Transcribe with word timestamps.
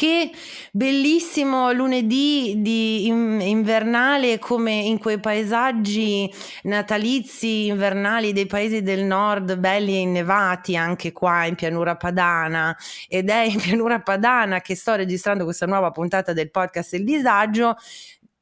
che 0.00 0.30
bellissimo 0.72 1.72
lunedì 1.72 2.54
di 2.56 3.06
invernale 3.06 4.38
come 4.38 4.72
in 4.72 4.98
quei 4.98 5.20
paesaggi 5.20 6.32
natalizi 6.62 7.66
invernali 7.66 8.32
dei 8.32 8.46
paesi 8.46 8.80
del 8.80 9.04
nord 9.04 9.58
belli 9.58 9.96
e 9.96 9.98
innevati 9.98 10.74
anche 10.74 11.12
qua 11.12 11.44
in 11.44 11.54
pianura 11.54 11.96
padana. 11.96 12.74
Ed 13.08 13.28
è 13.28 13.42
in 13.42 13.60
pianura 13.60 14.00
padana 14.00 14.62
che 14.62 14.74
sto 14.74 14.94
registrando 14.94 15.44
questa 15.44 15.66
nuova 15.66 15.90
puntata 15.90 16.32
del 16.32 16.50
podcast 16.50 16.94
Il 16.94 17.04
disagio 17.04 17.76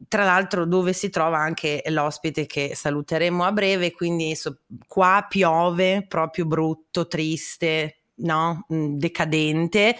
tra 0.06 0.22
l'altro 0.22 0.64
dove 0.64 0.92
si 0.92 1.10
trova 1.10 1.38
anche 1.38 1.82
l'ospite 1.86 2.46
che 2.46 2.76
saluteremo 2.76 3.42
a 3.42 3.50
breve, 3.50 3.90
quindi 3.90 4.36
so, 4.36 4.60
qua 4.86 5.26
piove 5.28 6.06
proprio 6.06 6.46
brutto, 6.46 7.08
triste, 7.08 7.97
no? 8.18 8.66
Mm, 8.72 8.96
decadente 8.96 9.96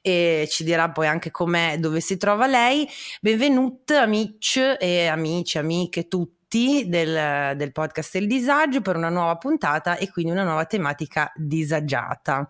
e 0.00 0.48
ci 0.50 0.64
dirà 0.64 0.90
poi 0.90 1.06
anche 1.06 1.30
com'è, 1.30 1.78
dove 1.78 2.00
si 2.00 2.16
trova 2.16 2.46
lei. 2.46 2.88
Benvenuti 3.20 3.94
amici 3.94 4.60
e 4.60 5.06
amici, 5.06 5.58
amiche 5.58 6.08
tutti 6.08 6.84
del, 6.88 7.56
del 7.56 7.72
podcast 7.72 8.16
Il 8.16 8.26
Disagio 8.26 8.82
per 8.82 8.96
una 8.96 9.08
nuova 9.08 9.36
puntata 9.36 9.96
e 9.96 10.10
quindi 10.10 10.32
una 10.32 10.44
nuova 10.44 10.66
tematica 10.66 11.32
disagiata. 11.34 12.46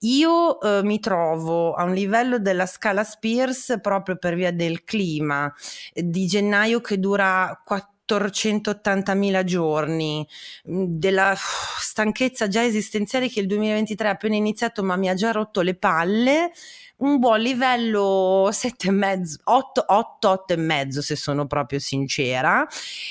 Io 0.00 0.60
eh, 0.60 0.82
mi 0.82 1.00
trovo 1.00 1.74
a 1.74 1.84
un 1.84 1.92
livello 1.92 2.38
della 2.38 2.66
scala 2.66 3.02
Spears 3.02 3.78
proprio 3.82 4.16
per 4.16 4.34
via 4.34 4.52
del 4.52 4.84
clima 4.84 5.52
di 5.92 6.26
gennaio 6.26 6.80
che 6.80 6.98
dura 6.98 7.60
480.000 8.06 9.44
giorni, 9.44 10.26
della 10.62 11.34
stanchezza 11.36 12.48
già 12.48 12.64
esistenziale 12.64 13.28
che 13.28 13.40
il 13.40 13.46
2023 13.46 14.08
è 14.08 14.12
appena 14.12 14.36
iniziato 14.36 14.82
ma 14.82 14.96
mi 14.96 15.08
ha 15.08 15.14
già 15.14 15.32
rotto 15.32 15.60
le 15.60 15.74
palle 15.74 16.52
un 16.98 17.18
buon 17.18 17.40
livello 17.40 18.48
7,5, 18.50 19.40
8, 19.44 19.84
8, 19.86 20.28
8 20.30 20.52
e 20.54 20.56
mezzo 20.56 21.02
se 21.02 21.14
sono 21.14 21.46
proprio 21.46 21.78
sincera, 21.78 22.66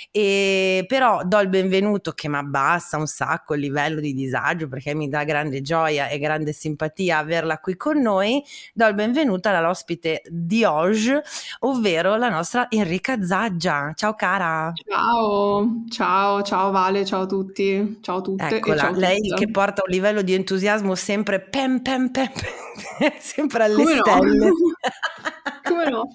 e 0.10 0.86
però 0.88 1.22
do 1.24 1.40
il 1.40 1.50
benvenuto 1.50 2.14
che 2.14 2.28
mi 2.28 2.38
abbassa 2.38 2.98
un 2.98 3.06
sacco 3.06 3.54
il 3.54 3.60
livello 3.60 4.00
di 4.00 4.14
disagio 4.14 4.68
perché 4.68 4.96
mi 4.96 5.08
dà 5.08 5.24
grande 5.24 5.62
gioia 5.62 6.08
e 6.08 6.18
grande 6.18 6.52
simpatia 6.52 7.20
averla 7.20 7.60
qui 7.60 7.78
con 7.78 8.02
noi, 8.02 8.44
do 8.74 8.88
il 8.88 8.96
benvenuto 8.96 9.50
alla 9.50 9.70
ospite 9.70 10.24
di 10.30 10.64
oggi, 10.64 11.14
ovvero 11.60 12.16
la 12.16 12.30
nostra 12.30 12.68
Enrica 12.70 13.22
Zaggia. 13.22 13.92
Ciao 13.94 14.16
cara! 14.16 14.74
Ciao, 14.88 15.84
ciao, 15.90 16.42
ciao 16.42 16.72
Vale, 16.72 17.06
ciao 17.06 17.22
a 17.22 17.26
tutti, 17.28 18.00
ciao 18.02 18.18
a 18.18 18.22
tutte. 18.22 18.48
Eccola, 18.48 18.78
ciao 18.78 18.94
lei 18.94 19.22
che 19.36 19.52
porta 19.52 19.84
un 19.86 19.94
livello 19.94 20.24
di 20.24 20.34
entusiasmo 20.34 20.96
sempre 20.96 21.40
pem 21.40 21.82
pem 21.82 22.10
pem, 22.10 22.32
sempre 23.20 23.64
alle 23.64 23.75
Come 23.76 23.98
stelle. 23.98 24.38
No? 24.38 24.54
Come 25.66 25.90
no? 25.90 26.12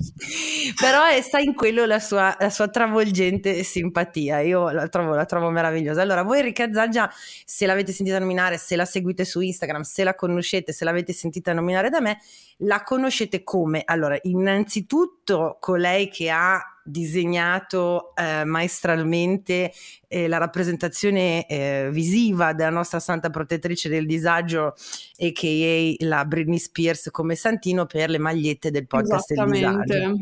Però 0.81 1.05
è, 1.07 1.21
sta 1.23 1.41
in 1.41 1.55
quello 1.55 1.85
la 1.85 1.99
sua, 1.99 2.37
la 2.39 2.51
sua, 2.51 2.69
travolgente 2.69 3.65
simpatia, 3.65 4.41
io 4.41 4.71
la 4.71 4.89
trovo, 4.89 5.15
la 5.15 5.25
trovo 5.25 5.51
meravigliosa. 5.51 6.03
Allora, 6.03 6.23
voi 6.23 6.39
Enrica 6.39 6.73
Zaggia, 6.73 7.11
se 7.45 7.67
l'avete 7.67 7.93
sentita 7.93 8.19
nominare, 8.19 8.59
se 8.59 8.77
la 8.77 8.85
seguite 8.85 9.25
su 9.25 9.41
Instagram, 9.41 9.83
se 9.83 10.05
la 10.05 10.15
conoscete, 10.15 10.73
se 10.73 10.85
l'avete 10.85 11.13
sentita 11.13 11.53
nominare 11.53 11.91
da 11.91 12.01
me, 12.01 12.21
la 12.59 12.83
conoscete 12.83 13.43
come? 13.43 13.83
Allora, 13.85 14.17
innanzitutto 14.23 15.57
colei 15.59 16.09
che 16.09 16.31
ha 16.31 16.70
disegnato 16.85 18.15
eh, 18.15 18.45
maestralmente 18.45 19.73
eh, 20.09 20.29
la 20.29 20.39
rappresentazione 20.39 21.47
eh, 21.47 21.89
visiva 21.93 22.53
della 22.53 22.71
nostra 22.71 23.01
santa 23.01 23.31
protettrice 23.31 23.89
del 23.89 24.07
disagio 24.07 24.75
a.k.a. 25.19 26.05
la 26.07 26.25
Britney 26.25 26.59
Spears 26.59 27.09
come 27.11 27.35
santino 27.35 27.87
per 27.87 28.11
le 28.11 28.19
magliette 28.19 28.71
del 28.71 28.87
podcast 28.87 29.35
del 29.35 29.51
disagio. 29.51 30.15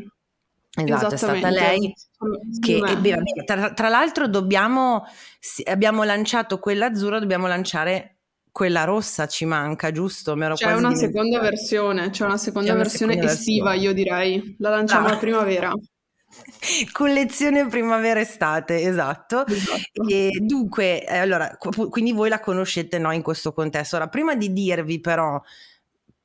Esatto, 0.84 1.15
è 1.15 1.17
stata 1.17 1.50
lei 1.50 1.92
che 2.61 2.81
tra, 3.45 3.72
tra, 3.72 3.89
l'altro 3.89 4.28
dobbiamo 4.28 5.05
abbiamo 5.65 6.04
lanciato 6.04 6.59
quella 6.59 6.87
azzurra, 6.87 7.19
dobbiamo 7.19 7.49
lanciare 7.49 8.19
quella 8.59 8.84
rossa 8.84 9.27
ci 9.27 9.44
manca, 9.44 9.93
giusto? 9.93 10.34
c'è 10.34 10.75
una 10.75 10.94
seconda 10.94 11.41
versione, 11.41 12.10
c'è 12.10 12.25
una 12.25 12.37
seconda 12.37 12.72
c'è 12.72 12.77
versione 12.77 13.12
una 13.12 13.22
seconda 13.22 13.41
estiva, 13.41 13.71
versione. 13.71 13.88
io 13.88 13.94
direi. 13.94 14.56
La 14.59 14.71
lanciamo 14.71 15.06
ah. 15.06 15.12
a 15.12 15.16
primavera. 15.16 15.72
Collezione 16.93 17.66
primavera-estate, 17.66 18.83
esatto. 18.83 19.47
esatto. 19.47 20.09
E 20.09 20.39
dunque, 20.41 21.06
eh, 21.06 21.19
allora, 21.19 21.56
quindi 21.91 22.12
voi 22.12 22.28
la 22.28 22.41
conoscete 22.41 22.99
no, 22.99 23.12
in 23.12 23.22
questo 23.22 23.53
contesto. 23.53 23.97
Ora, 23.97 24.09
prima 24.09 24.34
di 24.34 24.53
dirvi 24.53 25.00
però, 25.00 25.41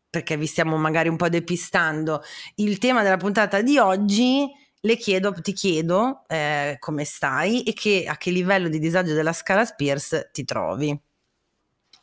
perché 0.09 0.37
vi 0.37 0.45
stiamo 0.45 0.77
magari 0.77 1.09
un 1.09 1.17
po' 1.17 1.29
depistando, 1.29 2.21
il 2.55 2.77
tema 2.77 3.01
della 3.01 3.17
puntata 3.17 3.61
di 3.61 3.77
oggi, 3.77 4.47
le 4.81 4.97
chiedo, 4.97 5.33
ti 5.33 5.53
chiedo 5.53 6.23
eh, 6.27 6.75
come 6.79 7.05
stai 7.05 7.63
e 7.63 7.73
che, 7.73 8.05
a 8.07 8.17
che 8.17 8.31
livello 8.31 8.67
di 8.67 8.79
disagio 8.79 9.13
della 9.13 9.33
scala 9.33 9.65
Spears 9.65 10.29
ti 10.31 10.43
trovi. 10.43 10.99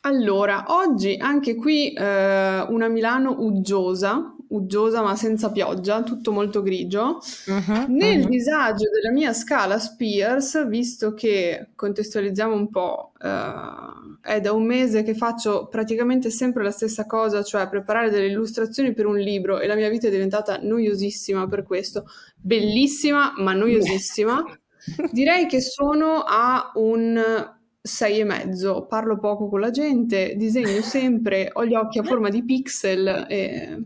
Allora, 0.03 0.65
oggi 0.69 1.15
anche 1.21 1.55
qui 1.57 1.93
eh, 1.93 2.61
una 2.63 2.89
Milano 2.89 3.37
uggiosa, 3.39 4.35
uggiosa 4.51 5.03
ma 5.03 5.17
senza 5.17 5.51
pioggia, 5.51 6.03
tutto 6.03 6.33
molto 6.33 6.63
grigio. 6.63 7.19
Uh-huh, 7.47 7.85
Nel 7.89 8.23
uh-huh. 8.23 8.29
disagio 8.29 8.89
della 8.91 9.13
mia 9.13 9.33
scala 9.33 9.79
Spears, 9.79 10.67
visto 10.69 11.15
che 11.15 11.69
contestualizziamo 11.75 12.55
un 12.55 12.71
po', 12.71 13.13
eh, 13.21 14.33
è 14.33 14.41
da 14.41 14.53
un 14.53 14.65
mese 14.65 15.03
che 15.03 15.15
faccio 15.15 15.69
praticamente 15.69 16.31
sempre 16.31 16.63
la 16.63 16.71
stessa 16.71 17.07
cosa, 17.07 17.43
cioè 17.43 17.69
preparare 17.69 18.11
delle 18.11 18.27
illustrazioni 18.27 18.93
per 18.93 19.07
un 19.07 19.19
libro 19.19 19.61
e 19.61 19.67
la 19.67 19.75
mia 19.75 19.89
vita 19.89 20.09
è 20.09 20.11
diventata 20.11 20.59
noiosissima 20.61 21.47
per 21.47 21.63
questo, 21.63 22.07
bellissima 22.37 23.33
ma 23.37 23.53
noiosissima. 23.53 24.45
Direi 25.13 25.47
che 25.47 25.61
sono 25.61 26.25
a 26.27 26.73
un 26.75 27.23
sei 27.83 28.21
e 28.21 28.25
mezzo, 28.25 28.87
parlo 28.87 29.19
poco 29.19 29.49
con 29.49 29.61
la 29.61 29.71
gente, 29.71 30.35
disegno 30.37 30.83
sempre, 30.83 31.51
ho 31.53 31.65
gli 31.65 31.75
occhi 31.75 31.99
a 31.99 32.03
forma 32.03 32.29
di 32.29 32.45
pixel 32.45 33.27
e 33.29 33.85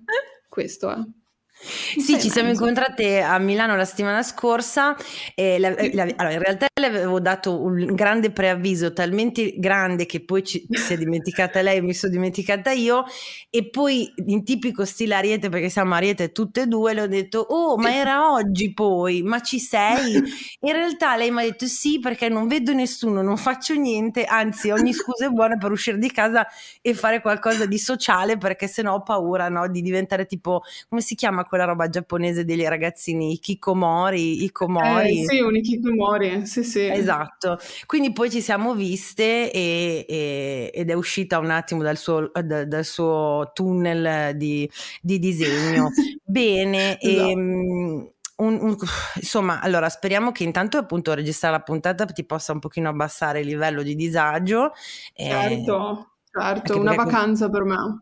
questo 0.55 0.89
è. 0.89 1.24
Sì, 1.57 2.21
ci 2.21 2.31
siamo 2.31 2.51
incontrate 2.51 3.23
a 3.23 3.39
Milano 3.39 3.77
la 3.77 3.85
settimana 3.85 4.23
scorsa 4.25 4.97
e 5.37 5.59
la, 5.61 5.71
la, 5.71 6.03
allora, 6.17 6.33
in 6.33 6.41
realtà 6.41 6.67
le 6.79 6.87
avevo 6.87 7.21
dato 7.21 7.63
un 7.63 7.95
grande 7.95 8.33
preavviso 8.33 8.93
talmente 8.93 9.55
grande 9.57 10.05
che 10.05 10.25
poi 10.25 10.43
ci, 10.43 10.67
si 10.69 10.93
è 10.93 10.97
dimenticata 10.97 11.63
lei 11.63 11.79
e 11.79 11.81
mi 11.81 11.95
sono 11.95 12.13
dimenticata 12.13 12.73
io 12.73 13.05
e 13.49 13.71
poi 13.71 14.13
in 14.27 14.45
tipico 14.45 14.85
stile 14.85 15.15
Ariete 15.15 15.49
perché 15.49 15.69
siamo 15.69 15.95
Ariete 15.95 16.33
tutte 16.33 16.63
e 16.63 16.67
due 16.67 16.93
le 16.93 17.03
ho 17.03 17.07
detto 17.07 17.39
oh 17.39 17.77
ma 17.77 17.95
era 17.95 18.33
oggi 18.33 18.75
poi? 18.75 19.23
Ma 19.23 19.41
ci 19.41 19.61
sei? 19.61 20.15
In 20.65 20.73
realtà 20.73 21.17
lei 21.17 21.31
mi 21.31 21.41
ha 21.41 21.45
detto 21.45 21.67
sì 21.67 22.01
perché 22.01 22.29
non 22.29 22.49
vedo 22.49 22.73
nessuno, 22.73 23.23
non 23.23 23.37
faccio 23.37 23.75
niente 23.75 24.25
anzi 24.25 24.71
ogni 24.71 24.93
scusa 24.93 25.27
è 25.27 25.29
buona 25.29 25.57
per 25.57 25.71
uscire 25.71 25.99
di 25.99 26.11
casa 26.11 26.47
e 26.83 26.95
fare 26.95 27.21
qualcosa 27.21 27.65
di 27.67 27.79
sociale 27.79 28.37
perché 28.37 28.67
sennò 28.67 28.95
ho 28.95 29.03
paura 29.03 29.49
no, 29.49 29.69
di 29.69 29.81
diventare 29.83 30.27
tipo 30.27 30.63
come 30.89 31.01
si 31.01 31.15
chiama 31.15 31.45
quella 31.55 31.69
roba 31.69 31.89
giapponese 31.89 32.45
degli 32.45 32.65
ragazzini, 32.65 33.31
i 33.31 33.39
kikomori, 33.39 34.43
i 34.43 34.51
komori. 34.51 35.21
Eh, 35.21 35.25
sì, 35.25 35.41
un 35.41 35.61
kikomori, 35.61 36.47
sì 36.47 36.65
sì. 36.65 36.89
Esatto, 36.89 37.61
quindi 37.87 38.13
poi 38.13 38.29
ci 38.29 38.41
siamo 38.41 38.75
viste 38.75 39.53
e, 39.53 40.05
e, 40.09 40.73
ed 40.75 40.91
è 40.91 40.95
uscita 40.95 41.39
un 41.39 41.51
attimo 41.51 41.85
dal 41.85 41.97
suo, 41.97 42.29
da, 42.43 42.65
dal 42.65 42.85
suo 42.85 43.53
tunnel 43.55 44.37
di, 44.37 44.69
di 45.01 45.21
disegno. 45.21 45.93
Bene, 46.25 46.99
esatto. 46.99 47.29
e, 47.29 47.35
um, 47.35 48.11
un, 48.37 48.59
un, 48.61 48.77
insomma, 49.15 49.61
allora 49.61 49.89
speriamo 49.89 50.33
che 50.33 50.43
intanto 50.43 50.77
appunto 50.77 51.15
registrare 51.15 51.57
la 51.57 51.63
puntata 51.63 52.05
ti 52.07 52.25
possa 52.25 52.53
un 52.53 52.59
pochino 52.59 52.89
abbassare 52.89 53.41
il 53.41 53.47
livello 53.47 53.85
di 53.85 53.95
disagio. 53.95 54.73
Certo, 55.15 56.09
eh, 56.33 56.41
certo, 56.41 56.81
una 56.81 56.97
vacanza 56.97 57.49
per 57.49 57.63
me 57.63 58.01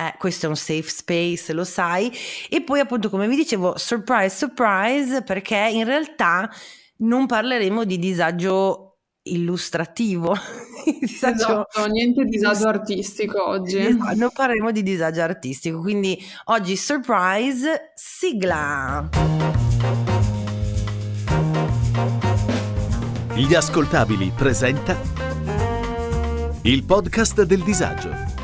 eh, 0.00 0.14
questo 0.16 0.46
è 0.46 0.48
un 0.48 0.56
safe 0.56 0.88
space, 0.88 1.52
lo 1.52 1.64
sai. 1.64 2.10
E 2.48 2.62
poi 2.62 2.80
appunto 2.80 3.10
come 3.10 3.28
vi 3.28 3.36
dicevo, 3.36 3.76
surprise, 3.76 4.34
surprise, 4.34 5.22
perché 5.22 5.68
in 5.70 5.84
realtà 5.84 6.50
non 6.98 7.26
parleremo 7.26 7.84
di 7.84 7.98
disagio 7.98 8.98
illustrativo. 9.24 10.34
disagio... 11.00 11.68
Esatto, 11.68 11.86
niente 11.90 12.24
disagio 12.24 12.68
artistico 12.68 13.46
oggi. 13.46 13.78
Esatto, 13.78 14.16
non 14.16 14.30
parleremo 14.32 14.70
di 14.70 14.82
disagio 14.82 15.20
artistico, 15.20 15.80
quindi 15.80 16.18
oggi 16.44 16.76
surprise, 16.76 17.92
sigla. 17.94 19.08
Gli 23.34 23.54
ascoltabili 23.54 24.32
presenta 24.34 24.96
il 26.62 26.84
podcast 26.84 27.42
del 27.42 27.62
disagio 27.62 28.29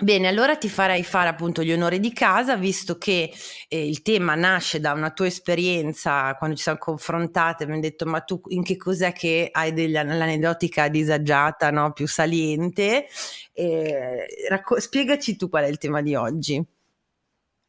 Bene, 0.00 0.28
allora 0.28 0.56
ti 0.56 0.68
farei 0.68 1.02
fare 1.02 1.28
appunto 1.28 1.64
gli 1.64 1.72
onori 1.72 1.98
di 1.98 2.12
casa, 2.12 2.56
visto 2.56 2.98
che 2.98 3.32
eh, 3.66 3.88
il 3.88 4.02
tema 4.02 4.36
nasce 4.36 4.78
da 4.78 4.92
una 4.92 5.10
tua 5.10 5.26
esperienza 5.26 6.36
quando 6.36 6.54
ci 6.54 6.62
siamo 6.62 6.78
confrontate, 6.78 7.66
mi 7.66 7.72
hai 7.72 7.80
detto 7.80 8.06
ma 8.06 8.20
tu 8.20 8.40
in 8.48 8.62
che 8.62 8.76
cos'è 8.76 9.10
che 9.12 9.48
hai 9.50 9.72
dell'aneddotica 9.72 10.86
disagiata, 10.86 11.72
no? 11.72 11.90
più 11.92 12.06
saliente? 12.06 13.06
Eh, 13.52 14.26
racco- 14.48 14.78
spiegaci 14.78 15.34
tu 15.34 15.48
qual 15.48 15.64
è 15.64 15.68
il 15.68 15.78
tema 15.78 16.00
di 16.00 16.14
oggi. 16.14 16.64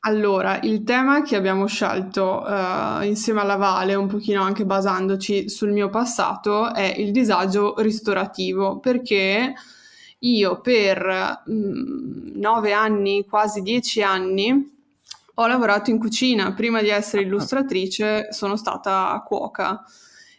Allora, 0.01 0.59
il 0.61 0.83
tema 0.83 1.23
che 1.23 1.35
abbiamo 1.35 1.65
scelto 1.65 2.43
uh, 2.45 3.01
insieme 3.01 3.41
alla 3.41 3.55
Vale, 3.55 3.95
un 3.95 4.07
pochino 4.07 4.43
anche 4.43 4.65
basandoci 4.65 5.49
sul 5.49 5.71
mio 5.71 5.89
passato, 5.89 6.75
è 6.75 6.93
il 6.95 7.11
disagio 7.11 7.73
ristorativo, 7.79 8.79
perché 8.79 9.53
io 10.19 10.59
per 10.61 11.43
mh, 11.45 11.53
mm, 11.53 12.39
nove 12.39 12.73
anni, 12.73 13.25
quasi 13.25 13.61
dieci 13.61 14.01
anni, 14.01 14.77
ho 15.35 15.47
lavorato 15.47 15.89
in 15.89 15.99
cucina. 15.99 16.53
Prima 16.53 16.81
di 16.81 16.89
essere 16.89 17.23
illustratrice 17.23 18.31
sono 18.31 18.55
stata 18.55 19.21
cuoca. 19.25 19.83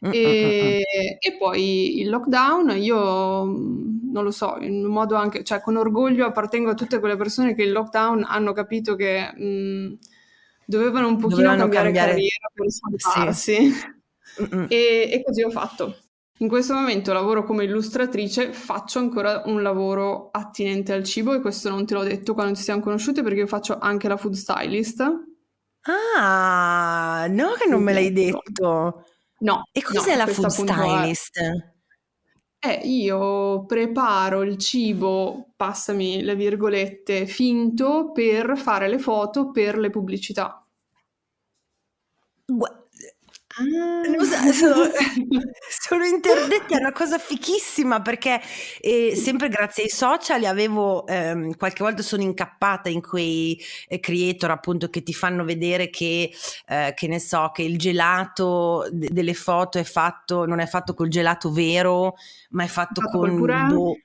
Mm, 0.07 0.11
e, 0.13 0.79
mm, 0.79 1.17
e, 1.19 1.37
poi 1.39 2.01
il 2.01 2.09
lockdown, 2.09 2.77
io 2.77 3.45
non 3.45 4.25
lo 4.25 4.31
so, 4.31 4.57
in 4.61 4.85
un 4.85 4.91
modo 4.91 5.15
anche, 5.15 5.45
cioè 5.45 5.61
con 5.61 5.77
orgoglio 5.77 6.27
appartengo 6.27 6.71
a 6.71 6.75
tutte 6.75 6.99
quelle 7.01 7.17
persone 7.17 7.55
che 7.55 7.63
il 7.63 7.73
lockdown 7.73 8.25
hanno 8.27 8.53
capito 8.53 8.97
che 8.97 9.31
mh, 9.33 9.99
dovevano 10.65 11.09
un 11.09 11.17
pochino 11.17 11.43
Dovevano 11.43 11.61
cambiare, 11.63 11.85
cambiare 11.87 12.11
carriera 12.11 12.51
per 12.53 12.71
salvarsi. 12.71 13.71
Sì. 13.71 13.99
E, 14.69 15.11
e 15.13 15.23
così 15.25 15.43
ho 15.43 15.51
fatto. 15.51 15.97
In 16.41 16.49
questo 16.49 16.73
momento 16.73 17.13
lavoro 17.13 17.45
come 17.45 17.65
illustratrice, 17.65 18.55
faccio 18.55 18.99
ancora 18.99 19.43
un 19.45 19.63
lavoro 19.63 20.31
attinente 20.31 20.95
al 20.95 21.05
cibo 21.05 21.35
e 21.35 21.41
questo 21.41 21.69
non 21.69 21.85
te 21.85 21.93
l'ho 21.93 22.03
detto 22.03 22.33
quando 22.33 22.55
ci 22.55 22.63
siamo 22.63 22.81
conosciute 22.81 23.23
perché 23.23 23.41
io 23.41 23.47
faccio 23.47 23.79
anche 23.79 24.09
la 24.09 24.17
food 24.17 24.33
stylist. 24.33 25.05
Ah, 25.83 27.27
no 27.29 27.53
che 27.59 27.69
non 27.69 27.83
me 27.83 27.93
l'hai 27.93 28.11
detto. 28.13 29.05
No. 29.41 29.65
E 29.71 29.83
cos'è 29.83 30.13
no, 30.13 30.17
la 30.17 30.27
food 30.27 30.47
stylist? 30.47 31.41
Eh, 32.59 32.81
io 32.85 33.67
preparo 33.67 34.43
il 34.43 34.57
cibo, 34.57 35.53
passami 35.57 36.23
le 36.23 36.37
virgolette, 36.37 37.27
finto 37.27 38.13
per 38.13 38.57
fare 38.57 38.89
le 38.89 38.99
foto 38.99 39.51
per 39.51 39.77
le 39.77 39.91
pubblicità. 39.91 40.67
Gu- 42.47 42.80
Ah. 43.61 44.53
Sono, 44.53 44.89
sono 45.69 46.05
interdetti, 46.05 46.75
è 46.75 46.79
una 46.79 46.93
cosa 46.93 47.19
fichissima 47.19 48.01
perché 48.01 48.41
eh, 48.81 49.15
sempre 49.15 49.49
grazie 49.49 49.85
ai 49.85 49.89
social 49.91 50.45
avevo, 50.45 51.07
ehm, 51.07 51.57
qualche 51.57 51.83
volta 51.85 52.03
sono 52.03 52.23
incappata 52.23 52.89
in 52.89 53.03
quei 53.03 53.61
eh, 53.89 54.01
creator 54.01 54.51
appunto 54.51 54.89
che 54.89 55.03
ti 55.03 55.13
fanno 55.13 55.45
vedere 55.45 55.91
che, 55.91 56.33
eh, 56.69 56.93
che 56.97 57.07
ne 57.07 57.21
so, 57.21 57.51
che 57.53 57.63
il 57.63 57.77
gelato 57.79 58.89
d- 58.91 59.11
delle 59.11 59.35
foto 59.35 59.79
è 59.79 59.85
fatto, 59.85 60.47
non 60.47 60.61
è 60.61 60.67
fatto 60.67 60.95
col 60.95 61.09
gelato 61.09 61.53
vero, 61.53 62.15
ma 62.51 62.65
è 62.65 62.69
fatto, 62.69 63.03
fatto 63.03 63.19
con... 63.19 63.37
Boh, 63.39 63.97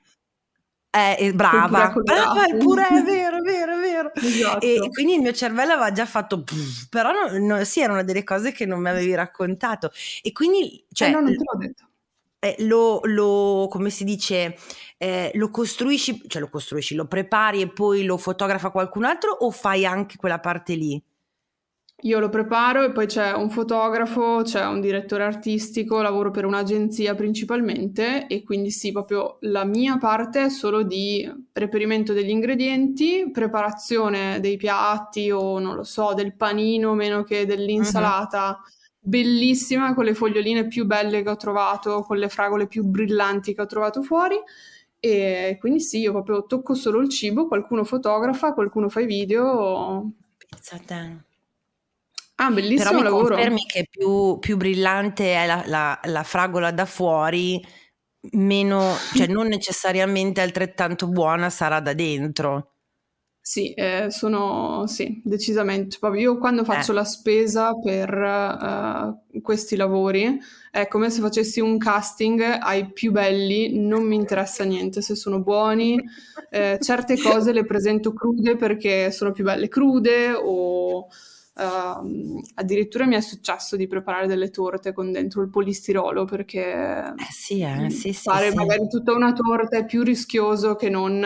eh, 0.96 1.32
brava, 1.34 1.92
brava, 2.02 2.46
il 2.46 2.56
purè, 2.56 2.88
è 2.88 3.02
vero, 3.02 3.38
è 3.38 3.40
vero, 3.40 3.74
è 3.74 3.80
vero. 3.80 4.12
Esatto. 4.26 4.64
E 4.64 4.88
quindi 4.92 5.14
il 5.14 5.20
mio 5.20 5.32
cervello 5.32 5.72
aveva 5.72 5.92
già 5.92 6.06
fatto, 6.06 6.42
pff, 6.42 6.88
però 6.88 7.10
no, 7.12 7.38
no, 7.38 7.64
sì, 7.64 7.80
erano 7.80 8.02
delle 8.02 8.24
cose 8.24 8.52
che 8.52 8.66
non 8.66 8.80
mi 8.80 8.88
avevi 8.88 9.14
raccontato. 9.14 9.90
E 10.22 10.32
quindi, 10.32 10.84
cioè, 10.92 11.08
eh 11.08 11.10
no, 11.12 11.20
non 11.20 11.36
te 11.36 11.42
l'ho 11.42 11.58
detto. 11.58 11.84
Eh, 12.38 12.56
lo, 12.60 13.00
lo, 13.04 13.66
come 13.70 13.90
si 13.90 14.04
dice, 14.04 14.56
eh, 14.98 15.30
lo 15.34 15.50
costruisci, 15.50 16.22
cioè 16.28 16.40
lo 16.40 16.48
costruisci, 16.48 16.94
lo 16.94 17.06
prepari 17.06 17.60
e 17.62 17.68
poi 17.68 18.04
lo 18.04 18.16
fotografa 18.16 18.70
qualcun 18.70 19.04
altro 19.04 19.32
o 19.32 19.50
fai 19.50 19.84
anche 19.84 20.16
quella 20.16 20.38
parte 20.38 20.74
lì? 20.74 21.02
Io 22.02 22.18
lo 22.20 22.28
preparo 22.28 22.84
e 22.84 22.92
poi 22.92 23.06
c'è 23.06 23.32
un 23.32 23.48
fotografo, 23.48 24.42
c'è 24.42 24.66
un 24.66 24.82
direttore 24.82 25.24
artistico, 25.24 26.02
lavoro 26.02 26.30
per 26.30 26.44
un'agenzia 26.44 27.14
principalmente 27.14 28.26
e 28.26 28.44
quindi 28.44 28.70
sì, 28.70 28.92
proprio 28.92 29.38
la 29.40 29.64
mia 29.64 29.96
parte 29.96 30.44
è 30.44 30.48
solo 30.50 30.82
di 30.82 31.26
reperimento 31.52 32.12
degli 32.12 32.28
ingredienti, 32.28 33.30
preparazione 33.32 34.40
dei 34.40 34.58
piatti 34.58 35.30
o 35.30 35.58
non 35.58 35.74
lo 35.74 35.84
so, 35.84 36.12
del 36.12 36.36
panino 36.36 36.92
meno 36.92 37.24
che 37.24 37.46
dell'insalata. 37.46 38.48
Uh-huh. 38.50 38.74
Bellissima 38.98 39.94
con 39.94 40.04
le 40.04 40.14
foglioline 40.14 40.66
più 40.66 40.84
belle 40.84 41.22
che 41.22 41.30
ho 41.30 41.36
trovato, 41.36 42.02
con 42.02 42.18
le 42.18 42.28
fragole 42.28 42.66
più 42.66 42.84
brillanti 42.84 43.54
che 43.54 43.62
ho 43.62 43.66
trovato 43.66 44.02
fuori. 44.02 44.36
E 44.98 45.56
quindi 45.58 45.80
sì, 45.80 46.00
io 46.00 46.12
proprio 46.12 46.44
tocco 46.44 46.74
solo 46.74 47.00
il 47.00 47.08
cibo, 47.08 47.46
qualcuno 47.46 47.84
fotografa, 47.84 48.52
qualcuno 48.52 48.88
fa 48.88 49.00
i 49.00 49.06
video. 49.06 50.10
Pizza 50.36 50.78
te. 50.84 51.25
Ah, 52.36 52.50
bellissimo 52.50 52.90
Però 52.90 52.96
mi 52.96 53.02
lavoro. 53.02 53.34
confermi 53.34 53.64
che 53.64 53.86
più, 53.88 54.38
più 54.38 54.56
brillante 54.56 55.34
è 55.34 55.46
la, 55.46 55.62
la, 55.66 55.98
la, 56.04 56.22
fragola 56.22 56.70
da 56.70 56.84
fuori, 56.84 57.64
meno, 58.32 58.94
cioè 59.14 59.26
non 59.26 59.46
necessariamente 59.46 60.42
altrettanto 60.42 61.08
buona 61.08 61.48
sarà 61.48 61.80
da 61.80 61.94
dentro. 61.94 62.72
Sì, 63.40 63.72
eh, 63.72 64.08
sono 64.10 64.86
sì, 64.86 65.22
decisamente. 65.24 65.98
Io 66.16 66.36
quando 66.36 66.64
faccio 66.64 66.90
eh. 66.90 66.96
la 66.96 67.04
spesa 67.04 67.72
per 67.80 68.12
uh, 68.12 69.40
questi 69.40 69.76
lavori 69.76 70.36
è 70.70 70.88
come 70.88 71.10
se 71.10 71.20
facessi 71.20 71.60
un 71.60 71.78
casting 71.78 72.40
ai 72.42 72.92
più 72.92 73.12
belli, 73.12 73.78
non 73.78 74.02
mi 74.02 74.16
interessa 74.16 74.64
niente 74.64 75.00
se 75.00 75.14
sono 75.14 75.40
buoni. 75.40 75.96
Eh, 76.50 76.78
certe 76.82 77.16
cose 77.16 77.52
le 77.52 77.64
presento 77.64 78.12
crude 78.12 78.56
perché 78.56 79.10
sono 79.12 79.30
più 79.30 79.44
belle 79.44 79.68
crude 79.68 80.32
o 80.32 81.06
Uh, 81.56 82.38
addirittura 82.54 83.06
mi 83.06 83.14
è 83.14 83.20
successo 83.22 83.76
di 83.76 83.86
preparare 83.86 84.26
delle 84.26 84.50
torte 84.50 84.92
con 84.92 85.10
dentro 85.10 85.40
il 85.40 85.48
polistirolo 85.48 86.26
perché 86.26 87.14
eh 87.16 87.32
sì, 87.32 87.62
eh, 87.62 87.88
sì, 87.88 88.12
fare 88.12 88.50
sì, 88.50 88.54
magari 88.54 88.86
tutta 88.88 89.14
una 89.14 89.32
torta 89.32 89.78
è 89.78 89.86
più 89.86 90.02
rischioso 90.02 90.74
che 90.74 90.90
non 90.90 91.24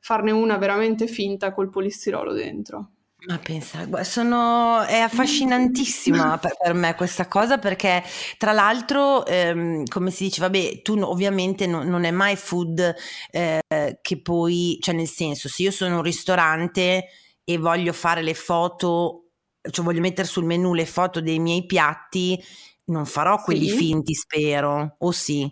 farne 0.00 0.30
una 0.30 0.58
veramente 0.58 1.06
finta 1.06 1.54
col 1.54 1.70
polistirolo 1.70 2.34
dentro. 2.34 2.90
Ma 3.24 3.38
pensa, 3.38 3.86
sono, 4.02 4.82
è 4.82 4.98
affascinantissima 4.98 6.38
per, 6.42 6.56
per, 6.60 6.74
me 6.74 6.96
questa 6.96 7.28
cosa 7.28 7.56
perché 7.56 8.02
tra 8.36 8.50
l'altro, 8.50 9.24
ehm, 9.24 9.84
come 9.86 10.10
si 10.10 10.24
dice, 10.24 10.40
vabbè, 10.40 10.82
tu 10.82 10.98
ovviamente 11.00 11.68
no, 11.68 11.84
non 11.84 12.02
è 12.02 12.10
mai 12.10 12.34
food 12.34 12.94
eh, 13.30 13.60
che 14.02 14.20
poi, 14.20 14.76
cioè 14.80 14.94
nel 14.94 15.08
senso, 15.08 15.48
se 15.48 15.62
io 15.62 15.70
sono 15.70 15.96
un 15.96 16.02
ristorante 16.02 17.06
e 17.44 17.58
voglio 17.58 17.92
fare 17.92 18.22
le 18.22 18.34
foto 18.34 19.21
cioè 19.70 19.84
voglio 19.84 20.00
mettere 20.00 20.26
sul 20.26 20.44
menù 20.44 20.74
le 20.74 20.86
foto 20.86 21.20
dei 21.20 21.38
miei 21.38 21.64
piatti, 21.66 22.42
non 22.86 23.06
farò 23.06 23.40
quelli 23.40 23.68
sì. 23.68 23.76
finti, 23.76 24.14
spero, 24.14 24.96
o 24.98 25.10
sì? 25.12 25.50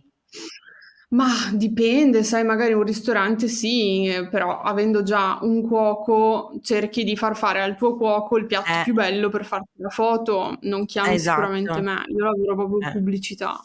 Ma 1.11 1.29
dipende, 1.53 2.23
sai, 2.23 2.45
magari 2.45 2.73
un 2.73 2.85
ristorante 2.85 3.49
sì, 3.49 4.09
però 4.31 4.61
avendo 4.61 5.03
già 5.03 5.39
un 5.43 5.67
cuoco 5.67 6.53
cerchi 6.63 7.03
di 7.03 7.17
far 7.17 7.37
fare 7.37 7.61
al 7.61 7.77
tuo 7.77 7.97
cuoco 7.97 8.37
il 8.37 8.47
piatto 8.47 8.71
eh. 8.71 8.83
più 8.85 8.95
bello 8.95 9.29
per 9.29 9.45
farti 9.45 9.73
la 9.77 9.89
foto, 9.89 10.57
non 10.63 10.87
chiami 10.87 11.15
esatto. 11.15 11.41
sicuramente 11.41 11.81
me, 11.81 12.05
io 12.07 12.25
lavoro 12.25 12.55
proprio 12.55 12.89
eh. 12.89 12.93
pubblicità. 12.93 13.61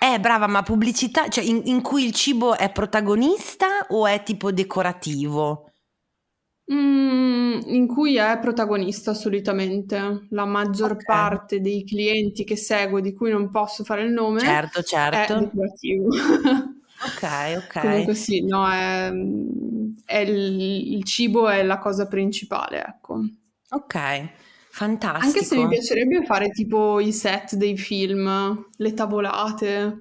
Eh, 0.00 0.18
brava, 0.18 0.48
ma 0.48 0.62
pubblicità, 0.62 1.28
cioè 1.28 1.44
in, 1.44 1.62
in 1.66 1.80
cui 1.80 2.04
il 2.04 2.12
cibo 2.12 2.56
è 2.56 2.70
protagonista 2.72 3.86
o 3.90 4.06
è 4.06 4.24
tipo 4.24 4.50
decorativo? 4.50 5.70
Mm, 6.72 7.60
in 7.66 7.86
cui 7.86 8.16
è 8.16 8.38
protagonista 8.40 9.14
solitamente. 9.14 10.26
La 10.30 10.44
maggior 10.44 10.92
okay. 10.92 11.04
parte 11.04 11.60
dei 11.60 11.84
clienti 11.84 12.44
che 12.44 12.56
seguo, 12.56 13.00
di 13.00 13.14
cui 13.14 13.30
non 13.30 13.50
posso 13.50 13.84
fare 13.84 14.02
il 14.02 14.12
nome, 14.12 14.40
certo, 14.40 14.82
certo. 14.82 15.34
è 15.36 15.38
decorativo. 15.38 16.08
ok, 16.08 17.64
ok. 17.64 17.78
Comunque 17.80 18.14
sì, 18.14 18.44
no, 18.44 18.68
è, 18.68 19.12
è 20.04 20.18
il, 20.18 20.94
il, 20.94 21.04
cibo 21.04 21.48
è 21.48 21.62
la 21.62 21.78
cosa 21.78 22.08
principale, 22.08 22.84
ecco. 22.84 23.20
Ok, 23.70 24.28
fantastico. 24.70 25.26
Anche 25.26 25.44
se 25.44 25.56
mi 25.56 25.68
piacerebbe 25.68 26.24
fare 26.24 26.50
tipo 26.50 26.98
i 26.98 27.12
set 27.12 27.54
dei 27.54 27.76
film, 27.78 28.66
le 28.76 28.94
tavolate. 28.94 30.00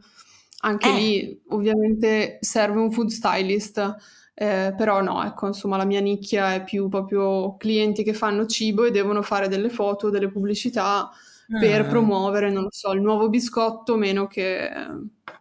Anche 0.62 0.90
eh. 0.90 0.94
lì 0.94 1.42
ovviamente 1.50 2.40
serve 2.42 2.80
un 2.80 2.92
food 2.92 3.10
stylist 3.10 3.96
eh, 4.38 4.74
però 4.76 5.02
no, 5.02 5.24
ecco, 5.24 5.48
insomma, 5.48 5.78
la 5.78 5.86
mia 5.86 6.02
nicchia 6.02 6.54
è 6.54 6.64
più 6.64 6.90
proprio 6.90 7.56
clienti 7.56 8.04
che 8.04 8.14
fanno 8.14 8.46
cibo 8.46 8.84
e 8.84 8.92
devono 8.92 9.22
fare 9.22 9.48
delle 9.48 9.70
foto, 9.70 10.10
delle 10.10 10.30
pubblicità 10.30 11.10
per 11.48 11.82
ah. 11.82 11.86
promuovere, 11.86 12.52
non 12.52 12.64
lo 12.64 12.70
so, 12.72 12.92
il 12.92 13.02
nuovo 13.02 13.30
biscotto 13.30 13.96
meno 13.96 14.28
che 14.28 14.70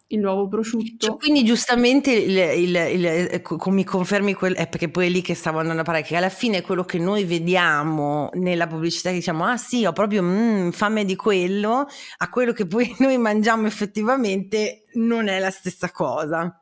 il 0.09 0.21
nuovo 0.21 0.47
prosciutto. 0.47 1.07
Cioè, 1.07 1.17
quindi 1.17 1.45
giustamente 1.45 2.13
il, 2.13 2.37
il, 2.37 2.75
il, 2.77 3.05
eh, 3.05 3.43
mi 3.67 3.85
confermi 3.85 4.33
quel, 4.35 4.55
è 4.55 4.69
perché 4.69 4.89
poi 4.89 5.07
è 5.07 5.09
lì 5.11 5.23
che 5.23 5.35
stavo 5.35 5.59
andando 5.59 5.81
a 5.81 5.85
parlare, 5.85 6.07
che 6.07 6.15
alla 6.15 6.29
fine 6.29 6.63
quello 6.63 6.85
che 6.85 6.99
noi 6.99 7.25
vediamo 7.25 8.31
nella 8.35 8.69
pubblicità 8.69 9.09
che 9.09 9.17
diciamo 9.17 9.45
ah 9.45 9.57
sì 9.57 9.85
ho 9.85 9.93
proprio 9.93 10.23
mm, 10.23 10.71
fame 10.71 11.05
di 11.05 11.17
quello, 11.17 11.87
a 12.19 12.29
quello 12.31 12.53
che 12.53 12.67
poi 12.67 12.95
noi 13.01 13.19
mangiamo 13.19 13.67
effettivamente 13.67 14.85
non 14.95 15.27
è 15.27 15.41
la 15.41 15.51
stessa 15.51 15.91
cosa. 15.91 16.61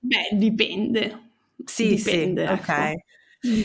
Beh, 0.00 0.30
dipende. 0.32 1.29
Sì, 1.64 1.88
dipende, 1.96 2.46
sì, 2.46 2.50
ecco. 2.52 2.72
ok. 2.72 2.94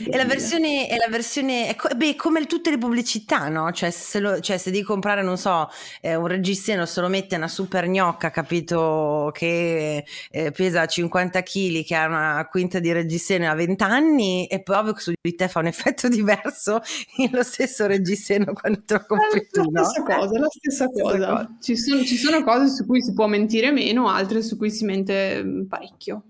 È 0.09 0.15
la 0.15 0.23
versione, 0.23 0.87
è 0.87 0.95
la 0.95 1.09
versione 1.09 1.67
è 1.67 1.75
co- 1.75 1.93
beh, 1.93 2.15
come 2.15 2.45
tutte 2.45 2.69
le 2.69 2.77
pubblicità, 2.77 3.49
no? 3.49 3.73
Cioè 3.73 3.91
se, 3.91 4.19
lo, 4.21 4.39
cioè, 4.39 4.57
se 4.57 4.71
devi 4.71 4.83
comprare, 4.85 5.21
non 5.21 5.37
so, 5.37 5.67
eh, 5.99 6.15
un 6.15 6.27
reggiseno, 6.27 6.85
se 6.85 7.01
lo 7.01 7.09
mette 7.09 7.35
una 7.35 7.49
super 7.49 7.85
gnocca, 7.89 8.29
capito, 8.31 9.31
che 9.33 10.05
eh, 10.31 10.51
pesa 10.51 10.85
50 10.85 11.43
kg, 11.43 11.83
che 11.83 11.93
ha 11.93 12.07
una 12.07 12.47
quinta 12.49 12.79
di 12.79 12.93
reggiseno 12.93 13.49
a 13.49 13.53
20 13.53 13.83
anni, 13.83 14.47
è 14.47 14.63
proprio 14.63 14.93
che 14.93 15.01
su 15.01 15.11
di 15.21 15.35
te 15.35 15.49
fa 15.49 15.59
un 15.59 15.67
effetto 15.67 16.07
diverso 16.07 16.79
lo 17.31 17.43
stesso 17.43 17.85
reggiseno 17.85 18.53
quando 18.53 18.81
te 18.85 18.93
lo 18.93 19.05
compri 19.05 19.45
tu, 19.51 19.69
La 19.71 19.83
stessa 19.83 20.03
no? 20.03 20.15
cosa, 20.15 20.39
la 20.39 20.47
stessa, 20.49 20.89
cosa. 20.89 21.57
Ci, 21.59 21.75
sono, 21.75 22.03
ci 22.05 22.15
sono 22.15 22.43
cose 22.45 22.73
su 22.73 22.85
cui 22.85 23.01
si 23.01 23.13
può 23.13 23.27
mentire 23.27 23.71
meno, 23.71 24.07
altre 24.07 24.41
su 24.41 24.55
cui 24.55 24.71
si 24.71 24.85
mente 24.85 25.43
mm, 25.43 25.65
parecchio. 25.65 26.23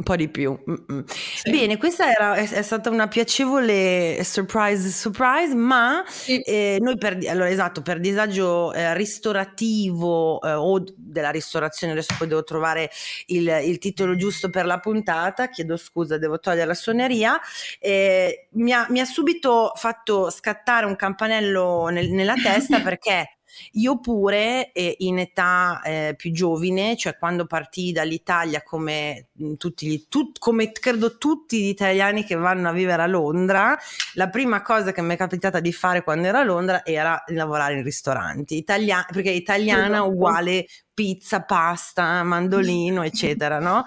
Un 0.00 0.06
po' 0.06 0.16
di 0.16 0.30
più. 0.30 0.58
Sì. 1.04 1.50
Bene, 1.50 1.76
questa 1.76 2.10
era, 2.10 2.34
è, 2.34 2.48
è, 2.48 2.62
stata 2.62 2.88
una 2.88 3.06
piacevole 3.06 4.24
surprise, 4.24 4.88
surprise, 4.88 5.54
ma 5.54 6.02
sì. 6.06 6.40
eh, 6.40 6.78
noi 6.80 6.96
per, 6.96 7.18
allora, 7.28 7.50
esatto, 7.50 7.82
per 7.82 8.00
disagio 8.00 8.72
eh, 8.72 8.94
ristorativo 8.94 10.40
eh, 10.40 10.52
o 10.54 10.82
della 10.96 11.28
ristorazione, 11.28 11.92
adesso 11.92 12.14
poi 12.16 12.28
devo 12.28 12.42
trovare 12.44 12.90
il, 13.26 13.46
il, 13.62 13.76
titolo 13.76 14.16
giusto 14.16 14.48
per 14.48 14.64
la 14.64 14.78
puntata, 14.78 15.50
chiedo 15.50 15.76
scusa, 15.76 16.16
devo 16.16 16.40
togliere 16.40 16.64
la 16.64 16.74
suoneria, 16.74 17.38
eh, 17.78 18.48
mi 18.52 18.72
ha, 18.72 18.86
mi, 18.88 19.00
ha, 19.00 19.04
subito 19.04 19.72
fatto 19.74 20.30
scattare 20.30 20.86
un 20.86 20.96
campanello 20.96 21.88
nel, 21.88 22.10
nella 22.10 22.36
testa 22.42 22.80
perché 22.80 23.39
io 23.72 24.00
pure 24.00 24.72
eh, 24.72 24.96
in 24.98 25.18
età 25.18 25.80
eh, 25.82 26.14
più 26.16 26.32
giovane, 26.32 26.96
cioè 26.96 27.16
quando 27.18 27.46
partii 27.46 27.92
dall'Italia 27.92 28.62
come 28.62 29.28
mm, 29.42 29.54
tutti 29.54 29.86
gli, 29.86 30.06
tut, 30.08 30.38
come 30.38 30.72
credo 30.72 31.18
tutti 31.18 31.62
gli 31.62 31.68
italiani 31.68 32.24
che 32.24 32.34
vanno 32.34 32.68
a 32.68 32.72
vivere 32.72 33.02
a 33.02 33.06
Londra, 33.06 33.78
la 34.14 34.28
prima 34.28 34.62
cosa 34.62 34.92
che 34.92 35.02
mi 35.02 35.14
è 35.14 35.16
capitata 35.16 35.60
di 35.60 35.72
fare 35.72 36.02
quando 36.02 36.28
ero 36.28 36.38
a 36.38 36.44
Londra 36.44 36.84
era 36.84 37.22
lavorare 37.28 37.74
in 37.74 37.82
ristoranti, 37.82 38.56
Italia- 38.56 39.06
perché 39.10 39.30
italiana 39.30 39.96
esatto. 39.96 40.08
uguale 40.08 40.66
pizza, 40.92 41.42
pasta, 41.42 42.22
mandolino, 42.22 43.02
eccetera, 43.04 43.58
no? 43.58 43.84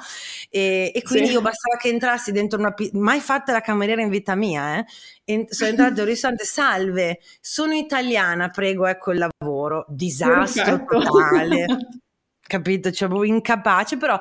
E, 0.49 0.91
e 0.93 1.01
quindi 1.03 1.27
sì. 1.27 1.33
io 1.33 1.41
bastava 1.41 1.77
che 1.77 1.89
entrassi 1.89 2.31
dentro 2.31 2.59
una 2.59 2.73
pizza, 2.73 2.97
mai 2.97 3.19
fatta 3.19 3.51
la 3.51 3.61
cameriera 3.61 4.01
in 4.01 4.09
vita 4.09 4.35
mia, 4.35 4.77
eh? 4.79 4.85
E 5.23 5.45
sono 5.49 5.69
entrata 5.69 5.93
in 5.93 5.99
un 5.99 6.05
ristorante, 6.13 6.45
salve, 6.45 7.19
sono 7.39 7.73
italiana, 7.73 8.49
prego, 8.49 8.85
ecco 8.85 9.11
il 9.11 9.27
lavoro, 9.39 9.85
disastro 9.87 10.85
Perfetto. 10.85 10.99
totale. 10.99 11.65
capito? 12.45 12.91
Cioè, 12.91 13.07
proprio 13.07 13.33
incapace, 13.33 13.97
però 13.97 14.19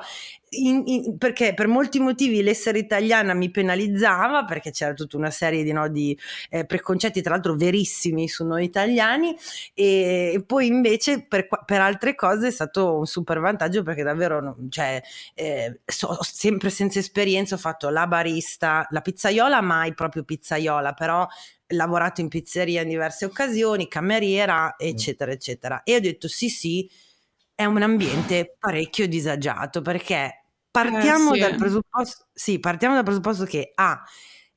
in, 0.55 0.83
in, 0.85 1.17
perché 1.17 1.53
per 1.53 1.67
molti 1.67 1.99
motivi 1.99 2.41
l'essere 2.41 2.79
italiana 2.79 3.33
mi 3.33 3.49
penalizzava, 3.49 4.45
perché 4.45 4.71
c'era 4.71 4.93
tutta 4.93 5.17
una 5.17 5.31
serie 5.31 5.63
di, 5.63 5.71
no, 5.71 5.87
di 5.89 6.17
eh, 6.49 6.65
preconcetti, 6.65 7.21
tra 7.21 7.33
l'altro 7.33 7.55
verissimi 7.55 8.27
su 8.27 8.45
noi 8.45 8.63
italiani, 8.63 9.35
e, 9.73 10.33
e 10.35 10.43
poi 10.45 10.67
invece 10.67 11.25
per, 11.25 11.47
per, 11.65 11.81
altre 11.81 12.15
cose 12.15 12.47
è 12.47 12.51
stato 12.51 12.97
un 12.97 13.05
super 13.05 13.39
vantaggio 13.39 13.83
perché 13.83 14.03
davvero, 14.03 14.55
cioè, 14.69 15.01
eh, 15.33 15.81
so, 15.85 16.17
sempre 16.21 16.69
senza 16.69 16.99
esperienza 16.99 17.55
ho 17.55 17.59
fatto 17.59 17.89
la 17.89 18.07
barista, 18.07 18.87
la 18.91 19.01
pizzaiola, 19.01 19.61
mai 19.61 19.93
proprio 19.93 20.23
pizzaiola, 20.23 20.93
però 20.93 21.27
lavorato 21.67 22.21
in 22.21 22.27
pizzeria 22.27 22.81
in 22.81 22.89
diverse 22.89 23.25
occasioni, 23.25 23.87
cameriera, 23.87 24.75
eccetera, 24.77 25.31
eccetera. 25.31 25.83
E 25.83 25.95
ho 25.95 25.99
detto 25.99 26.27
sì, 26.27 26.49
sì, 26.49 26.87
è 27.55 27.65
un 27.65 27.81
ambiente 27.81 28.55
parecchio 28.59 29.07
disagiato 29.07 29.81
perché 29.81 30.45
partiamo, 30.71 31.31
eh, 31.31 31.35
sì. 31.35 31.39
dal, 31.39 31.55
presupposto, 31.55 32.25
sì, 32.33 32.59
partiamo 32.59 32.95
dal 32.95 33.03
presupposto 33.03 33.45
che 33.45 33.71
A. 33.75 34.01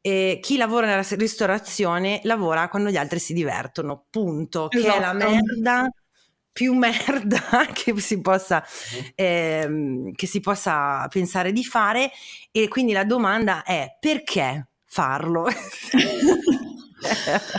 Eh, 0.00 0.38
chi 0.41 0.57
lavora 0.57 0.87
nella 0.87 1.05
ristorazione 1.11 2.21
lavora 2.23 2.69
quando 2.69 2.91
gli 2.91 2.97
altri 2.97 3.19
si 3.19 3.35
divertono, 3.35 4.07
punto, 4.09 4.71
esatto. 4.71 4.91
che 4.91 4.97
è 4.97 5.00
la 5.00 5.17
esatto. 5.17 5.31
merda 5.31 5.91
più 6.57 6.73
merda 6.73 7.67
che 7.75 8.00
si, 8.00 8.23
possa, 8.23 8.65
eh, 9.15 10.11
che 10.15 10.26
si 10.26 10.41
possa 10.41 11.07
pensare 11.09 11.53
di 11.53 11.62
fare 11.62 12.11
e 12.50 12.69
quindi 12.69 12.95
la 12.95 13.05
domanda 13.05 13.62
è 13.62 13.99
perché 14.00 14.69
farlo? 14.87 15.49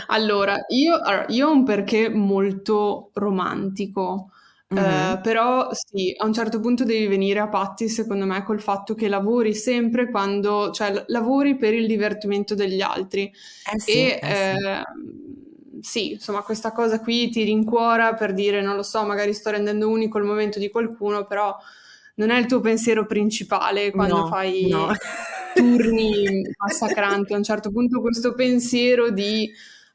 allora, 0.08 0.64
io, 0.70 0.98
io 1.28 1.48
ho 1.48 1.52
un 1.52 1.62
perché 1.62 2.08
molto 2.08 3.10
romantico. 3.14 4.32
Mm-hmm. 4.74 5.12
Uh, 5.12 5.20
però 5.22 5.68
sì, 5.72 6.14
a 6.18 6.26
un 6.26 6.34
certo 6.34 6.60
punto 6.60 6.84
devi 6.84 7.06
venire 7.06 7.40
a 7.40 7.48
patti, 7.48 7.88
secondo 7.88 8.26
me, 8.26 8.42
col 8.42 8.60
fatto 8.60 8.94
che 8.94 9.08
lavori 9.08 9.54
sempre 9.54 10.10
quando, 10.10 10.70
cioè 10.72 11.04
lavori 11.06 11.56
per 11.56 11.72
il 11.72 11.86
divertimento 11.86 12.54
degli 12.54 12.82
altri. 12.82 13.24
Eh 13.24 13.80
sì, 13.80 13.92
e 13.92 14.20
eh 14.22 14.54
sì. 14.56 14.66
Eh, 14.66 14.82
sì, 15.80 16.12
insomma, 16.12 16.42
questa 16.42 16.72
cosa 16.72 17.00
qui 17.00 17.30
ti 17.30 17.44
rincuora 17.44 18.12
per 18.14 18.34
dire, 18.34 18.60
non 18.60 18.76
lo 18.76 18.82
so, 18.82 19.04
magari 19.04 19.32
sto 19.32 19.50
rendendo 19.50 19.88
unico 19.88 20.18
il 20.18 20.24
momento 20.24 20.58
di 20.58 20.70
qualcuno, 20.70 21.24
però 21.24 21.56
non 22.16 22.30
è 22.30 22.38
il 22.38 22.46
tuo 22.46 22.60
pensiero 22.60 23.06
principale 23.06 23.90
quando 23.90 24.18
no, 24.18 24.26
fai 24.26 24.68
no. 24.68 24.92
turni 25.54 26.42
massacranti. 26.58 27.32
A 27.32 27.36
un 27.36 27.44
certo 27.44 27.70
punto 27.70 28.00
questo 28.00 28.34
pensiero 28.34 29.10
di... 29.10 29.50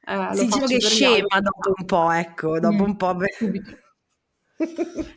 Eh, 0.06 0.36
si 0.36 0.46
dice 0.46 0.66
che 0.66 0.80
scema 0.80 1.40
dopo 1.42 1.74
un 1.78 1.86
po', 1.86 2.12
ecco, 2.12 2.60
dopo 2.60 2.84
mm. 2.84 2.88
un 2.88 2.96
po'... 2.96 3.16
Beh. 3.16 3.82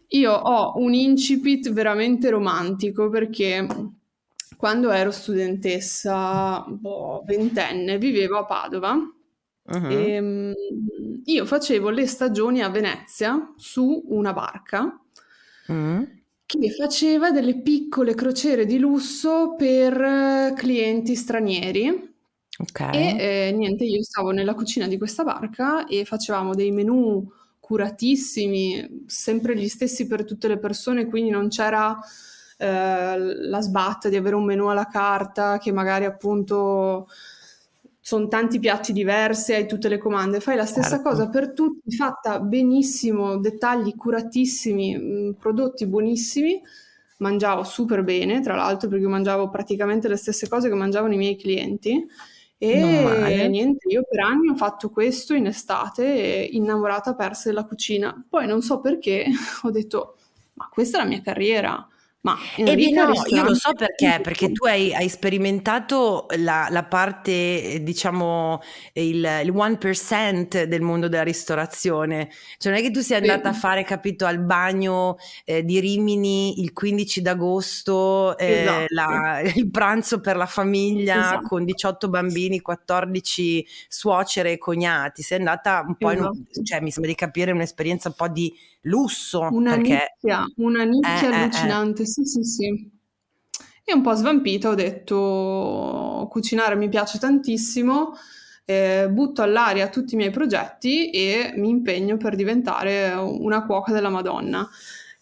Io 0.09 0.33
ho 0.33 0.75
un 0.77 0.95
incipit 0.95 1.71
veramente 1.73 2.31
romantico 2.31 3.09
perché 3.09 3.67
quando 4.57 4.91
ero 4.91 5.11
studentessa, 5.11 6.65
boh, 6.67 7.23
ventenne, 7.27 7.99
vivevo 7.99 8.39
a 8.39 8.45
Padova 8.45 8.95
uh-huh. 8.95 9.91
e 9.91 10.19
um, 10.19 10.55
io 11.25 11.45
facevo 11.45 11.91
le 11.91 12.07
stagioni 12.07 12.63
a 12.63 12.71
Venezia 12.71 13.53
su 13.57 14.05
una 14.09 14.33
barca 14.33 14.99
uh-huh. 15.67 16.09
che 16.47 16.71
faceva 16.71 17.31
delle 17.31 17.61
piccole 17.61 18.15
crociere 18.15 18.65
di 18.65 18.79
lusso 18.79 19.55
per 19.57 20.55
clienti 20.57 21.15
stranieri. 21.15 22.15
Okay. 22.59 22.95
E 22.95 23.49
eh, 23.49 23.53
niente, 23.53 23.85
io 23.85 24.03
stavo 24.03 24.31
nella 24.31 24.55
cucina 24.55 24.87
di 24.87 24.97
questa 24.97 25.25
barca 25.25 25.87
e 25.87 26.07
facevamo 26.07 26.55
dei 26.55 26.71
menù 26.71 27.23
curatissimi, 27.67 29.03
sempre 29.07 29.57
gli 29.57 29.67
stessi 29.67 30.07
per 30.07 30.25
tutte 30.25 30.47
le 30.47 30.57
persone, 30.57 31.07
quindi 31.07 31.31
non 31.31 31.49
c'era 31.49 31.99
eh, 32.59 33.19
la 33.19 33.61
sbatta 33.61 34.09
di 34.09 34.15
avere 34.15 34.37
un 34.37 34.45
menù 34.45 34.69
alla 34.69 34.87
carta 34.87 35.59
che 35.59 35.73
magari 35.73 36.05
appunto 36.05 37.09
sono 37.99 38.29
tanti 38.29 38.61
piatti 38.61 38.93
diversi, 38.93 39.53
hai 39.53 39.67
tutte 39.67 39.89
le 39.89 39.99
comande, 39.99 40.39
fai 40.39 40.55
la 40.55 40.65
stessa 40.65 40.91
certo. 40.91 41.09
cosa 41.09 41.29
per 41.29 41.53
tutti, 41.53 41.97
fatta 41.97 42.39
benissimo, 42.39 43.37
dettagli 43.39 43.97
curatissimi, 43.97 44.97
mm, 44.97 45.31
prodotti 45.33 45.89
buonissimi. 45.89 46.63
Mangiavo 47.19 47.65
super 47.65 48.05
bene, 48.05 48.41
tra 48.43 48.55
l'altro, 48.55 48.89
perché 48.89 49.09
mangiavo 49.09 49.51
praticamente 49.51 50.07
le 50.07 50.17
stesse 50.17 50.49
cose 50.49 50.69
che 50.69 50.75
mangiavano 50.77 51.15
i 51.15 51.17
miei 51.17 51.35
clienti 51.35 52.07
e 52.59 53.49
niente, 53.49 53.89
io 53.89 54.03
per 54.09 54.21
anni 54.21 54.49
ho 54.49 54.57
fatto 54.57 54.91
questo 54.91 55.35
in 55.35 55.47
estate, 55.47 56.49
innamorata 56.53 57.15
persa 57.15 57.51
della 57.51 57.67
cucina. 57.67 58.25
Poi 58.29 58.47
non 58.47 58.63
so 58.63 58.81
perché 58.81 59.27
ho 59.63 59.71
detto, 59.71 60.17
ma 60.55 60.69
questa 60.71 60.99
è 60.99 61.03
la 61.03 61.09
mia 61.09 61.21
carriera. 61.21 61.87
Ma 62.27 62.37
eh 62.57 62.75
beh, 62.75 62.91
no, 62.91 63.13
io 63.29 63.45
lo 63.45 63.55
so 63.55 63.73
perché, 63.73 64.19
perché 64.21 64.51
tu 64.51 64.67
hai, 64.67 64.93
hai 64.93 65.09
sperimentato 65.09 66.27
la, 66.39 66.67
la, 66.71 66.83
parte, 66.83 67.79
diciamo, 67.83 68.61
il, 68.95 69.25
il 69.45 69.53
1% 69.53 70.65
del 70.65 70.81
mondo 70.81 71.07
della 71.07 71.23
ristorazione. 71.23 72.29
Cioè 72.59 72.73
non 72.73 72.81
è 72.81 72.85
che 72.85 72.91
tu 72.91 72.99
sei 72.99 73.19
andata 73.19 73.53
sì. 73.53 73.57
a 73.57 73.61
fare, 73.61 73.85
capito, 73.85 74.27
al 74.27 74.41
bagno 74.41 75.19
eh, 75.45 75.65
di 75.65 75.79
Rimini 75.79 76.63
il 76.63 76.73
15 76.73 77.23
d'agosto, 77.23 78.37
eh, 78.39 78.63
esatto. 78.63 78.85
la, 78.89 79.41
il 79.55 79.71
pranzo 79.71 80.19
per 80.19 80.35
la 80.35 80.47
famiglia 80.47 81.27
esatto. 81.27 81.47
con 81.47 81.65
18 81.65 82.09
bambini, 82.09 82.61
14 82.61 83.65
suocere 83.87 84.51
e 84.51 84.59
cognati. 84.59 85.23
Sei 85.23 85.39
andata 85.39 85.85
un 85.87 85.95
po' 85.95 86.11
esatto. 86.11 86.39
in, 86.57 86.65
cioè 86.65 86.81
mi 86.81 86.91
sembra 86.91 87.13
di 87.13 87.17
capire 87.17 87.53
un'esperienza 87.53 88.09
un 88.09 88.15
po' 88.17 88.27
di 88.27 88.53
lusso. 88.87 89.49
Una 89.51 89.77
perché... 89.77 90.09
nicchia, 90.21 90.45
una 90.57 90.85
nicchia 90.85 91.21
eh, 91.21 91.33
eh, 91.33 91.35
allucinante, 91.35 92.03
eh, 92.03 92.07
sì 92.07 92.25
sì 92.25 92.43
sì. 92.43 92.91
E 93.85 93.95
un 93.95 94.03
po' 94.03 94.15
svampita 94.15 94.69
ho 94.69 94.75
detto 94.75 96.27
cucinare 96.31 96.75
mi 96.75 96.89
piace 96.89 97.19
tantissimo, 97.19 98.15
eh, 98.65 99.09
butto 99.09 99.43
all'aria 99.43 99.89
tutti 99.89 100.15
i 100.15 100.17
miei 100.17 100.31
progetti 100.31 101.11
e 101.11 101.53
mi 101.57 101.69
impegno 101.69 102.17
per 102.17 102.35
diventare 102.35 103.13
una 103.13 103.65
cuoca 103.65 103.93
della 103.93 104.09
Madonna. 104.09 104.69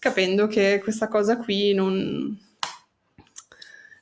capendo 0.04 0.46
che 0.46 0.80
questa 0.82 1.08
cosa 1.08 1.38
qui 1.38 1.72
non, 1.72 2.38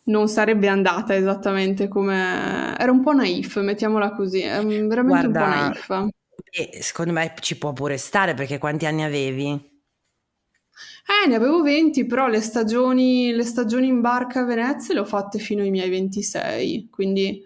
non 0.05 0.29
sarebbe 0.29 0.67
andata 0.67 1.15
esattamente 1.15 1.87
come... 1.87 2.75
Era 2.77 2.91
un 2.91 3.03
po' 3.03 3.13
naif, 3.13 3.61
mettiamola 3.61 4.11
così, 4.11 4.41
è 4.41 4.65
veramente 4.65 5.29
Guarda, 5.29 5.45
un 5.45 5.75
po' 5.87 5.95
naif. 5.95 6.09
E 6.51 6.83
secondo 6.83 7.13
me 7.13 7.35
ci 7.41 7.57
può 7.57 7.73
pure 7.73 7.97
stare 7.97 8.35
perché 8.35 8.59
quanti 8.59 8.87
anni 8.87 9.03
avevi? 9.03 9.71
Eh, 11.07 11.29
ne 11.29 11.35
avevo 11.35 11.63
20, 11.63 12.07
però 12.07 12.27
le 12.29 12.41
stagioni, 12.41 13.33
le 13.33 13.45
stagioni 13.45 13.89
in 13.89 14.01
barca 14.01 14.41
a 14.41 14.45
Venezia 14.45 14.95
le 14.95 15.01
ho 15.01 15.05
fatte 15.05 15.39
fino 15.39 15.63
ai 15.63 15.71
miei 15.71 15.91
26, 15.91 16.89
quindi 16.91 17.45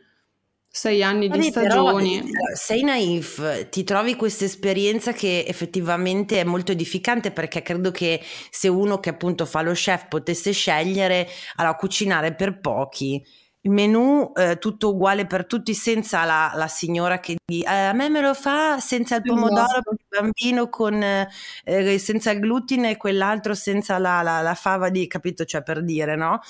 sei 0.69 1.03
anni 1.03 1.29
Vabbè, 1.29 1.41
di 1.41 1.49
stagioni. 1.49 2.19
Però, 2.19 2.29
eh, 2.29 2.57
sei 2.57 2.83
naif, 2.83 3.69
ti 3.71 3.83
trovi 3.83 4.15
questa 4.15 4.45
esperienza 4.45 5.13
che 5.13 5.45
effettivamente 5.47 6.41
è 6.41 6.45
molto 6.45 6.73
edificante 6.73 7.31
perché 7.31 7.63
credo 7.63 7.91
che 7.91 8.21
se 8.51 8.69
uno 8.69 9.01
che 9.01 9.09
appunto 9.09 9.47
fa 9.47 9.63
lo 9.63 9.73
chef 9.73 10.07
potesse 10.09 10.53
scegliere, 10.53 11.27
allora 11.57 11.77
cucinare 11.77 12.35
per 12.35 12.61
pochi 12.61 13.25
il 13.67 13.71
menù 13.73 14.33
eh, 14.35 14.59
tutto 14.59 14.91
uguale 14.91 15.27
per 15.27 15.45
tutti 15.45 15.75
senza 15.75 16.25
la, 16.25 16.53
la 16.55 16.69
signora 16.69 17.19
che 17.19 17.37
di 17.45 17.63
eh, 17.63 17.71
a 17.71 17.93
me 17.93 18.09
me 18.09 18.21
lo 18.21 18.33
fa 18.33 18.79
senza 18.79 19.17
il 19.17 19.23
pomodoro 19.23 19.83
bambino 20.21 20.69
con, 20.69 21.03
eh, 21.03 21.99
senza 21.99 22.31
il 22.31 22.41
glutine 22.41 22.91
e 22.91 22.97
quell'altro 22.97 23.55
senza 23.55 23.99
la, 23.99 24.23
la, 24.23 24.41
la, 24.41 24.55
fava 24.55 24.91
di 24.91 25.07
capito? 25.07 25.45
Cioè 25.45 25.63
per 25.63 25.83
dire 25.83 26.17
no? 26.17 26.41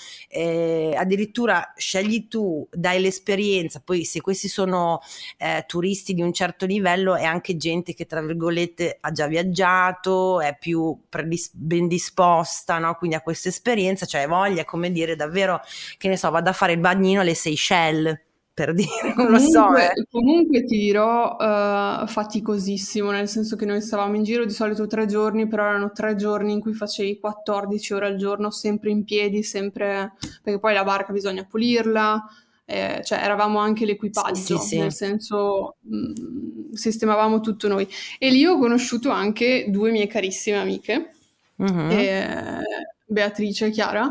Addirittura 0.97 1.73
scegli 1.77 2.29
tu 2.29 2.67
dai 2.71 3.01
l'esperienza 3.01 3.81
poi 3.85 4.05
se 4.05 4.21
questi 4.21 4.49
sono 4.49 5.01
eh, 5.39 5.65
turisti 5.67 6.15
di 6.15 6.23
un 6.23 6.33
certo 6.33 6.67
livello 6.67 7.17
è 7.17 7.25
anche 7.25 7.57
gente 7.57 7.95
che 7.95 8.07
tra 8.07 8.21
virgolette 8.21 8.99
ha 9.01 9.13
già 9.13 9.27
viaggiato 9.27 10.41
è 10.41 10.57
più 10.59 10.99
predis- 11.09 11.51
ben 11.55 11.89
disposta 11.89 12.79
no? 12.79 12.95
quindi 12.95 13.17
ha 13.17 13.21
questa 13.21 13.49
esperienza 13.49 14.07
cioè 14.07 14.27
voglia 14.27 14.65
come 14.65 14.91
dire 14.91 15.17
davvero 15.17 15.61
che 15.99 16.09
ne 16.09 16.17
so 16.17 16.31
vado 16.31 16.51
a 16.51 16.53
fare 16.53 16.73
il 16.73 16.81
bagnino 16.81 17.21
alle 17.21 17.35
Seychelles 17.35 18.26
per 18.57 18.73
dire, 18.73 19.13
non 19.15 19.31
lo 19.31 19.39
so. 19.39 19.77
Eh. 19.77 20.07
Comunque 20.11 20.65
ti 20.65 20.79
dirò 20.79 21.37
uh, 21.37 22.07
faticosissimo, 22.07 23.11
nel 23.11 23.29
senso 23.29 23.55
che 23.55 23.67
noi 23.67 23.83
stavamo 23.83 24.17
in 24.17 24.23
giro 24.23 24.47
di 24.47 24.53
solito 24.53 24.87
tre 24.87 25.05
giorni, 25.05 25.47
però 25.47 25.65
erano 25.65 25.93
tre 25.93 26.17
giorni 26.17 26.55
in 26.55 26.61
cui 26.61 26.73
facevi 26.73 27.21
14 27.21 27.93
ore 27.93 28.07
al 28.07 28.17
giorno, 28.17 28.51
sempre 28.51 28.89
in 28.89 29.05
piedi, 29.05 29.43
sempre... 29.43 30.15
perché 30.43 30.59
poi 30.59 30.73
la 30.73 30.85
barca 30.85 31.13
bisogna 31.13 31.45
pulirla, 31.45 32.25
eh, 32.65 33.03
cioè 33.05 33.19
eravamo 33.19 33.59
anche 33.59 33.85
l'equipaggio, 33.85 34.35
sì, 34.35 34.57
sì, 34.57 34.67
sì. 34.69 34.79
nel 34.79 34.93
senso 34.95 35.77
mh, 35.81 35.97
mm, 35.97 36.73
sistemavamo 36.73 37.41
tutto 37.41 37.69
noi. 37.69 37.87
E 38.19 38.31
lì 38.31 38.47
ho 38.47 38.57
conosciuto 38.57 39.11
anche 39.11 39.67
due 39.69 39.91
mie 39.91 40.07
carissime 40.07 40.57
amiche, 40.57 41.11
uh-huh. 41.57 41.91
eh, 41.91 42.63
Beatrice 43.05 43.67
e 43.67 43.71
Chiara, 43.71 44.11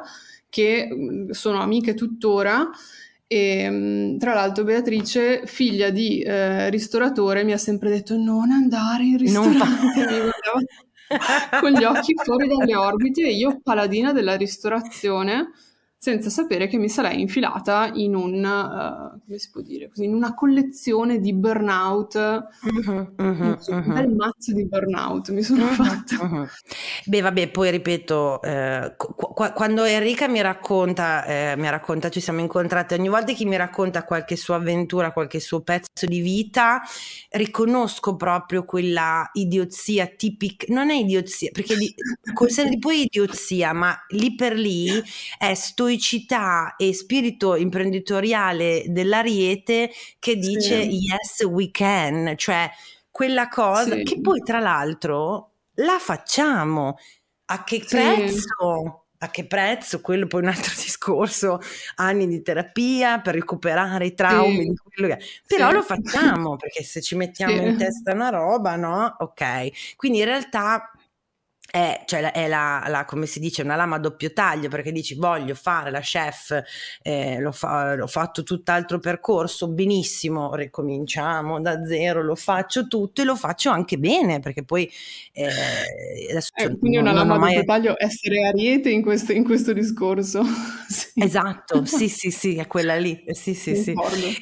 che 0.50 0.88
mm, 0.88 1.32
sono 1.32 1.60
amiche 1.62 1.96
tuttora. 1.96 2.70
E 3.28 3.70
mm, 3.70 4.18
tra 4.18 4.34
l'altro 4.34 4.64
Beatrice, 4.64 5.46
figlia 5.46 5.90
di 5.90 6.22
eh, 6.22 6.70
ristoratore, 6.70 7.44
mi 7.44 7.54
ha 7.54 7.58
sempre 7.58 7.90
detto 7.90 8.18
non 8.18 8.52
andare 8.52 9.04
in 9.04 9.18
ristorante, 9.18 10.32
con 11.60 11.72
gli 11.72 11.84
occhi 11.84 12.14
fuori 12.24 12.48
dalle 12.48 12.76
orbite 12.76 13.24
e 13.24 13.34
io 13.34 13.60
paladina 13.62 14.12
della 14.12 14.36
ristorazione 14.36 15.50
senza 16.06 16.30
sapere 16.30 16.68
che 16.68 16.78
mi 16.78 16.88
sarei 16.88 17.20
infilata 17.20 17.90
in 17.96 18.14
un, 18.14 18.36
uh, 18.36 19.20
come 19.26 19.38
si 19.40 19.50
può 19.50 19.62
dire 19.62 19.88
così, 19.90 20.04
in 20.04 20.14
una 20.14 20.36
collezione 20.36 21.20
di 21.20 21.34
burnout, 21.34 22.14
uh-huh, 22.14 23.14
uh-huh, 23.18 23.58
un 23.70 23.84
bel 23.88 24.10
mazzo 24.10 24.54
di 24.54 24.68
burnout 24.68 25.32
mi 25.32 25.42
sono 25.42 25.64
uh-huh, 25.64 25.72
fatta. 25.72 26.48
Beh, 27.06 27.22
vabbè, 27.22 27.50
poi 27.50 27.72
ripeto, 27.72 28.40
eh, 28.44 28.94
qu- 28.96 29.54
quando 29.54 29.84
Enrica 29.84 30.28
mi 30.28 30.42
racconta, 30.42 31.26
eh, 31.26 31.56
mi 31.58 31.68
racconta, 31.72 32.10
ci 32.10 32.20
siamo 32.20 32.40
incontrate 32.40 32.94
ogni 32.94 33.10
volta 33.10 33.34
che 33.34 33.46
mi 33.46 33.58
racconta 33.58 34.04
qualche 34.04 34.36
sua 34.36 34.58
avventura, 34.58 35.12
qualche 35.12 35.40
suo 35.40 35.62
pezzo 35.62 36.06
di 36.06 36.20
vita, 36.20 36.84
riconosco 37.32 38.16
proprio 38.16 38.64
quella 38.64 39.28
idiozia 39.34 40.06
tipica, 40.06 40.68
non 40.70 40.92
è 40.92 40.96
idiozia, 40.96 41.50
perché 41.52 41.76
di, 41.76 41.92
di 42.70 42.78
poi 42.78 43.06
idiozia, 43.06 43.74
ma 43.74 43.98
lì 44.10 44.36
per 44.36 44.54
lì 44.54 45.02
è 45.40 45.56
stoicità 45.56 45.94
stoicità 45.96 46.76
e 46.78 46.94
spirito 46.94 47.56
imprenditoriale 47.56 48.84
dell'Ariete 48.88 49.90
che 50.20 50.36
dice 50.36 50.84
sì. 50.84 51.00
yes 51.00 51.44
we 51.44 51.72
can, 51.72 52.34
cioè 52.36 52.70
quella 53.10 53.48
cosa 53.48 53.96
sì. 53.96 54.04
che 54.04 54.20
poi 54.20 54.42
tra 54.42 54.60
l'altro 54.60 55.52
la 55.76 55.98
facciamo. 56.00 56.98
A 57.48 57.64
che 57.64 57.84
prezzo? 57.88 59.02
a 59.20 59.30
che 59.30 59.48
prezzo, 59.48 60.02
quello 60.02 60.28
poi 60.28 60.42
un 60.42 60.50
altro 60.50 60.74
discorso, 60.76 61.60
anni 61.96 62.28
di 62.28 62.42
terapia 62.42 63.22
per 63.22 63.34
recuperare 63.34 64.08
i 64.08 64.14
traumi, 64.14 64.66
sì, 64.66 65.02
che... 65.02 65.20
però 65.48 65.70
sì. 65.70 65.74
lo 65.76 65.82
facciamo 65.82 66.58
perché 66.58 66.84
se 66.84 67.02
ci 67.02 67.16
mettiamo 67.18 67.58
sì. 67.58 67.68
in 67.68 67.78
testa 67.78 68.14
una 68.14 68.30
roba, 68.30 68.76
no? 68.76 69.16
Ok, 69.20 69.96
quindi 69.96 70.20
in 70.20 70.26
realtà 70.26 70.92
è, 71.76 72.04
cioè, 72.06 72.32
è 72.32 72.48
la, 72.48 72.86
la, 72.88 73.04
come 73.04 73.26
si 73.26 73.42
dice, 73.42 73.62
una 73.62 73.76
lama 73.76 73.98
a 73.98 74.00
doppio 74.00 74.32
taglio 74.32 74.70
perché 74.70 74.94
dici 74.94 75.14
voglio 75.14 75.54
fare 75.56 75.92
la 75.92 76.00
chef, 76.00 76.58
eh, 77.02 77.38
l'ho, 77.42 77.52
fa, 77.52 77.96
l'ho, 77.96 78.08
fatto 78.08 78.44
tutt'altro 78.44 78.98
percorso, 79.00 79.68
benissimo, 79.68 80.56
ricominciamo 80.56 81.60
da 81.60 81.86
zero, 81.86 82.24
lo 82.24 82.36
faccio 82.36 82.88
tutto 82.88 83.22
e 83.22 83.26
lo 83.26 83.36
faccio 83.36 83.72
anche 83.72 83.98
bene 83.98 84.40
perché 84.40 84.64
poi 84.64 84.90
eh, 85.34 85.50
eh, 85.50 86.78
quindi 86.78 86.96
non, 86.96 87.08
una 87.08 87.12
lama 87.12 87.36
a 87.36 87.40
mai... 87.40 87.56
doppio 87.56 87.66
taglio 87.66 87.96
essere 87.98 88.48
ariete 88.48 88.90
in 88.90 89.02
questo, 89.02 89.34
in 89.34 89.44
questo 89.44 89.74
discorso. 89.74 90.44
sì. 90.88 91.12
Esatto, 91.16 91.84
sì 91.84 92.08
sì 92.10 92.32
sì, 92.32 92.56
è 92.56 92.68
quella 92.68 92.96
lì, 92.96 93.22
sì 93.32 93.54
sì 93.54 93.76
sì. 93.76 93.94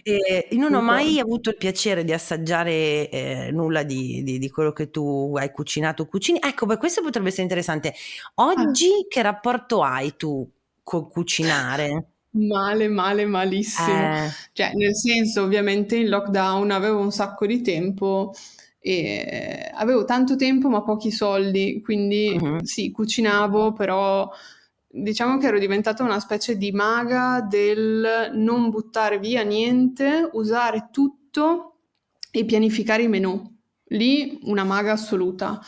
E 0.03 0.49
non 0.51 0.75
ho 0.75 0.81
mai 0.81 1.19
avuto 1.19 1.49
il 1.49 1.57
piacere 1.57 2.03
di 2.03 2.13
assaggiare 2.13 3.09
eh, 3.09 3.49
nulla 3.51 3.81
di, 3.81 4.21
di, 4.21 4.37
di, 4.37 4.49
quello 4.51 4.71
che 4.71 4.91
tu 4.91 5.33
hai 5.35 5.51
cucinato, 5.51 6.05
cucini. 6.05 6.37
Ecco, 6.39 6.67
beh, 6.67 6.77
questo 6.77 7.01
potrebbe 7.01 7.22
potrebbe 7.23 7.29
essere 7.29 7.43
interessante. 7.43 7.93
Oggi 8.35 8.87
ah. 8.87 9.07
che 9.07 9.21
rapporto 9.21 9.81
hai 9.81 10.15
tu 10.17 10.47
col 10.83 11.09
cucinare? 11.09 12.07
Male, 12.31 12.87
male, 12.89 13.25
malissimo. 13.25 13.87
Eh. 13.87 14.29
Cioè, 14.51 14.73
nel 14.73 14.95
senso, 14.95 15.43
ovviamente 15.43 15.95
in 15.95 16.09
lockdown 16.09 16.71
avevo 16.71 16.99
un 16.99 17.11
sacco 17.11 17.45
di 17.45 17.61
tempo 17.61 18.33
e 18.79 19.71
avevo 19.73 20.03
tanto 20.03 20.35
tempo 20.35 20.67
ma 20.67 20.83
pochi 20.83 21.11
soldi, 21.11 21.81
quindi 21.81 22.37
uh-huh. 22.39 22.63
sì, 22.63 22.91
cucinavo, 22.91 23.71
però 23.71 24.29
diciamo 24.87 25.37
che 25.37 25.47
ero 25.47 25.57
diventata 25.57 26.03
una 26.03 26.19
specie 26.19 26.57
di 26.57 26.71
maga 26.71 27.45
del 27.47 28.31
non 28.33 28.69
buttare 28.69 29.19
via 29.19 29.43
niente, 29.43 30.29
usare 30.33 30.89
tutto 30.91 31.75
e 32.31 32.43
pianificare 32.45 33.03
i 33.03 33.07
menù. 33.07 33.51
Lì 33.87 34.39
una 34.43 34.63
maga 34.63 34.93
assoluta. 34.93 35.61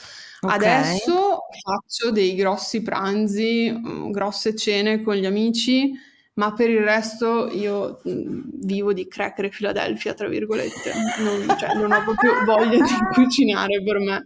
Okay. 0.45 0.55
Adesso 0.55 1.39
faccio 1.63 2.12
dei 2.12 2.36
grossi 2.36 2.81
pranzi, 2.81 3.71
mm, 3.71 4.12
grosse 4.12 4.55
cene 4.55 5.01
con 5.01 5.15
gli 5.15 5.25
amici, 5.25 5.91
ma 6.36 6.53
per 6.53 6.69
il 6.69 6.81
resto 6.81 7.49
io 7.51 8.01
mm, 8.08 8.41
vivo 8.62 8.93
di 8.93 9.08
cracker 9.08 9.45
e 9.45 9.49
Philadelphia, 9.49 10.13
tra 10.13 10.27
virgolette. 10.27 10.91
Non, 11.19 11.58
cioè, 11.58 11.73
non 11.75 11.91
ho 11.91 12.03
proprio 12.03 12.34
voglia 12.45 12.84
di 12.84 13.13
cucinare 13.13 13.81
per 13.84 13.99
me. 13.99 14.23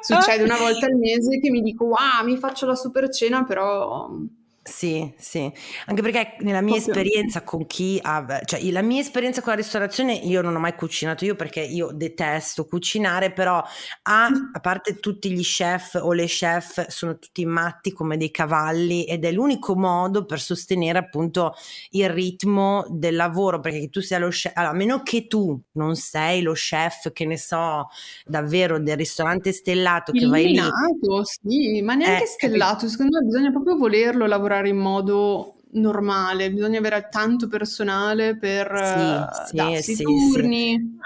Succede 0.00 0.44
una 0.44 0.58
volta 0.58 0.86
al 0.86 0.94
mese 0.94 1.40
che 1.40 1.50
mi 1.50 1.60
dico, 1.60 1.84
wow, 1.84 2.24
mi 2.24 2.36
faccio 2.36 2.66
la 2.66 2.76
super 2.76 3.08
cena, 3.10 3.44
però 3.44 4.08
sì, 4.66 5.12
sì, 5.18 5.52
anche 5.84 6.00
perché 6.00 6.36
nella 6.40 6.62
mia 6.62 6.76
Proprio. 6.80 6.94
esperienza 7.02 7.42
con 7.42 7.66
chi 7.66 7.98
ha, 8.00 8.40
cioè 8.46 8.62
la 8.70 8.80
mia 8.80 9.00
esperienza 9.00 9.42
con 9.42 9.52
la 9.52 9.58
ristorazione, 9.58 10.14
io 10.14 10.40
non 10.40 10.56
ho 10.56 10.58
mai 10.58 10.74
cucinato 10.74 11.26
io 11.26 11.36
perché 11.36 11.60
io 11.60 11.90
detesto 11.92 12.64
cucinare, 12.64 13.30
però 13.30 13.62
a, 14.02 14.26
a 14.52 14.60
parte 14.60 15.00
tutti 15.00 15.30
gli 15.30 15.42
chef 15.42 15.98
o 16.00 16.14
le 16.14 16.24
chef 16.24 16.88
sono 16.88 17.18
tutti 17.18 17.44
matti 17.44 17.92
come 17.92 18.16
dei 18.16 18.30
cavalli 18.30 19.04
ed 19.04 19.26
è 19.26 19.32
l'unico 19.32 19.76
modo 19.76 20.24
per 20.24 20.40
sostenere 20.40 20.98
appunto 20.98 21.54
il 21.90 22.08
ritmo 22.08 22.86
del 22.88 23.16
lavoro, 23.16 23.60
perché 23.60 23.90
tu 23.90 24.00
sia 24.00 24.18
lo 24.18 24.28
chef, 24.28 24.52
allora, 24.54 24.72
a 24.72 24.76
meno 24.76 25.02
che 25.02 25.26
tu 25.26 25.60
non 25.72 25.94
sei 25.94 26.40
lo 26.40 26.52
chef, 26.52 27.12
che 27.12 27.26
ne 27.26 27.36
so, 27.36 27.88
davvero 28.24 28.78
del 28.78 28.96
ristorante 28.96 29.52
stellato 29.52 30.10
che 30.12 30.26
vai 30.26 30.46
lì. 30.46 30.60
sì, 31.22 31.82
ma 31.82 31.94
neanche 31.94 32.24
eh, 32.24 32.28
stellato, 32.28 32.88
secondo 32.88 33.18
me 33.18 33.26
bisogna 33.26 33.50
proprio 33.50 33.76
volerlo 33.76 34.24
lavorare 34.26 34.53
lavorare 34.54 34.68
in 34.68 34.76
modo 34.76 35.56
normale, 35.72 36.52
bisogna 36.52 36.78
avere 36.78 37.08
tanto 37.10 37.48
personale 37.48 38.36
per 38.36 39.26
sì, 39.48 39.56
uh, 39.56 39.74
sì, 39.80 39.94
sì, 39.96 40.02
turni. 40.02 40.98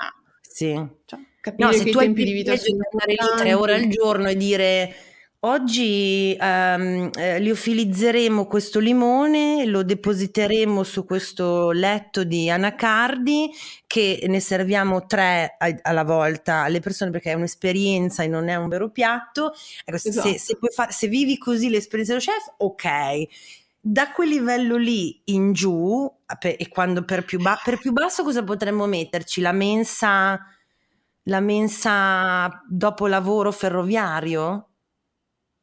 Sì. 0.43 0.73
Ah. 0.73 0.89
Cioè, 1.05 1.19
capire 1.41 1.69
no, 1.69 1.73
se 1.73 1.91
tu 1.91 1.99
hai 1.99 2.07
tempi 2.07 2.25
di 2.25 2.33
vita 2.33 2.57
sono 2.57 2.79
lì 3.07 3.17
tre 3.37 3.55
ore 3.55 3.75
al 3.75 3.89
giorno 3.89 4.29
e 4.29 4.37
dire 4.37 4.95
Oggi 5.43 6.35
ehm, 6.37 7.11
eh, 7.17 7.39
liofilizzeremo 7.39 8.47
questo 8.47 8.81
limone, 8.81 9.67
lo 9.67 9.85
depositeremo 9.85 10.83
su 10.83 11.05
questo 11.05 11.71
letto 11.71 12.25
di 12.25 12.51
anacardi 12.51 13.49
che 13.87 14.25
ne 14.27 14.41
serviamo 14.41 15.07
tre 15.07 15.55
a- 15.57 15.79
alla 15.83 16.03
volta 16.03 16.63
alle 16.65 16.81
persone 16.81 17.13
perché 17.13 17.31
è 17.31 17.35
un'esperienza 17.35 18.25
e 18.25 18.27
non 18.27 18.49
è 18.49 18.57
un 18.57 18.67
vero 18.67 18.91
piatto. 18.91 19.53
Ecco, 19.85 19.97
esatto. 19.97 20.29
se, 20.29 20.39
se, 20.41 20.59
fa- 20.75 20.91
se 20.91 21.07
vivi 21.07 21.39
così 21.39 21.69
l'esperienza 21.71 22.15
dello 22.15 22.25
chef, 22.25 22.55
ok. 22.57 23.27
Da 23.81 24.11
quel 24.11 24.29
livello 24.31 24.77
lì 24.77 25.21
in 25.27 25.53
giù, 25.53 26.13
e 26.41 26.69
quando 26.69 27.05
per 27.05 27.25
più, 27.25 27.39
ba- 27.41 27.61
per 27.63 27.79
più 27.79 27.93
basso 27.93 28.25
cosa 28.25 28.43
potremmo 28.43 28.87
metterci? 28.87 29.41
La 29.41 29.53
mensa, 29.53 30.37
la 31.25 31.41
mensa 31.41 32.61
dopo 32.69 33.07
lavoro 33.07 33.53
ferroviario? 33.53 34.68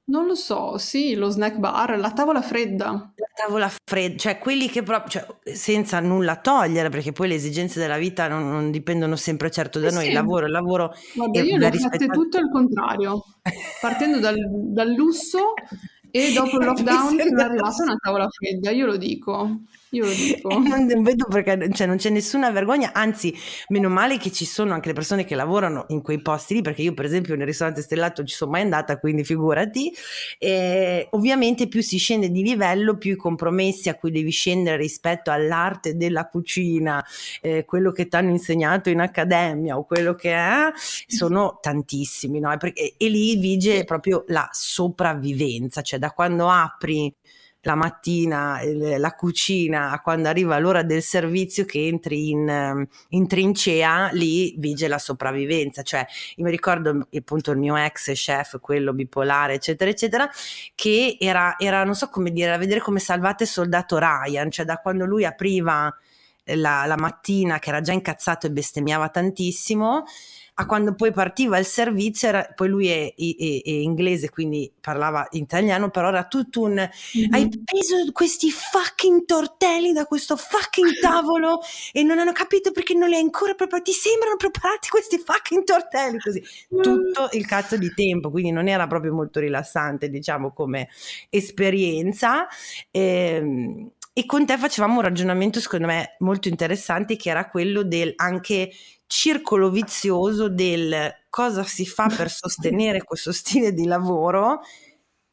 Non 0.07 0.27
lo 0.27 0.35
so, 0.35 0.77
sì, 0.77 1.15
lo 1.15 1.29
snack 1.29 1.57
bar, 1.57 1.97
la 1.97 2.11
tavola 2.11 2.41
fredda. 2.41 3.11
La 3.15 3.27
tavola 3.33 3.71
fredda, 3.83 4.17
cioè 4.17 4.37
quelli 4.37 4.69
che 4.69 4.83
proprio, 4.83 5.09
cioè, 5.09 5.55
senza 5.55 5.99
nulla 5.99 6.35
togliere, 6.35 6.89
perché 6.89 7.11
poi 7.11 7.27
le 7.29 7.33
esigenze 7.33 7.79
della 7.79 7.97
vita 7.97 8.27
non, 8.27 8.47
non 8.47 8.69
dipendono 8.69 9.15
sempre 9.15 9.49
certo 9.49 9.79
da 9.79 9.87
eh 9.87 9.91
noi, 9.91 10.07
il 10.07 10.13
lavoro, 10.13 10.45
il 10.45 10.51
lavoro... 10.51 10.93
Guarda, 11.15 11.41
io 11.41 11.57
le 11.57 11.67
ho 11.67 11.71
fatte 11.71 12.05
tutto 12.05 12.37
al 12.37 12.51
contrario, 12.51 13.23
partendo 13.81 14.19
dal, 14.19 14.35
dal 14.37 14.89
lusso 14.91 15.53
e 16.15 16.31
dopo 16.33 16.57
il 16.59 16.65
lockdown 16.65 17.19
è 17.19 17.23
arrivata 17.43 17.83
una 17.83 17.97
tavola 18.01 18.29
fredda, 18.29 18.71
io 18.71 18.85
lo 18.85 18.95
dico. 18.95 19.59
Io 19.89 20.05
lo 20.05 20.11
dico. 20.11 20.49
non 20.59 21.03
vedo 21.03 21.25
perché 21.29 21.69
cioè, 21.73 21.87
non 21.87 21.97
c'è 21.97 22.09
nessuna 22.09 22.51
vergogna, 22.51 22.91
anzi, 22.93 23.33
meno 23.69 23.89
male 23.89 24.17
che 24.17 24.31
ci 24.31 24.45
sono 24.45 24.73
anche 24.73 24.89
le 24.89 24.93
persone 24.93 25.25
che 25.25 25.35
lavorano 25.35 25.85
in 25.89 26.01
quei 26.01 26.21
posti 26.21 26.55
lì, 26.55 26.61
perché 26.61 26.81
io, 26.81 26.93
per 26.93 27.05
esempio, 27.05 27.35
nel 27.35 27.45
ristorante 27.45 27.81
stellato 27.81 28.23
ci 28.23 28.35
sono 28.35 28.51
mai 28.51 28.61
andata, 28.61 28.97
quindi 28.97 29.23
figurati. 29.23 29.93
E, 30.37 31.07
ovviamente, 31.11 31.67
più 31.67 31.81
si 31.81 31.97
scende 31.97 32.29
di 32.29 32.43
livello, 32.43 32.97
più 32.97 33.13
i 33.13 33.15
compromessi 33.15 33.89
a 33.89 33.95
cui 33.95 34.11
devi 34.11 34.31
scendere 34.31 34.77
rispetto 34.77 35.31
all'arte 35.31 35.95
della 35.95 36.27
cucina, 36.27 37.05
eh, 37.41 37.63
quello 37.65 37.91
che 37.91 38.07
ti 38.07 38.15
hanno 38.15 38.31
insegnato 38.31 38.89
in 38.89 38.99
accademia 38.99 39.77
o 39.77 39.85
quello 39.85 40.15
che 40.15 40.33
è, 40.33 40.71
sono 41.07 41.59
tantissimi, 41.61 42.39
no? 42.39 42.51
E, 42.59 42.95
e 42.97 43.09
lì 43.09 43.35
vige 43.37 43.83
proprio 43.83 44.23
la 44.27 44.47
sopravvivenza, 44.51 45.81
cioè 45.81 45.99
da 46.05 46.11
quando 46.11 46.49
apri 46.49 47.13
la 47.61 47.73
mattina, 47.73 48.59
la 48.63 49.15
cucina, 49.15 49.99
quando 50.03 50.29
arriva 50.29 50.59
l'ora 50.59 50.83
del 50.83 51.01
servizio 51.01 51.65
che 51.65 51.87
entri 51.87 52.29
in, 52.29 52.47
ehm, 52.47 52.85
in 53.09 53.27
trincea, 53.27 54.09
lì 54.11 54.53
vige 54.59 54.87
la 54.87 54.99
sopravvivenza. 54.99 55.81
Cioè, 55.81 56.05
io 56.35 56.43
mi 56.43 56.51
ricordo 56.51 57.07
appunto 57.11 57.51
il 57.51 57.57
mio 57.57 57.75
ex 57.75 58.11
chef, 58.13 58.59
quello 58.59 58.93
bipolare, 58.93 59.55
eccetera, 59.55 59.89
eccetera, 59.89 60.29
che 60.75 61.17
era, 61.19 61.55
era 61.57 61.83
non 61.83 61.95
so 61.95 62.09
come 62.09 62.29
dire, 62.31 62.53
a 62.53 62.57
vedere 62.57 62.81
come 62.81 62.99
salvate 62.99 63.47
soldato 63.47 63.97
Ryan, 63.97 64.51
cioè 64.51 64.63
da 64.65 64.77
quando 64.77 65.05
lui 65.05 65.25
apriva 65.25 65.91
la, 66.53 66.85
la 66.85 66.97
mattina, 66.97 67.57
che 67.57 67.69
era 67.69 67.81
già 67.81 67.93
incazzato 67.93 68.45
e 68.45 68.51
bestemmiava 68.51 69.09
tantissimo, 69.09 70.03
a 70.57 70.65
quando 70.65 70.95
poi 70.95 71.11
partiva 71.11 71.57
il 71.57 71.65
servizio, 71.65 72.29
era, 72.29 72.49
poi 72.55 72.69
lui 72.69 72.87
è, 72.87 73.13
è, 73.13 73.13
è, 73.13 73.69
inglese, 73.69 74.29
quindi 74.29 74.71
parlava 74.79 75.27
italiano, 75.31 75.89
però 75.89 76.07
era 76.07 76.27
tutto 76.27 76.61
un... 76.61 76.75
Mm-hmm. 76.75 77.33
Hai 77.33 77.49
preso 77.49 78.11
questi 78.13 78.49
fucking 78.51 79.25
tortelli 79.25 79.91
da 79.91 80.05
questo 80.05 80.37
fucking 80.37 80.99
tavolo 81.01 81.59
e 81.91 82.03
non 82.03 82.19
hanno 82.19 82.31
capito 82.31 82.71
perché 82.71 82.93
non 82.93 83.09
li 83.09 83.15
hai 83.15 83.21
ancora 83.21 83.53
preparati, 83.53 83.91
ti 83.91 83.97
sembrano 83.97 84.37
preparati 84.37 84.87
questi 84.87 85.17
fucking 85.17 85.65
tortelli, 85.65 86.19
così. 86.19 86.41
Tutto 86.69 87.27
il 87.33 87.45
cazzo 87.45 87.75
di 87.75 87.93
tempo, 87.93 88.31
quindi 88.31 88.51
non 88.51 88.69
era 88.69 88.87
proprio 88.87 89.13
molto 89.13 89.41
rilassante, 89.41 90.09
diciamo, 90.09 90.53
come 90.53 90.87
esperienza. 91.29 92.47
Ehm, 92.91 93.91
e 94.17 94.25
con 94.25 94.45
te 94.45 94.57
facevamo 94.57 94.95
un 94.95 95.01
ragionamento 95.01 95.59
secondo 95.59 95.87
me 95.87 96.15
molto 96.19 96.47
interessante 96.47 97.17
che 97.17 97.29
era 97.29 97.49
quello 97.49 97.83
del 97.83 98.13
anche 98.15 98.71
circolo 99.07 99.69
vizioso 99.69 100.49
del 100.49 101.13
cosa 101.29 101.63
si 101.63 101.85
fa 101.85 102.07
per 102.07 102.29
sostenere 102.31 103.03
questo 103.03 103.31
stile 103.31 103.73
di 103.73 103.85
lavoro 103.85 104.61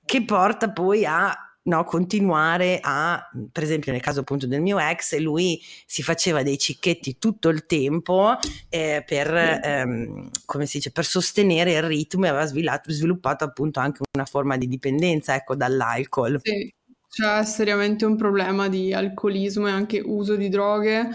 che 0.04 0.24
porta 0.24 0.70
poi 0.70 1.04
a 1.04 1.34
no, 1.64 1.84
continuare 1.84 2.80
a, 2.82 3.30
per 3.50 3.62
esempio 3.62 3.92
nel 3.92 4.00
caso 4.00 4.20
appunto 4.20 4.46
del 4.46 4.60
mio 4.60 4.78
ex, 4.78 5.16
lui 5.18 5.60
si 5.86 6.02
faceva 6.02 6.42
dei 6.42 6.58
cicchetti 6.58 7.18
tutto 7.18 7.48
il 7.50 7.66
tempo 7.66 8.36
eh, 8.68 9.04
per, 9.06 9.32
ehm, 9.32 10.30
come 10.44 10.66
si 10.66 10.78
dice, 10.78 10.90
per 10.90 11.04
sostenere 11.04 11.74
il 11.74 11.82
ritmo 11.82 12.24
e 12.24 12.28
aveva 12.28 12.46
sviluppato, 12.46 12.90
sviluppato 12.90 13.44
appunto 13.44 13.80
anche 13.80 14.02
una 14.14 14.24
forma 14.24 14.56
di 14.56 14.66
dipendenza 14.66 15.34
ecco, 15.34 15.54
dall'alcol. 15.54 16.40
Sì, 16.42 16.72
c'è 17.08 17.44
seriamente 17.44 18.04
un 18.04 18.16
problema 18.16 18.68
di 18.68 18.92
alcolismo 18.92 19.68
e 19.68 19.70
anche 19.70 20.00
uso 20.00 20.34
di 20.34 20.48
droghe 20.48 21.08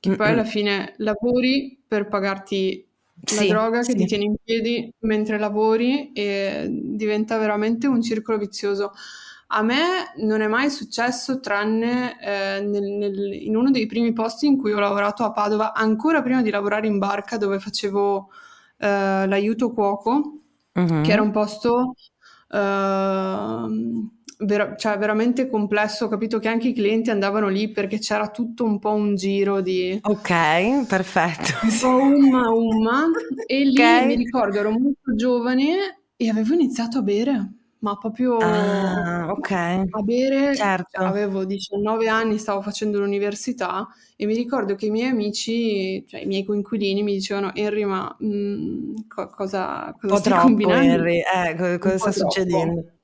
che 0.00 0.16
poi 0.16 0.28
alla 0.28 0.44
fine 0.44 0.94
lavori 0.98 1.78
per 1.86 2.08
pagarti 2.08 2.86
la 3.20 3.42
sì, 3.42 3.48
droga 3.48 3.78
che 3.78 3.92
sì. 3.92 3.96
ti 3.96 4.06
tiene 4.06 4.24
in 4.24 4.36
piedi 4.42 4.92
mentre 5.00 5.38
lavori 5.38 6.12
e 6.12 6.68
diventa 6.70 7.36
veramente 7.38 7.86
un 7.86 8.00
circolo 8.00 8.38
vizioso. 8.38 8.92
A 9.48 9.62
me 9.62 10.12
non 10.18 10.40
è 10.40 10.46
mai 10.46 10.70
successo 10.70 11.40
tranne 11.40 12.20
eh, 12.20 12.60
nel, 12.60 12.84
nel, 12.84 13.32
in 13.32 13.56
uno 13.56 13.70
dei 13.70 13.86
primi 13.86 14.12
posti 14.12 14.46
in 14.46 14.58
cui 14.58 14.72
ho 14.72 14.78
lavorato 14.78 15.24
a 15.24 15.32
Padova, 15.32 15.72
ancora 15.72 16.22
prima 16.22 16.42
di 16.42 16.50
lavorare 16.50 16.86
in 16.86 16.98
barca 16.98 17.38
dove 17.38 17.58
facevo 17.58 18.30
eh, 18.76 19.26
l'aiuto 19.26 19.72
cuoco, 19.72 20.40
uh-huh. 20.74 21.00
che 21.02 21.12
era 21.12 21.22
un 21.22 21.30
posto... 21.30 21.94
Uh, 22.50 24.16
ver- 24.38 24.76
cioè, 24.76 24.98
veramente 24.98 25.48
complesso. 25.48 26.04
Ho 26.04 26.08
capito 26.08 26.38
che 26.38 26.48
anche 26.48 26.68
i 26.68 26.74
clienti 26.74 27.10
andavano 27.10 27.48
lì 27.48 27.70
perché 27.70 27.98
c'era 27.98 28.28
tutto 28.28 28.64
un 28.64 28.78
po' 28.78 28.92
un 28.92 29.14
giro 29.14 29.60
di... 29.60 29.98
Ok, 30.02 30.86
perfetto. 30.86 31.52
Un 31.62 31.78
po' 31.80 31.96
umma 31.96 32.50
umma. 32.50 33.04
E 33.46 33.64
lì 33.64 33.70
okay. 33.70 34.06
mi 34.06 34.16
ricordo 34.16 34.58
ero 34.58 34.70
molto 34.70 35.14
giovane 35.14 36.02
e 36.16 36.28
avevo 36.28 36.54
iniziato 36.54 36.98
a 36.98 37.02
bere. 37.02 37.52
Ma 37.80 37.96
proprio 37.96 38.38
ah, 38.38 39.30
okay. 39.30 39.86
a 39.88 40.02
bere, 40.02 40.52
certo. 40.56 41.00
avevo 41.00 41.44
19 41.44 42.08
anni, 42.08 42.36
stavo 42.36 42.60
facendo 42.60 42.98
l'università 42.98 43.86
e 44.16 44.26
mi 44.26 44.34
ricordo 44.34 44.74
che 44.74 44.86
i 44.86 44.90
miei 44.90 45.10
amici, 45.10 46.04
cioè 46.08 46.22
i 46.22 46.26
miei 46.26 46.42
coinquilini 46.42 47.04
mi 47.04 47.12
dicevano 47.12 47.54
Henry 47.54 47.84
ma 47.84 48.12
mh, 48.18 48.26
mm, 48.26 48.94
co- 49.06 49.28
cosa, 49.28 49.94
cosa 49.96 50.16
stai 50.16 50.32
troppo, 50.32 50.46
combinando? 50.48 50.92
Henry, 50.92 51.18
eh, 51.18 51.78
cosa 51.78 51.98
sta 51.98 52.10
troppo. 52.10 52.30
succedendo? 52.30 52.97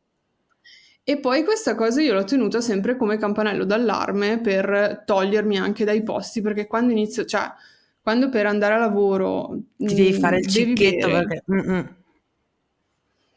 E 1.07 1.19
poi 1.19 1.45
questa 1.45 1.75
cosa 1.75 2.01
io 2.01 2.15
l'ho 2.15 2.25
tenuta 2.25 2.63
sempre 2.63 2.97
come 2.97 3.19
campanello 3.19 3.67
d'allarme 3.67 4.41
per 4.41 5.03
togliermi 5.05 5.59
anche 5.59 5.85
dai 5.85 6.03
posti, 6.03 6.41
perché 6.41 6.67
quando 6.67 6.93
inizio, 6.93 7.27
cioè, 7.27 7.43
quando 8.01 8.31
per 8.31 8.47
andare 8.47 8.75
a 8.75 8.79
lavoro 8.79 9.55
ti 9.77 9.95
devi 9.95 10.15
fare 10.15 10.39
il 10.39 10.47
cicchetto 10.47 11.09
perché... 11.09 11.43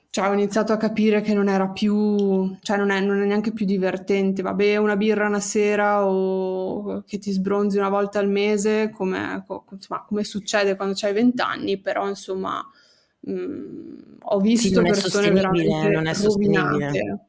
Cioè, 0.10 0.30
ho 0.30 0.34
iniziato 0.34 0.72
a 0.74 0.78
capire 0.78 1.22
che 1.22 1.34
non 1.34 1.48
era 1.48 1.68
più, 1.68 2.56
cioè 2.62 2.78
non 2.78 2.90
è, 2.90 3.00
non 3.02 3.22
è 3.22 3.26
neanche 3.26 3.52
più 3.52 3.66
divertente, 3.66 4.42
vabbè, 4.42 4.78
una 4.78 4.96
birra 4.96 5.28
una 5.28 5.42
sera 5.42 6.08
o 6.08 7.04
che 7.06 7.20
ti 7.20 7.32
sbronzi 7.32 7.78
una 7.78 7.90
volta 7.90 8.18
al 8.18 8.30
mese, 8.30 8.90
come, 8.90 9.46
insomma, 9.72 10.04
come 10.08 10.24
succede 10.24 10.76
quando 10.76 10.96
hai 11.02 11.14
vent'anni, 11.14 11.78
però 11.80 12.08
insomma 12.08 12.66
mh, 13.20 14.18
ho 14.22 14.40
visto 14.40 14.80
sì, 14.80 14.82
persone 14.82 15.32
veramente 15.32 15.90
non 15.90 16.08
è 16.08 16.14
sostenibile. 16.14 17.20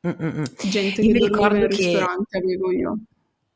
Gente 0.00 1.00
io 1.02 1.12
che 1.12 1.12
mi 1.12 1.26
ricordo 1.26 1.66
che 1.66 1.76
ristorante 1.76 2.38
avevo 2.38 2.70
io. 2.70 2.98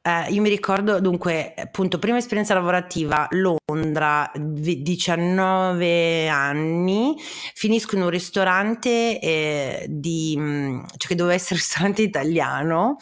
Eh, 0.05 0.33
io 0.33 0.41
mi 0.41 0.49
ricordo 0.49 0.99
dunque, 0.99 1.55
appunto, 1.57 2.01
prima 2.01 2.17
esperienza 2.17 2.55
lavorativa, 2.55 3.29
Londra, 3.31 4.29
19 4.35 6.27
anni, 6.27 7.15
finisco 7.55 7.95
in 7.95 8.03
un 8.03 8.11
ristorante 8.11 9.21
eh, 9.21 9.87
di, 9.89 10.35
mm, 10.37 10.81
cioè 10.97 11.09
che 11.09 11.15
doveva 11.15 11.37
essere 11.37 11.55
un 11.55 11.61
ristorante 11.61 12.03
italiano, 12.03 12.97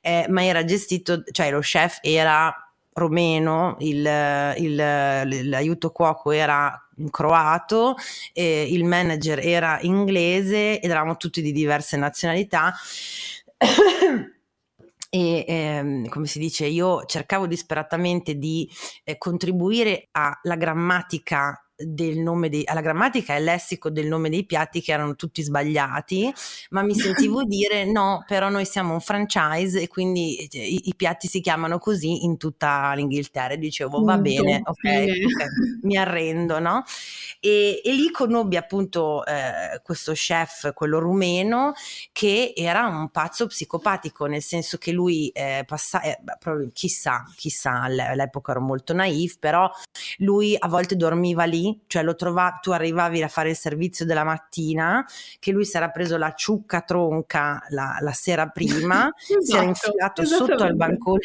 eh, 0.00 0.24
ma 0.30 0.46
era 0.46 0.64
gestito, 0.64 1.22
cioè 1.30 1.50
lo 1.50 1.60
chef 1.60 1.98
era 2.00 2.50
romeno, 2.94 3.76
il, 3.80 4.54
il, 4.56 5.48
l'aiuto 5.50 5.90
cuoco 5.90 6.30
era 6.30 6.85
croato, 7.10 7.96
eh, 8.32 8.66
il 8.70 8.84
manager 8.84 9.40
era 9.40 9.78
inglese 9.82 10.80
ed 10.80 10.90
eravamo 10.90 11.16
tutti 11.16 11.42
di 11.42 11.52
diverse 11.52 11.96
nazionalità. 11.96 12.74
e 15.08 15.44
ehm, 15.46 16.08
come 16.08 16.26
si 16.26 16.38
dice, 16.38 16.66
io 16.66 17.04
cercavo 17.04 17.46
disperatamente 17.46 18.36
di 18.36 18.68
eh, 19.04 19.18
contribuire 19.18 20.08
alla 20.12 20.56
grammatica 20.56 21.65
del 21.76 22.18
nome 22.18 22.48
dei, 22.48 22.62
alla 22.64 22.80
grammatica 22.80 23.34
e 23.34 23.40
lessico 23.40 23.90
del 23.90 24.06
nome 24.06 24.30
dei 24.30 24.44
piatti 24.44 24.80
che 24.80 24.92
erano 24.92 25.14
tutti 25.14 25.42
sbagliati, 25.42 26.32
ma 26.70 26.82
mi 26.82 26.94
sentivo 26.94 27.44
dire 27.44 27.84
no, 27.84 28.24
però 28.26 28.48
noi 28.48 28.64
siamo 28.64 28.94
un 28.94 29.00
franchise 29.00 29.80
e 29.80 29.88
quindi 29.88 30.46
cioè, 30.50 30.62
i, 30.62 30.88
i 30.88 30.94
piatti 30.96 31.28
si 31.28 31.40
chiamano 31.40 31.78
così 31.78 32.24
in 32.24 32.36
tutta 32.36 32.92
l'Inghilterra 32.94 33.54
e 33.54 33.58
dicevo 33.58 34.02
va 34.02 34.18
bene, 34.18 34.62
ok, 34.64 34.70
okay 34.70 35.24
mi 35.82 35.96
arrendo, 35.96 36.58
no? 36.58 36.84
E, 37.40 37.80
e 37.84 37.92
lì 37.92 38.10
conobbi 38.10 38.56
appunto 38.56 39.24
eh, 39.24 39.80
questo 39.82 40.12
chef, 40.12 40.72
quello 40.72 40.98
rumeno, 40.98 41.72
che 42.12 42.52
era 42.56 42.86
un 42.86 43.10
pazzo 43.10 43.46
psicopatico, 43.46 44.26
nel 44.26 44.42
senso 44.42 44.78
che 44.78 44.92
lui 44.92 45.28
eh, 45.28 45.64
passava, 45.66 46.04
eh, 46.04 46.18
chissà, 46.72 47.24
chissà, 47.36 47.82
all'epoca 47.82 48.52
ero 48.52 48.60
molto 48.60 48.92
naif, 48.92 49.38
però 49.38 49.70
lui 50.18 50.56
a 50.58 50.68
volte 50.68 50.96
dormiva 50.96 51.44
lì, 51.44 51.65
cioè 51.86 52.02
lo 52.02 52.14
trovavi, 52.14 52.58
tu 52.62 52.70
arrivavi 52.70 53.22
a 53.22 53.28
fare 53.28 53.50
il 53.50 53.56
servizio 53.56 54.04
della 54.04 54.24
mattina, 54.24 55.04
che 55.38 55.52
lui 55.52 55.64
si 55.64 55.76
era 55.76 55.90
preso 55.90 56.16
la 56.16 56.32
ciucca 56.34 56.80
tronca 56.82 57.62
la, 57.70 57.98
la 58.00 58.12
sera 58.12 58.48
prima, 58.48 59.12
esatto, 59.16 59.40
si 59.44 59.56
era 59.56 59.64
infilato 59.64 60.24
sotto 60.24 60.64
al 60.64 60.76
bancone 60.76 61.20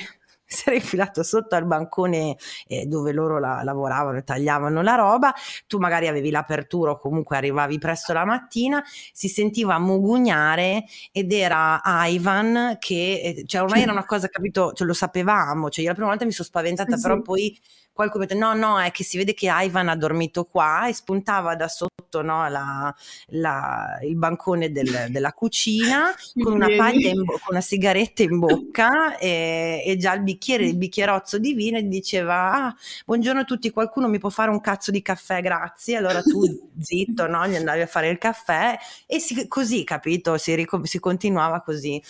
si 0.52 0.64
era 0.66 0.76
infilato 0.76 1.24
sotto 1.24 1.56
al 1.56 1.66
bancone 1.66 2.36
eh, 2.68 2.86
dove 2.86 3.14
loro 3.14 3.40
la, 3.40 3.62
lavoravano 3.64 4.18
e 4.18 4.24
tagliavano 4.24 4.82
la 4.82 4.96
roba, 4.96 5.34
tu 5.66 5.78
magari 5.78 6.08
avevi 6.08 6.30
l'apertura 6.30 6.92
o 6.92 7.00
comunque 7.00 7.38
arrivavi 7.38 7.78
presto 7.78 8.12
la 8.12 8.26
mattina, 8.26 8.84
si 9.14 9.30
sentiva 9.30 9.80
mugugnare 9.80 10.84
ed 11.12 11.32
era 11.32 11.82
Ivan 12.08 12.76
che, 12.80 13.22
eh, 13.24 13.44
cioè 13.46 13.62
ormai 13.62 13.84
era 13.84 13.94
una 13.94 14.06
cosa, 14.06 14.28
capito, 14.28 14.74
cioè, 14.74 14.86
lo 14.86 14.94
sapevamo, 14.94 15.70
cioè 15.70 15.84
io 15.84 15.90
la 15.90 15.96
prima 15.96 16.10
volta 16.10 16.26
mi 16.26 16.32
sono 16.32 16.48
spaventata, 16.48 16.98
sì, 16.98 17.02
però 17.02 17.22
poi 17.22 17.58
qualcuno 17.94 18.26
detto 18.26 18.38
no, 18.38 18.54
no, 18.54 18.80
è 18.80 18.92
che 18.92 19.04
si 19.04 19.18
vede 19.18 19.34
che 19.34 19.50
Ivan 19.52 19.90
ha 19.90 19.96
dormito 19.96 20.46
qua 20.46 20.88
e 20.88 20.94
spuntava 20.94 21.56
da 21.56 21.68
sotto 21.68 22.22
no, 22.22 22.48
la, 22.50 22.94
la, 23.28 24.00
il 24.04 24.16
bancone 24.16 24.72
del, 24.72 25.08
della 25.10 25.34
cucina 25.34 26.14
con 26.42 26.54
una 26.54 26.68
paglia, 26.76 27.10
in 27.10 27.24
bo- 27.24 27.34
con 27.34 27.50
una 27.50 27.62
sigaretta 27.62 28.24
in 28.24 28.40
bocca 28.40 29.18
e, 29.18 29.84
e, 29.86 29.98
già 29.98 30.14
il 30.14 30.24
bicchiere, 30.24 30.66
il 30.66 30.78
bicchierozzo 30.78 31.38
di 31.38 31.54
vino 31.54 31.78
e 31.78 31.88
diceva 31.88 32.54
ah, 32.54 32.76
buongiorno 33.06 33.42
a 33.42 33.44
tutti, 33.44 33.72
qualcuno 33.72 34.08
mi 34.08 34.20
può 34.20 34.30
fare 34.30 34.50
un 34.50 34.62
cazzo 34.62 34.92
di 34.92 35.02
caffè, 35.02 35.42
grazie. 35.42 35.98
Allora 35.98 36.22
tu 36.22 36.42
zitto, 36.80 37.28
no, 37.28 37.48
gli 37.48 37.56
andavi 37.56 37.82
a 37.82 37.88
fare 37.88 38.10
il 38.10 38.18
caffè 38.18 38.78
e 39.06 39.20
si, 39.20 39.48
così, 39.48 39.84
capito, 39.84 40.38
si, 40.38 40.56
ric- 40.56 40.86
si 40.88 41.00
continuava 41.00 41.62
così 41.62 42.02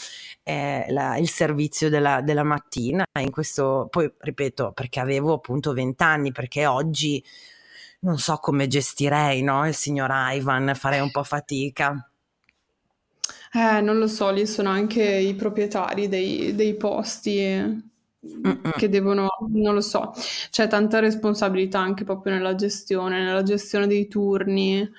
eh, 0.44 0.86
la, 0.90 1.18
il 1.18 1.30
servizio 1.30 1.90
della, 1.90 2.22
della 2.22 2.44
mattina. 2.44 3.04
In 3.20 3.32
questo, 3.32 3.88
poi 3.90 4.12
ripeto, 4.18 4.72
perché 4.74 5.00
avevo 5.00 5.34
appunto 5.34 5.71
20 5.74 6.04
anni, 6.04 6.32
perché 6.32 6.66
oggi 6.66 7.24
non 8.00 8.18
so 8.18 8.38
come 8.38 8.68
gestirei 8.68 9.42
no? 9.42 9.68
il 9.68 9.76
signor 9.76 10.10
Ivan, 10.12 10.74
farei 10.76 11.00
un 11.00 11.12
po' 11.12 11.24
fatica. 11.24 12.10
Eh, 13.54 13.82
non 13.82 13.98
lo 14.00 14.08
so, 14.08 14.32
lì 14.32 14.48
sono 14.48 14.70
anche 14.70 15.04
i 15.04 15.36
proprietari 15.36 16.08
dei, 16.08 16.56
dei 16.56 16.76
posti 16.76 17.90
che 18.78 18.90
devono, 18.90 19.28
non 19.50 19.74
lo 19.74 19.82
so, 19.82 20.14
c'è 20.50 20.68
tanta 20.68 21.00
responsabilità 21.00 21.80
anche 21.80 22.04
proprio 22.04 22.34
nella 22.34 22.56
gestione, 22.56 23.24
nella 23.24 23.44
gestione 23.44 23.88
dei 23.88 24.08
turni. 24.08 24.90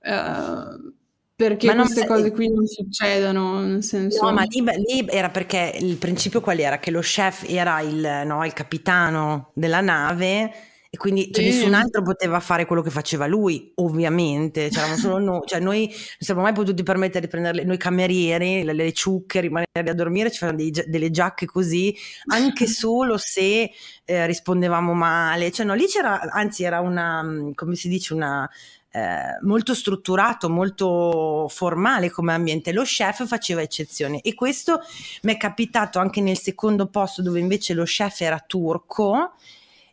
Eh, 0.00 0.92
perché 1.40 1.66
ma 1.68 1.74
queste 1.74 2.06
cose 2.06 2.32
qui 2.32 2.52
non 2.52 2.66
succedono, 2.66 3.60
nel 3.60 3.82
senso... 3.82 4.26
No, 4.26 4.32
ma 4.32 4.42
lì, 4.42 4.62
lì, 4.62 5.06
era 5.08 5.30
perché 5.30 5.74
il 5.80 5.96
principio 5.96 6.42
qual 6.42 6.58
era? 6.58 6.78
Che 6.78 6.90
lo 6.90 7.00
chef 7.00 7.46
era 7.48 7.80
il, 7.80 8.24
no, 8.26 8.44
il 8.44 8.52
capitano 8.52 9.50
della 9.54 9.80
nave 9.80 10.52
e 10.90 10.98
quindi 10.98 11.32
cioè, 11.32 11.44
nessun 11.44 11.72
altro 11.72 12.02
poteva 12.02 12.40
fare 12.40 12.66
quello 12.66 12.82
che 12.82 12.90
faceva 12.90 13.26
lui, 13.26 13.72
ovviamente. 13.76 14.68
C'eravamo 14.68 14.98
solo 14.98 15.18
noi, 15.18 15.40
cioè 15.46 15.60
noi 15.60 15.86
non 15.86 15.96
siamo 16.18 16.42
mai 16.42 16.52
potuti 16.52 16.82
permettere 16.82 17.20
di 17.20 17.28
prendere 17.28 17.64
noi 17.64 17.78
camerieri, 17.78 18.62
le, 18.62 18.74
le 18.74 18.92
ciucche, 18.92 19.40
rimanere 19.40 19.88
a 19.88 19.94
dormire, 19.94 20.30
ci 20.30 20.40
facevano 20.40 20.58
dei, 20.58 20.72
delle 20.88 21.10
giacche 21.10 21.46
così, 21.46 21.96
anche 22.26 22.66
solo 22.68 23.16
se 23.16 23.70
eh, 24.04 24.26
rispondevamo 24.26 24.92
male. 24.92 25.50
Cioè 25.50 25.64
no, 25.64 25.72
lì 25.72 25.86
c'era, 25.86 26.20
anzi 26.32 26.64
era 26.64 26.80
una, 26.80 27.24
come 27.54 27.76
si 27.76 27.88
dice, 27.88 28.12
una 28.12 28.46
eh, 28.92 29.38
molto 29.42 29.74
strutturato, 29.74 30.48
molto 30.50 31.46
formale 31.48 32.10
come 32.10 32.32
ambiente. 32.32 32.72
Lo 32.72 32.82
chef 32.82 33.26
faceva 33.26 33.62
eccezione 33.62 34.20
e 34.20 34.34
questo 34.34 34.80
mi 35.22 35.34
è 35.34 35.36
capitato 35.36 35.98
anche 35.98 36.20
nel 36.20 36.38
secondo 36.38 36.88
posto 36.88 37.22
dove 37.22 37.38
invece 37.38 37.74
lo 37.74 37.84
chef 37.84 38.20
era 38.20 38.42
turco 38.44 39.34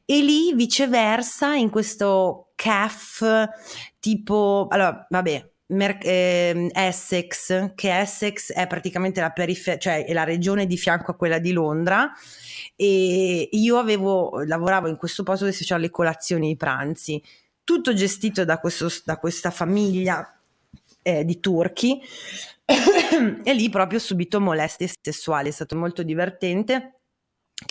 e 0.03 0.21
lì 0.21 0.53
viceversa 0.53 1.53
in 1.53 1.69
questo 1.69 2.51
CAF 2.55 3.49
tipo, 3.99 4.67
allora 4.69 5.05
vabbè, 5.09 5.49
Mer- 5.69 5.97
eh, 6.01 6.69
Essex, 6.73 7.73
che 7.75 7.99
Essex 7.99 8.53
è 8.53 8.67
praticamente 8.67 9.19
la 9.19 9.31
periferia, 9.31 9.77
cioè 9.77 10.05
è 10.05 10.13
la 10.13 10.23
regione 10.23 10.65
di 10.65 10.77
fianco 10.77 11.11
a 11.11 11.15
quella 11.15 11.39
di 11.39 11.51
Londra 11.51 12.09
e 12.75 13.49
io 13.51 13.77
avevo, 13.77 14.43
lavoravo 14.45 14.87
in 14.87 14.95
questo 14.95 15.23
posto 15.23 15.43
dove 15.43 15.51
si 15.51 15.63
facevano 15.63 15.85
le 15.85 15.91
colazioni 15.91 16.47
e 16.47 16.51
i 16.51 16.55
pranzi 16.55 17.21
tutto 17.67 17.93
gestito 17.93 18.45
da, 18.45 18.59
questo, 18.59 18.87
da 19.03 19.17
questa 19.17 19.51
famiglia 19.51 20.39
eh, 21.01 21.25
di 21.25 21.41
turchi 21.41 22.01
e 23.43 23.53
lì 23.53 23.67
proprio 23.67 23.99
subito 23.99 24.39
molestie 24.39 24.89
sessuali, 25.01 25.49
è 25.49 25.51
stato 25.51 25.75
molto 25.75 26.01
divertente. 26.01 26.93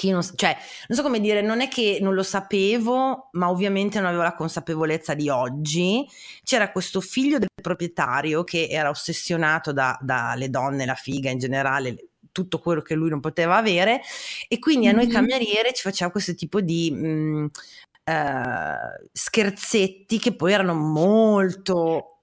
Non, 0.02 0.22
cioè, 0.34 0.54
non 0.88 0.98
so 0.98 1.02
come 1.02 1.18
dire, 1.18 1.40
non 1.40 1.62
è 1.62 1.68
che 1.68 1.96
non 2.02 2.12
lo 2.12 2.22
sapevo, 2.22 3.30
ma 3.32 3.48
ovviamente 3.48 3.98
non 3.98 4.08
avevo 4.08 4.22
la 4.22 4.34
consapevolezza 4.34 5.14
di 5.14 5.30
oggi. 5.30 6.06
C'era 6.42 6.70
questo 6.72 7.00
figlio 7.00 7.38
del 7.38 7.48
proprietario 7.62 8.44
che 8.44 8.66
era 8.68 8.90
ossessionato 8.90 9.72
dalle 9.72 10.00
da 10.02 10.36
donne, 10.50 10.84
la 10.84 10.94
figa 10.94 11.30
in 11.30 11.38
generale, 11.38 12.08
tutto 12.32 12.58
quello 12.58 12.82
che 12.82 12.94
lui 12.94 13.08
non 13.08 13.20
poteva 13.20 13.56
avere 13.56 14.02
e 14.46 14.58
quindi 14.58 14.88
a 14.88 14.92
noi 14.92 15.06
cameriere 15.06 15.72
ci 15.72 15.80
faceva 15.80 16.10
questo 16.10 16.34
tipo 16.34 16.60
di 16.60 16.90
mh, 16.90 17.06
mm, 17.06 17.46
eh, 18.08 19.08
scherzetti 19.12 20.20
che 20.20 20.36
poi 20.36 20.52
erano 20.52 20.74
molto 20.74 22.20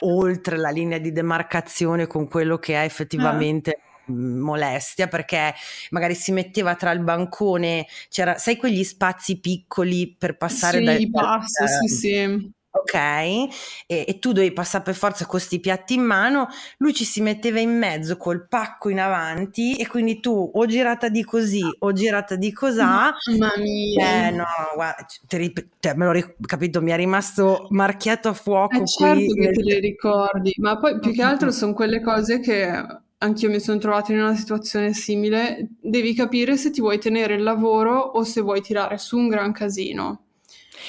oltre 0.00 0.56
la 0.56 0.70
linea 0.70 0.96
di 0.96 1.12
demarcazione 1.12 2.06
con 2.06 2.26
quello 2.26 2.58
che 2.58 2.74
è 2.74 2.84
effettivamente 2.84 3.70
ah. 3.70 4.12
molestia 4.12 5.08
perché 5.08 5.54
magari 5.90 6.14
si 6.14 6.32
metteva 6.32 6.74
tra 6.74 6.90
il 6.90 7.00
bancone 7.00 7.86
c'era 8.08 8.38
sai 8.38 8.56
quegli 8.56 8.82
spazi 8.82 9.38
piccoli 9.38 10.14
per 10.18 10.38
passare 10.38 10.78
sì, 10.78 10.84
dai 10.84 11.10
passi, 11.10 11.62
eh, 11.62 11.68
sì, 11.68 11.94
sì 11.94 12.54
ok? 12.80 12.94
E, 12.94 13.48
e, 13.86 14.18
tu 14.18 14.32
dovevi 14.32 14.52
passare 14.52 14.84
per 14.84 14.94
forza 14.94 15.26
questi 15.26 15.60
piatti 15.60 15.94
in 15.94 16.02
mano, 16.02 16.48
lui 16.78 16.94
ci 16.94 17.04
si 17.04 17.20
metteva 17.20 17.60
in 17.60 17.76
mezzo 17.76 18.16
col 18.16 18.46
pacco 18.48 18.88
in 18.88 19.00
avanti 19.00 19.76
e 19.76 19.86
quindi 19.86 20.20
tu 20.20 20.50
o 20.54 20.66
girata 20.66 21.08
di 21.08 21.24
così 21.24 21.62
o 21.80 21.92
girata 21.92 22.36
di 22.36 22.52
cosà. 22.52 23.14
Mamma 23.30 23.52
mia! 23.56 24.26
Eh 24.26 24.30
no, 24.30 24.44
guarda, 24.74 25.06
te, 25.26 25.52
te, 25.80 25.94
me 25.94 26.06
l'ho 26.06 26.34
capito, 26.46 26.82
mi 26.82 26.90
è 26.90 26.96
rimasto 26.96 27.66
marchiato 27.70 28.28
a 28.28 28.32
fuoco. 28.32 28.76
Eh 28.76 28.86
certo 28.86 29.34
che 29.34 29.52
te 29.52 29.62
le 29.62 29.80
ricordi, 29.80 30.52
ma 30.58 30.78
poi 30.78 30.98
più 30.98 31.12
che 31.12 31.22
altro 31.22 31.50
sono 31.50 31.72
quelle 31.72 32.00
cose 32.00 32.40
che 32.40 33.04
anch'io 33.18 33.50
mi 33.50 33.60
sono 33.60 33.78
trovata 33.78 34.12
in 34.12 34.20
una 34.20 34.34
situazione 34.34 34.92
simile, 34.92 35.68
devi 35.80 36.14
capire 36.14 36.56
se 36.56 36.70
ti 36.70 36.80
vuoi 36.80 36.98
tenere 36.98 37.34
il 37.34 37.42
lavoro 37.42 37.98
o 37.98 38.22
se 38.24 38.40
vuoi 38.40 38.60
tirare 38.60 38.98
su 38.98 39.16
un 39.16 39.28
gran 39.28 39.52
casino. 39.52 40.25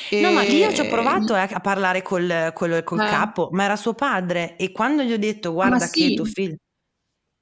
E... 0.09 0.21
No, 0.21 0.31
ma 0.31 0.43
io 0.43 0.71
ci 0.73 0.81
ho 0.81 0.87
provato 0.87 1.35
eh, 1.35 1.47
a 1.49 1.59
parlare 1.59 2.01
col, 2.01 2.51
col, 2.53 2.83
col 2.83 2.99
eh. 2.99 3.09
capo, 3.09 3.49
ma 3.51 3.63
era 3.63 3.75
suo 3.75 3.93
padre. 3.93 4.55
E 4.57 4.71
quando 4.71 5.03
gli 5.03 5.11
ho 5.11 5.17
detto, 5.17 5.53
guarda 5.53 5.79
sì. 5.79 6.09
che 6.09 6.13
tuo 6.15 6.25
figlio... 6.25 6.55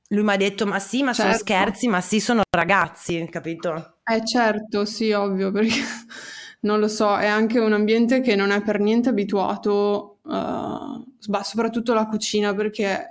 Lui 0.10 0.24
mi 0.24 0.34
ha 0.34 0.38
detto, 0.38 0.66
ma 0.66 0.80
sì, 0.80 1.02
ma 1.02 1.14
certo. 1.14 1.32
sono 1.32 1.44
scherzi, 1.44 1.88
ma 1.88 2.00
sì, 2.02 2.20
sono 2.20 2.44
ragazzi, 2.50 3.28
capito? 3.30 3.98
Eh 4.04 4.24
certo, 4.24 4.86
sì, 4.86 5.12
ovvio, 5.12 5.52
perché 5.52 5.82
non 6.62 6.80
lo 6.80 6.88
so, 6.88 7.18
è 7.18 7.26
anche 7.26 7.60
un 7.60 7.74
ambiente 7.74 8.22
che 8.22 8.36
non 8.36 8.52
è 8.52 8.62
per 8.62 8.80
niente 8.80 9.10
abituato, 9.10 10.20
uh, 10.22 11.42
soprattutto 11.42 11.94
la 11.94 12.06
cucina, 12.06 12.54
perché 12.54 13.10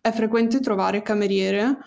è 0.00 0.10
frequente 0.12 0.60
trovare 0.60 1.02
cameriere 1.02 1.78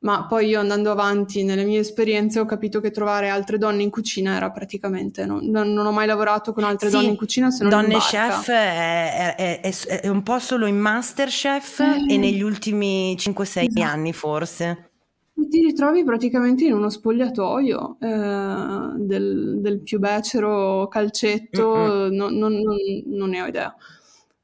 ma 0.00 0.26
poi 0.26 0.46
io 0.46 0.60
andando 0.60 0.92
avanti 0.92 1.42
nelle 1.42 1.64
mie 1.64 1.80
esperienze 1.80 2.38
ho 2.38 2.44
capito 2.44 2.80
che 2.80 2.92
trovare 2.92 3.28
altre 3.28 3.58
donne 3.58 3.82
in 3.82 3.90
cucina 3.90 4.36
era 4.36 4.50
praticamente, 4.50 5.26
non, 5.26 5.46
non 5.46 5.76
ho 5.76 5.90
mai 5.90 6.06
lavorato 6.06 6.52
con 6.52 6.62
altre 6.62 6.88
sì, 6.88 6.96
donne 6.96 7.08
in 7.08 7.16
cucina 7.16 7.50
se 7.50 7.64
non 7.64 7.72
Donne 7.72 7.94
in 7.94 8.00
chef 8.00 8.48
è, 8.48 9.34
è, 9.34 9.60
è, 9.60 10.00
è, 10.00 10.08
un 10.08 10.22
po' 10.22 10.38
solo 10.38 10.66
in 10.66 10.78
Masterchef 10.78 11.80
eh. 11.80 12.14
e 12.14 12.16
negli 12.16 12.42
ultimi 12.42 13.16
5-6 13.18 13.42
esatto. 13.42 13.82
anni 13.82 14.12
forse. 14.12 14.90
E 15.34 15.48
ti 15.48 15.64
ritrovi 15.64 16.04
praticamente 16.04 16.64
in 16.64 16.74
uno 16.74 16.90
spogliatoio 16.90 17.96
eh, 18.00 18.92
del, 18.96 19.58
del, 19.60 19.82
più 19.82 19.98
becero 19.98 20.86
calcetto, 20.88 21.74
mm-hmm. 21.74 22.14
non, 22.14 22.34
non, 22.36 22.62
non 23.06 23.28
ne 23.30 23.42
ho 23.42 23.46
idea 23.46 23.74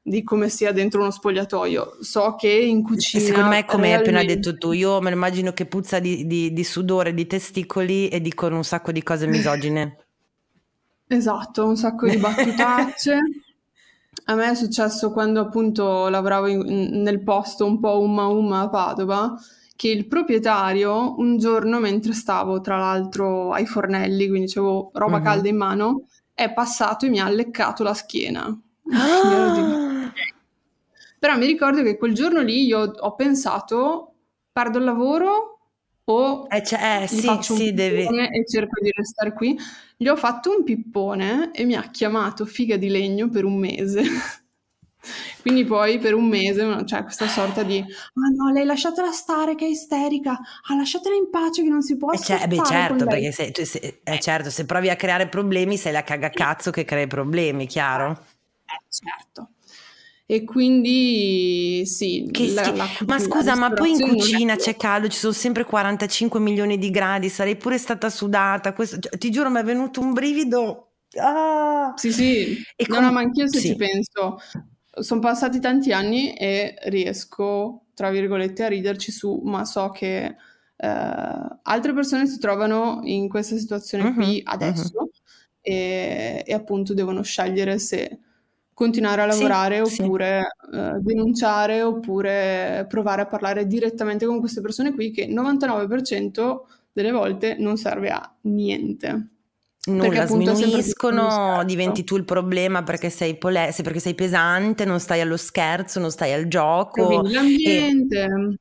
di 0.07 0.21
come 0.21 0.49
sia 0.49 0.71
dentro 0.71 1.01
uno 1.01 1.09
spogliatoio. 1.09 1.97
So 2.01 2.35
che 2.35 2.51
in 2.51 2.83
cucina. 2.83 3.23
Secondo 3.23 3.49
me, 3.49 3.65
come 3.65 3.87
realmente... 3.87 4.09
hai 4.11 4.15
appena 4.15 4.23
detto 4.23 4.55
tu, 4.55 4.71
io 4.71 5.01
me 5.01 5.09
lo 5.09 5.15
immagino 5.15 5.51
che 5.51 5.65
puzza 5.65 5.97
di, 5.97 6.27
di, 6.27 6.53
di 6.53 6.63
sudore, 6.63 7.15
di 7.15 7.25
testicoli 7.25 8.07
e 8.09 8.21
dicono 8.21 8.57
un 8.57 8.63
sacco 8.63 8.91
di 8.91 9.01
cose 9.01 9.25
misogine. 9.25 10.05
esatto, 11.09 11.65
un 11.65 11.75
sacco 11.75 12.07
di 12.07 12.17
battutacce. 12.17 13.17
A 14.27 14.35
me 14.35 14.51
è 14.51 14.55
successo 14.55 15.11
quando 15.11 15.39
appunto 15.39 16.07
lavoravo 16.07 16.47
in, 16.47 17.01
nel 17.01 17.23
posto 17.23 17.65
un 17.65 17.79
po' 17.79 17.99
umma 17.99 18.27
umma 18.27 18.61
a 18.61 18.69
Padova, 18.69 19.35
che 19.75 19.89
il 19.89 20.07
proprietario 20.07 21.15
un 21.17 21.37
giorno 21.37 21.79
mentre 21.79 22.13
stavo 22.13 22.61
tra 22.61 22.77
l'altro 22.77 23.51
ai 23.51 23.65
fornelli, 23.65 24.27
quindi 24.27 24.51
avevo 24.55 24.91
roba 24.93 25.15
mm-hmm. 25.17 25.23
calda 25.23 25.49
in 25.49 25.57
mano, 25.57 26.07
è 26.33 26.53
passato 26.53 27.05
e 27.05 27.09
mi 27.09 27.19
ha 27.19 27.27
leccato 27.27 27.83
la 27.83 27.93
schiena. 27.93 28.59
Ah! 28.91 30.11
Però 31.19 31.37
mi 31.37 31.45
ricordo 31.45 31.81
che 31.81 31.97
quel 31.97 32.13
giorno 32.13 32.41
lì 32.41 32.65
io 32.65 32.79
ho 32.81 33.15
pensato, 33.15 34.13
perdo 34.51 34.77
il 34.77 34.83
lavoro 34.83 35.55
o 36.07 36.45
eh, 36.49 36.63
cioè, 36.63 37.01
eh, 37.01 37.07
sì, 37.07 37.21
faccio 37.21 37.55
sì, 37.55 37.73
devi... 37.73 38.03
e 38.03 38.45
cerco 38.45 38.79
di 38.79 38.91
restare 38.95 39.33
qui. 39.33 39.57
Gli 39.97 40.07
ho 40.07 40.15
fatto 40.15 40.55
un 40.55 40.63
pippone 40.63 41.51
e 41.51 41.65
mi 41.65 41.73
ha 41.73 41.89
chiamato 41.89 42.45
figa 42.45 42.77
di 42.77 42.89
legno 42.89 43.29
per 43.29 43.43
un 43.43 43.57
mese. 43.57 44.03
Quindi 45.41 45.65
poi 45.65 45.99
per 45.99 46.13
un 46.13 46.27
mese 46.27 46.63
c'è 46.65 46.85
cioè, 46.85 47.03
questa 47.03 47.27
sorta 47.27 47.63
di 47.63 47.77
ah 47.79 48.29
no, 48.35 48.51
lei 48.51 48.65
lasciatela 48.65 49.11
stare 49.11 49.53
che 49.53 49.65
è 49.65 49.69
isterica, 49.69 50.31
ah 50.31 50.75
lasciatela 50.75 51.15
in 51.15 51.29
pace 51.29 51.61
che 51.61 51.69
non 51.69 51.83
si 51.83 51.95
può 51.95 52.11
eh, 52.11 52.17
cioè, 52.17 52.47
beh 52.47 52.63
certo, 52.65 53.05
perché 53.05 53.31
se, 53.31 53.51
tu, 53.51 53.63
se, 53.63 53.99
eh, 54.03 54.19
certo, 54.19 54.49
se 54.49 54.65
provi 54.65 54.89
a 54.89 54.95
creare 54.95 55.27
problemi 55.27 55.77
sei 55.77 55.91
la 55.91 56.03
cagacazzo 56.03 56.71
che 56.71 56.85
crea 56.85 57.05
problemi, 57.05 57.67
chiaro? 57.67 58.19
Eh, 58.65 58.83
certo. 58.89 59.49
E 60.27 60.43
quindi 60.43 61.85
sì, 61.85 62.27
la, 62.53 62.71
la, 62.71 62.87
ma 63.05 63.19
scusa, 63.19 63.55
ma 63.55 63.71
poi 63.71 63.91
in 63.91 64.07
cucina 64.07 64.55
c'è 64.55 64.75
caldo, 64.75 65.07
ci 65.07 65.19
sono 65.19 65.33
sempre 65.33 65.65
45 65.65 66.39
milioni 66.39 66.79
di 66.79 66.89
gradi, 66.89 67.29
sarei 67.29 67.55
pure 67.57 67.77
stata 67.77 68.09
sudata. 68.09 68.73
Questo, 68.73 68.97
cioè, 68.97 69.19
ti 69.19 69.29
giuro, 69.29 69.51
mi 69.51 69.59
è 69.59 69.63
venuto 69.63 70.01
un 70.01 70.13
brivido. 70.13 70.93
Ah! 71.19 71.93
Sì, 71.95 72.11
sì, 72.11 72.59
e 72.75 72.85
no, 72.87 72.95
com- 72.95 73.03
no, 73.03 73.11
ma 73.11 73.19
anch'io 73.19 73.47
se 73.47 73.59
sì. 73.59 73.67
ci 73.67 73.75
penso, 73.75 74.39
sono 74.99 75.19
passati 75.19 75.59
tanti 75.59 75.91
anni 75.91 76.33
e 76.33 76.75
riesco, 76.85 77.83
tra 77.93 78.09
virgolette, 78.09 78.63
a 78.63 78.67
riderci 78.67 79.11
su, 79.11 79.41
ma 79.43 79.63
so 79.63 79.91
che 79.91 80.35
eh, 80.77 81.57
altre 81.61 81.93
persone 81.93 82.25
si 82.25 82.39
trovano 82.39 83.01
in 83.03 83.29
questa 83.29 83.57
situazione 83.57 84.05
uh-huh, 84.05 84.13
qui 84.13 84.41
adesso 84.43 84.91
uh-huh. 84.97 85.11
e, 85.61 86.43
e 86.45 86.53
appunto 86.53 86.95
devono 86.95 87.21
scegliere 87.21 87.77
se 87.77 88.19
continuare 88.75 89.21
a 89.21 89.25
lavorare 89.25 89.83
sì, 89.85 90.01
oppure 90.01 90.55
sì. 90.69 90.77
Uh, 90.77 91.01
denunciare 91.01 91.81
oppure 91.81 92.85
provare 92.89 93.21
a 93.21 93.25
parlare 93.25 93.65
direttamente 93.65 94.25
con 94.25 94.39
queste 94.39 94.59
persone 94.61 94.93
qui 94.93 95.11
che 95.11 95.21
il 95.21 95.33
99% 95.33 96.57
delle 96.91 97.11
volte 97.11 97.55
non 97.57 97.77
serve 97.77 98.09
a 98.09 98.35
niente. 98.41 99.29
Nulla, 99.85 100.25
sminuiscono, 100.25 101.63
diventi 101.63 102.03
tu 102.03 102.17
il 102.17 102.25
problema 102.25 102.83
perché 102.83 103.09
sei, 103.09 103.37
pole- 103.37 103.73
perché 103.83 103.99
sei 103.99 104.15
pesante, 104.15 104.83
non 104.83 104.99
stai 104.99 105.21
allo 105.21 105.37
scherzo, 105.37 105.99
non 105.99 106.11
stai 106.11 106.33
al 106.33 106.47
gioco. 106.47 107.21
L'ambiente. 107.21 108.23
E 108.23 108.55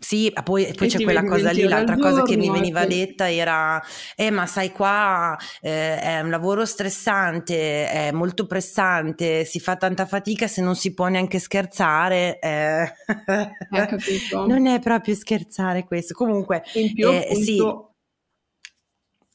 sì, 0.00 0.32
poi, 0.42 0.72
poi 0.74 0.88
c'è 0.88 1.02
quella 1.02 1.22
cosa 1.22 1.50
lì, 1.50 1.62
l'altra 1.64 1.98
cosa 1.98 2.22
che 2.22 2.34
mi 2.34 2.50
veniva 2.50 2.86
detta 2.86 3.30
era, 3.30 3.80
eh 4.16 4.30
ma 4.30 4.46
sai 4.46 4.72
qua 4.72 5.36
eh, 5.60 6.00
è 6.00 6.20
un 6.20 6.30
lavoro 6.30 6.64
stressante, 6.64 7.86
è 7.86 8.10
molto 8.10 8.46
pressante, 8.46 9.44
si 9.44 9.60
fa 9.60 9.76
tanta 9.76 10.06
fatica 10.06 10.46
se 10.46 10.62
non 10.62 10.74
si 10.74 10.94
può 10.94 11.08
neanche 11.08 11.38
scherzare. 11.38 12.38
Eh. 12.38 12.92
non 14.46 14.66
è 14.66 14.80
proprio 14.80 15.14
scherzare 15.14 15.84
questo. 15.84 16.14
Comunque, 16.14 16.62
in 16.74 16.94
più, 16.94 17.06
eh, 17.06 17.18
appunto, 17.18 17.42
sì. 17.42 17.58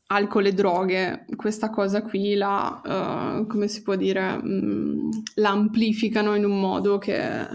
alcol 0.07 0.47
e 0.47 0.53
droghe, 0.53 1.25
questa 1.35 1.69
cosa 1.69 2.01
qui 2.01 2.33
la, 2.33 3.37
uh, 3.39 3.45
come 3.45 3.67
si 3.67 3.83
può 3.83 3.95
dire, 3.95 4.35
mh, 4.35 4.47
mm, 4.47 5.09
la 5.35 5.51
amplificano 5.51 6.33
in 6.33 6.43
un 6.43 6.59
modo 6.59 6.97
che 6.97 7.45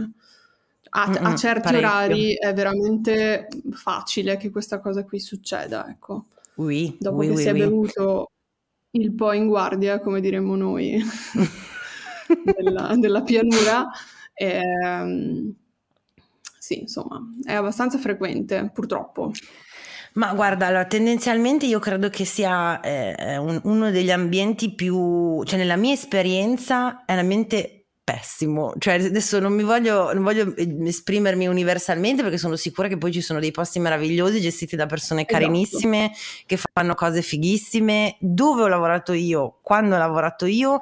a, 0.91 1.05
a 1.05 1.35
certi 1.37 1.63
parecchio. 1.63 1.89
orari 1.89 2.35
è 2.35 2.53
veramente 2.53 3.49
facile 3.73 4.37
che 4.37 4.51
questa 4.51 4.81
cosa 4.81 5.05
qui 5.05 5.21
succeda, 5.21 5.89
ecco. 5.89 6.27
Oui, 6.57 6.97
Dopo 6.99 7.17
oui, 7.19 7.29
che 7.29 7.33
oui, 7.33 7.43
si 7.43 7.49
è 7.49 7.53
bevuto 7.55 8.31
il 8.93 9.15
po' 9.15 9.33
in 9.33 9.47
guardia, 9.47 10.01
come 10.01 10.21
diremmo 10.21 10.57
noi, 10.57 11.01
della, 12.57 12.95
della, 12.97 13.23
pianura, 13.23 13.89
ehm, 14.35 15.55
sì, 16.59 16.81
insomma, 16.81 17.21
è 17.45 17.55
abbastanza 17.55 17.99
frequente, 17.99 18.71
purtroppo. 18.75 19.33
Ma 20.15 20.35
guarda, 20.35 20.67
allora, 20.67 20.87
tendenzialmente 20.87 21.67
io 21.67 21.79
credo 21.79 22.09
che 22.09 22.25
sia 22.25 22.81
eh, 22.81 23.37
un, 23.37 23.61
uno 23.65 23.91
degli 23.93 24.11
ambienti 24.11 24.75
più, 24.75 25.43
cioè 25.45 25.57
nella 25.57 25.77
mia 25.77 25.93
esperienza 25.93 27.05
è 27.05 27.13
un 27.13 27.21
ambiente 27.21 27.80
pessimo. 28.03 28.73
Cioè, 28.79 28.95
adesso 29.05 29.39
non 29.39 29.53
mi 29.53 29.63
voglio, 29.63 30.13
non 30.13 30.23
voglio 30.23 30.55
eh, 30.57 30.77
esprimermi 30.87 31.47
universalmente 31.47 32.23
perché 32.23 32.39
sono 32.39 32.57
sicura 32.57 32.89
che 32.89 32.99
poi 32.99 33.13
ci 33.13 33.21
sono 33.21 33.41
dei 33.41 33.51
posti 33.51 33.79
meravigliosi 33.79 34.41
gestiti 34.41 34.77
da 34.77 34.87
persone 34.87 35.23
esatto. 35.23 35.39
carinissime 35.39 36.13
che 36.47 36.59
fanno 36.73 36.95
cose 36.95 37.23
fighissime. 37.23 38.17
Dove 38.19 38.63
ho 38.63 38.69
lavorato 38.69 39.13
io? 39.13 39.59
Quando 39.63 39.95
ho 39.95 39.99
lavorato 39.99 40.47
io? 40.47 40.81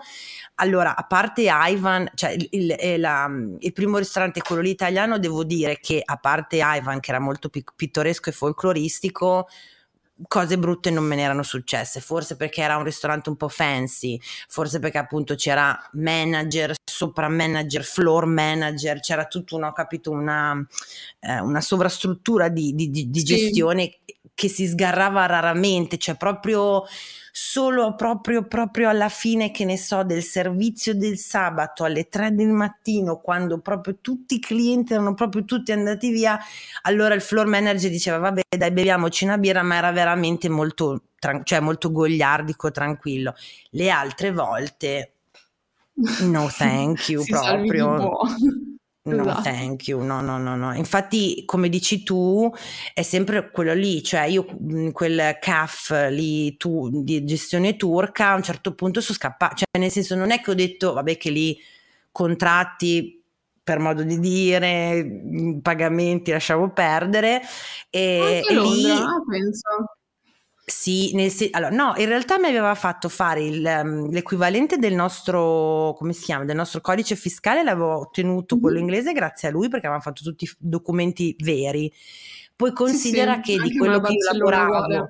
Allora, 0.56 0.96
a 0.96 1.04
parte 1.04 1.46
Ivan, 1.48 2.10
cioè 2.14 2.30
il, 2.30 2.48
il, 2.50 2.74
eh, 2.78 2.98
la, 2.98 3.30
il 3.58 3.72
primo 3.72 3.98
ristorante, 3.98 4.40
quello 4.42 4.62
lì 4.62 4.70
italiano, 4.70 5.18
devo 5.18 5.44
dire 5.44 5.78
che 5.80 6.02
a 6.04 6.16
parte 6.16 6.60
Ivan, 6.60 7.00
che 7.00 7.10
era 7.10 7.20
molto 7.20 7.48
pittoresco 7.48 8.30
e 8.30 8.32
folcloristico, 8.32 9.46
cose 10.26 10.58
brutte 10.58 10.90
non 10.90 11.04
me 11.04 11.16
ne 11.16 11.22
erano 11.22 11.42
successe, 11.42 12.00
forse 12.00 12.36
perché 12.36 12.62
era 12.62 12.76
un 12.76 12.84
ristorante 12.84 13.28
un 13.28 13.36
po' 13.36 13.48
fancy, 13.48 14.18
forse 14.48 14.78
perché 14.80 14.98
appunto 14.98 15.34
c'era 15.34 15.78
manager, 15.92 16.74
sopra 16.84 17.28
manager, 17.28 17.84
floor 17.84 18.26
manager, 18.26 19.00
c'era 19.00 19.26
tutto, 19.26 19.56
ho 19.56 19.72
capito, 19.72 20.10
una, 20.10 20.66
eh, 21.20 21.40
una 21.40 21.60
sovrastruttura 21.60 22.48
di, 22.48 22.74
di, 22.74 22.90
di, 22.90 23.10
di 23.10 23.18
sì. 23.20 23.24
gestione 23.24 23.98
che 24.34 24.48
si 24.48 24.66
sgarrava 24.66 25.26
raramente, 25.26 25.98
cioè 25.98 26.16
proprio 26.16 26.84
solo 27.32 27.94
proprio, 27.94 28.46
proprio 28.46 28.88
alla 28.88 29.08
fine, 29.08 29.50
che 29.50 29.64
ne 29.64 29.76
so, 29.76 30.02
del 30.02 30.22
servizio 30.22 30.94
del 30.94 31.18
sabato 31.18 31.84
alle 31.84 32.08
3 32.08 32.34
del 32.34 32.48
mattino, 32.48 33.20
quando 33.20 33.58
proprio 33.58 33.98
tutti 34.00 34.36
i 34.36 34.40
clienti 34.40 34.92
erano 34.92 35.14
proprio 35.14 35.44
tutti 35.44 35.72
andati 35.72 36.10
via, 36.10 36.38
allora 36.82 37.14
il 37.14 37.20
floor 37.20 37.46
manager 37.46 37.90
diceva 37.90 38.18
vabbè 38.18 38.42
dai 38.56 38.72
beviamoci 38.72 39.24
una 39.24 39.38
birra, 39.38 39.62
ma 39.62 39.76
era 39.76 39.92
veramente 39.92 40.48
molto, 40.48 41.02
cioè 41.44 41.60
molto 41.60 41.90
gogliardico, 41.90 42.70
tranquillo. 42.70 43.34
Le 43.70 43.90
altre 43.90 44.32
volte 44.32 45.12
no 46.22 46.48
thank 46.48 47.08
you 47.08 47.24
proprio. 47.26 48.10
No, 49.14 49.22
esatto. 49.22 49.42
thank 49.42 49.88
you, 49.88 50.02
no, 50.02 50.20
no, 50.20 50.38
no, 50.38 50.56
no. 50.56 50.74
Infatti, 50.74 51.44
come 51.44 51.68
dici 51.68 52.02
tu, 52.02 52.52
è 52.94 53.02
sempre 53.02 53.50
quello 53.50 53.74
lì, 53.74 54.02
cioè 54.02 54.22
io 54.24 54.46
mm, 54.60 54.90
quel 54.90 55.38
CAF 55.40 56.08
lì 56.10 56.56
tu, 56.56 56.88
di 57.02 57.24
gestione 57.24 57.76
turca 57.76 58.30
a 58.30 58.34
un 58.34 58.42
certo 58.42 58.74
punto 58.74 59.00
sono 59.00 59.16
scappata, 59.16 59.54
cioè 59.56 59.78
nel 59.78 59.90
senso 59.90 60.14
non 60.14 60.30
è 60.30 60.40
che 60.40 60.50
ho 60.50 60.54
detto, 60.54 60.92
vabbè 60.92 61.16
che 61.16 61.30
lì 61.30 61.58
contratti 62.10 63.22
per 63.62 63.78
modo 63.78 64.02
di 64.02 64.18
dire, 64.18 65.04
mm, 65.04 65.58
pagamenti 65.58 66.30
lasciamo 66.30 66.70
perdere 66.70 67.42
e, 67.90 68.42
e 68.48 68.54
lì... 68.54 68.82
Londra, 68.82 69.22
penso. 69.28 69.97
Sì, 70.70 71.14
nel 71.14 71.30
se- 71.30 71.48
allora, 71.50 71.74
no, 71.74 71.94
in 71.96 72.06
realtà 72.06 72.38
mi 72.38 72.46
aveva 72.46 72.74
fatto 72.74 73.08
fare 73.08 73.42
il, 73.42 73.64
um, 73.64 74.10
l'equivalente 74.10 74.76
del 74.76 74.94
nostro, 74.94 75.94
come 75.96 76.12
si 76.12 76.24
chiama, 76.24 76.44
del 76.44 76.56
nostro 76.56 76.82
codice 76.82 77.16
fiscale, 77.16 77.62
l'avevo 77.62 78.00
ottenuto 78.00 78.58
quello 78.60 78.78
inglese 78.78 79.12
grazie 79.12 79.48
a 79.48 79.50
lui 79.50 79.68
perché 79.68 79.86
avevamo 79.86 80.02
fatto 80.02 80.22
tutti 80.22 80.44
i 80.44 80.50
documenti 80.58 81.34
veri. 81.38 81.90
Poi 82.54 82.72
considera 82.72 83.40
sì, 83.42 83.52
sì, 83.52 83.58
che 83.58 83.62
di 83.62 83.78
quello 83.78 84.00
che 84.00 84.12
io 84.12 84.32
lavoravo... 84.32 85.08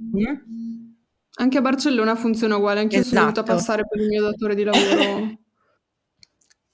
Mm? 0.00 0.92
Anche 1.36 1.58
a 1.58 1.60
Barcellona 1.60 2.14
funziona 2.14 2.56
uguale, 2.56 2.80
anche 2.80 2.96
io 2.96 3.02
esatto. 3.02 3.16
sono 3.16 3.32
dovuta 3.32 3.52
passare 3.54 3.82
per 3.86 4.00
il 4.00 4.08
mio 4.08 4.22
datore 4.22 4.54
di 4.54 4.64
lavoro. 4.64 5.38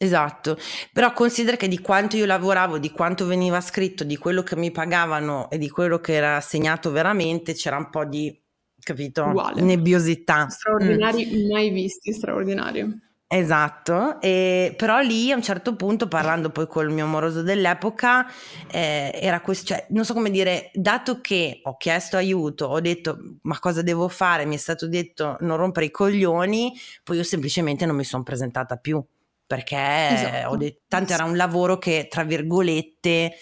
Esatto, 0.02 0.56
però 0.94 1.12
considera 1.12 1.58
che 1.58 1.68
di 1.68 1.78
quanto 1.78 2.16
io 2.16 2.24
lavoravo, 2.24 2.78
di 2.78 2.90
quanto 2.90 3.26
veniva 3.26 3.60
scritto, 3.60 4.02
di 4.02 4.16
quello 4.16 4.42
che 4.42 4.56
mi 4.56 4.70
pagavano 4.70 5.50
e 5.50 5.58
di 5.58 5.68
quello 5.68 5.98
che 5.98 6.14
era 6.14 6.36
assegnato 6.36 6.90
veramente, 6.90 7.52
c'era 7.52 7.76
un 7.76 7.90
po' 7.90 8.06
di, 8.06 8.34
capito, 8.82 9.24
Uguale. 9.24 9.60
nebbiosità. 9.60 10.48
Straordinari 10.48 11.26
mm. 11.26 11.50
mai 11.50 11.68
visti, 11.68 12.14
straordinario. 12.14 12.98
Esatto, 13.26 14.18
e, 14.22 14.72
però 14.74 15.00
lì 15.00 15.30
a 15.30 15.36
un 15.36 15.42
certo 15.42 15.76
punto, 15.76 16.08
parlando 16.08 16.48
poi 16.48 16.66
col 16.66 16.90
mio 16.90 17.04
amoroso 17.04 17.42
dell'epoca, 17.42 18.26
eh, 18.72 19.10
era 19.12 19.42
questo, 19.42 19.66
cioè, 19.66 19.86
non 19.90 20.06
so 20.06 20.14
come 20.14 20.30
dire, 20.30 20.70
dato 20.72 21.20
che 21.20 21.60
ho 21.62 21.76
chiesto 21.76 22.16
aiuto, 22.16 22.64
ho 22.64 22.80
detto 22.80 23.18
ma 23.42 23.58
cosa 23.58 23.82
devo 23.82 24.08
fare, 24.08 24.46
mi 24.46 24.54
è 24.54 24.58
stato 24.58 24.88
detto 24.88 25.36
non 25.40 25.58
rompere 25.58 25.84
i 25.84 25.90
coglioni, 25.90 26.72
poi 27.04 27.18
io 27.18 27.22
semplicemente 27.22 27.84
non 27.84 27.96
mi 27.96 28.04
sono 28.04 28.22
presentata 28.22 28.76
più 28.76 29.04
perché 29.50 30.08
esatto. 30.12 30.56
detto, 30.56 30.82
tanto 30.86 31.12
era 31.12 31.24
un 31.24 31.36
lavoro 31.36 31.76
che, 31.76 32.06
tra 32.08 32.22
virgolette, 32.22 33.32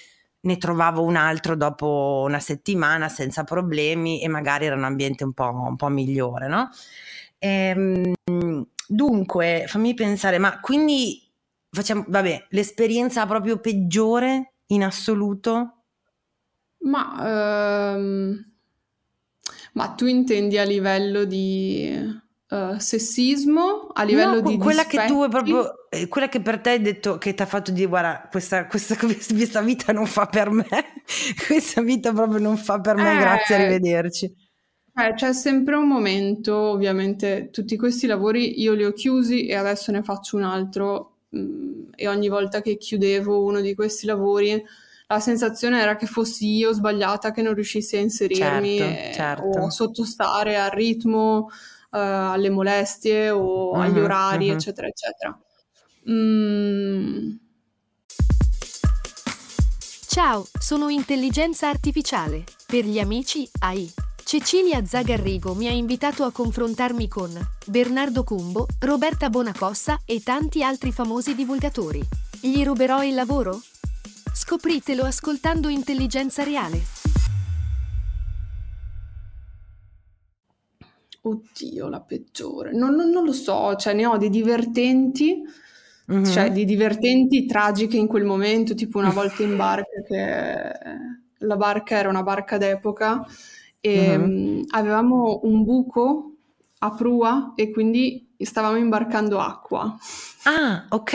ne 0.41 0.57
trovavo 0.57 1.03
un 1.03 1.17
altro 1.17 1.55
dopo 1.55 2.23
una 2.27 2.41
settimana 2.41 3.11
senza 3.11 3.45
problemi 3.45 4.23
e 4.23 4.29
magari 4.29 4.65
era 4.65 4.75
un 4.75 4.85
ambiente 4.85 5.25
un 5.25 5.35
po', 5.35 5.51
un 5.51 5.77
po 5.77 5.89
migliore, 5.89 6.49
no? 6.49 6.71
Ehm, 7.37 8.15
dunque, 8.87 9.65
fammi 9.67 9.93
pensare, 9.93 10.39
ma 10.39 10.61
quindi 10.61 11.31
facciamo, 11.71 12.07
vabbè, 12.09 12.47
l'esperienza 12.53 13.27
proprio 13.27 13.59
peggiore 13.59 14.55
in 14.69 14.85
assoluto? 14.85 15.83
Ma, 16.85 17.93
ehm, 17.97 18.53
ma 19.75 19.89
tu 19.91 20.07
intendi 20.07 20.57
a 20.57 20.65
livello 20.65 21.25
di 21.25 22.27
uh, 22.49 22.79
sessismo, 22.79 23.89
a 23.93 24.03
livello 24.05 24.41
no, 24.41 24.49
di 24.49 24.59
quella 24.59 24.85
dispetti? 24.85 25.07
che 25.07 25.13
tu 25.13 25.25
è 25.25 25.29
proprio, 25.29 25.78
quella 26.09 26.29
che 26.29 26.41
per 26.41 26.61
te 26.61 26.71
hai 26.71 26.83
detto 26.83 27.19
che 27.19 27.35
ti 27.35 27.43
ha 27.43 27.47
fatto 27.47 27.71
dire 27.71 27.89
guarda, 27.89 28.29
questa, 28.31 28.67
questa, 28.67 28.97
questa, 28.99 29.63
vita 29.63 29.93
non 29.93 30.07
fa 30.07 30.27
per 30.27 30.51
me, 30.51 30.67
questa 31.47 31.81
vita 31.83 32.13
proprio 32.13 32.39
non 32.39 32.57
fa 32.57 32.81
per 32.81 32.97
me, 32.97 33.15
eh, 33.15 33.19
grazie, 33.19 33.55
arrivederci. 33.55 34.47
Eh, 34.95 35.15
c'è 35.15 35.33
sempre 35.33 35.77
un 35.77 35.87
momento, 35.87 36.57
ovviamente 36.57 37.51
tutti 37.51 37.77
questi 37.77 38.07
lavori 38.07 38.61
io 38.61 38.75
li 38.75 38.85
ho 38.85 38.93
chiusi 38.93 39.47
e 39.47 39.55
adesso 39.55 39.93
ne 39.93 40.03
faccio 40.03 40.37
un 40.37 40.43
altro 40.43 41.19
mm, 41.37 41.91
e 41.95 42.09
ogni 42.09 42.29
volta 42.29 42.61
che 42.61 42.77
chiudevo 42.77 43.45
uno 43.45 43.61
di 43.61 43.75
questi 43.75 44.07
lavori 44.07 44.63
la 45.11 45.21
sensazione 45.21 45.81
era 45.81 45.97
che 45.97 46.07
fossi 46.07 46.55
io 46.55 46.73
sbagliata 46.73 47.31
che 47.31 47.41
non 47.41 47.55
riuscissi 47.55 47.97
a 47.97 48.01
inserirmi 48.01 48.77
certo, 48.77 49.09
e, 49.09 49.13
certo. 49.15 49.43
o 49.43 49.71
sottostare 49.71 50.59
al 50.59 50.71
ritmo, 50.71 51.47
uh, 51.47 51.97
alle 51.97 52.51
molestie 52.51 53.31
o 53.31 53.71
uh-huh, 53.71 53.81
agli 53.81 53.99
orari, 53.99 54.49
uh-huh. 54.49 54.57
eccetera, 54.57 54.87
eccetera. 54.87 55.39
Mm. 56.11 57.33
Ciao, 60.07 60.47
sono 60.59 60.89
intelligenza 60.89 61.69
artificiale. 61.69 62.45
Per 62.67 62.87
gli 62.87 62.99
amici 62.99 63.47
AI. 63.61 63.93
Cecilia 64.25 64.85
Zagarrigo 64.85 65.55
mi 65.55 65.69
ha 65.69 65.71
invitato 65.71 66.25
a 66.25 66.33
confrontarmi 66.33 67.09
con 67.09 67.31
Bernardo 67.67 68.25
Cumbo, 68.25 68.67
Roberta 68.81 69.29
Bonacossa 69.29 70.01
e 70.07 70.23
tanti 70.23 70.63
altri 70.63 70.93
famosi 70.93 71.35
divulgatori. 71.35 72.03
Gli 72.41 72.65
ruberò 72.65 73.05
il 73.05 73.15
lavoro? 73.15 73.61
Scopritelo 74.33 75.05
ascoltando 75.05 75.69
Intelligenza 75.69 76.43
Reale. 76.43 76.81
Oddio, 81.21 81.89
la 81.89 82.01
peggiore. 82.01 82.73
Non, 82.73 82.95
non, 82.95 83.11
non 83.11 83.25
lo 83.25 83.33
so, 83.33 83.75
cioè 83.77 83.93
ne 83.93 84.07
ho 84.07 84.17
di 84.17 84.31
divertenti, 84.31 85.43
mm-hmm. 86.11 86.25
cioè 86.25 86.51
di 86.51 86.65
divertenti 86.65 87.47
tragiche 87.47 87.97
in 87.97 88.07
quel 88.07 88.25
momento, 88.25 88.75
tipo 88.75 88.99
una 88.99 89.11
volta 89.11 89.43
in 89.43 89.57
barca 89.57 90.03
che 90.07 90.73
la 91.39 91.57
barca 91.57 91.97
era 91.97 92.09
una 92.09 92.23
barca 92.23 92.59
d'epoca 92.59 93.25
e 93.81 94.19
mm-hmm. 94.19 94.63
avevamo 94.71 95.41
un 95.45 95.65
buco 95.65 96.33
a 96.79 96.95
prua 96.95 97.53
e 97.57 97.71
quindi 97.71 98.29
stavamo 98.39 98.77
imbarcando 98.77 99.39
acqua. 99.39 99.97
Ah, 100.45 100.87
ok, 100.89 101.15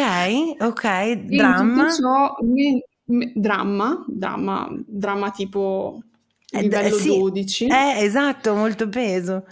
ok, 0.59 1.13
dramma. 1.13 1.91
Ciò, 1.91 2.35
dramma, 3.33 4.03
dramma, 4.07 4.69
dramma 4.85 5.31
tipo 5.31 6.01
eh, 6.49 6.61
livello 6.61 6.95
eh, 6.95 6.99
sì, 6.99 7.17
12. 7.17 7.65
Eh, 7.67 8.03
esatto, 8.03 8.53
molto 8.53 8.87
peso. 8.87 9.45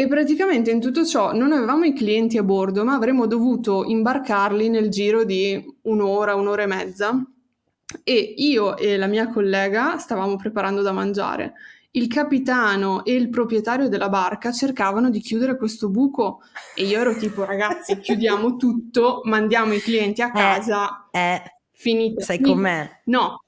E 0.00 0.06
praticamente 0.06 0.70
in 0.70 0.80
tutto 0.80 1.04
ciò 1.04 1.32
non 1.32 1.50
avevamo 1.50 1.84
i 1.84 1.92
clienti 1.92 2.38
a 2.38 2.44
bordo, 2.44 2.84
ma 2.84 2.94
avremmo 2.94 3.26
dovuto 3.26 3.82
imbarcarli 3.84 4.68
nel 4.68 4.90
giro 4.90 5.24
di 5.24 5.60
un'ora, 5.82 6.36
un'ora 6.36 6.62
e 6.62 6.66
mezza. 6.66 7.20
E 8.04 8.34
io 8.36 8.76
e 8.76 8.96
la 8.96 9.08
mia 9.08 9.26
collega 9.26 9.98
stavamo 9.98 10.36
preparando 10.36 10.82
da 10.82 10.92
mangiare. 10.92 11.54
Il 11.90 12.06
capitano 12.06 13.04
e 13.04 13.14
il 13.14 13.28
proprietario 13.28 13.88
della 13.88 14.08
barca 14.08 14.52
cercavano 14.52 15.10
di 15.10 15.18
chiudere 15.18 15.56
questo 15.56 15.88
buco 15.88 16.42
e 16.76 16.84
io 16.84 17.00
ero 17.00 17.16
tipo 17.16 17.44
ragazzi 17.44 17.98
chiudiamo 17.98 18.54
tutto, 18.54 19.22
mandiamo 19.24 19.72
i 19.72 19.80
clienti 19.80 20.22
a 20.22 20.28
eh, 20.28 20.32
casa. 20.32 21.08
Eh, 21.10 21.18
eh 21.18 21.42
finita. 21.72 22.22
Sai 22.22 22.40
com'è? 22.40 22.88
No. 23.06 23.42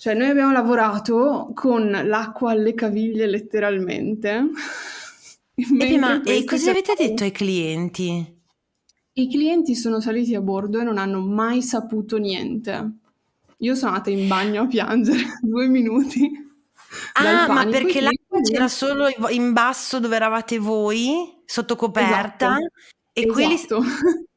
Cioè, 0.00 0.14
noi 0.14 0.28
abbiamo 0.28 0.50
lavorato 0.50 1.52
con 1.54 1.88
l'acqua 1.88 2.50
alle 2.50 2.74
caviglie 2.74 3.28
letteralmente. 3.28 4.48
e, 5.78 5.98
ma, 5.98 6.22
e 6.22 6.44
cosa 6.44 6.70
avete 6.70 6.94
detto 6.96 7.24
ai 7.24 7.32
clienti? 7.32 8.40
I 9.14 9.28
clienti 9.28 9.74
sono 9.74 10.00
saliti 10.00 10.34
a 10.34 10.40
bordo 10.40 10.80
e 10.80 10.84
non 10.84 10.96
hanno 10.96 11.20
mai 11.20 11.62
saputo 11.62 12.16
niente. 12.16 12.92
Io 13.58 13.74
sono 13.74 13.92
andata 13.92 14.10
in 14.10 14.26
bagno 14.26 14.62
a 14.62 14.66
piangere 14.66 15.38
due 15.42 15.66
minuti. 15.66 16.50
Ah, 17.14 17.46
ma 17.48 17.66
perché 17.66 18.00
l'acqua 18.00 18.40
c'era 18.40 18.68
solo 18.68 19.08
in 19.30 19.52
basso 19.52 20.00
dove 20.00 20.16
eravate 20.16 20.58
voi, 20.58 21.42
sotto 21.44 21.76
coperta, 21.76 22.56
esatto. 22.56 22.72
e 23.12 23.20
esatto. 23.20 23.32
quelli 23.32 23.56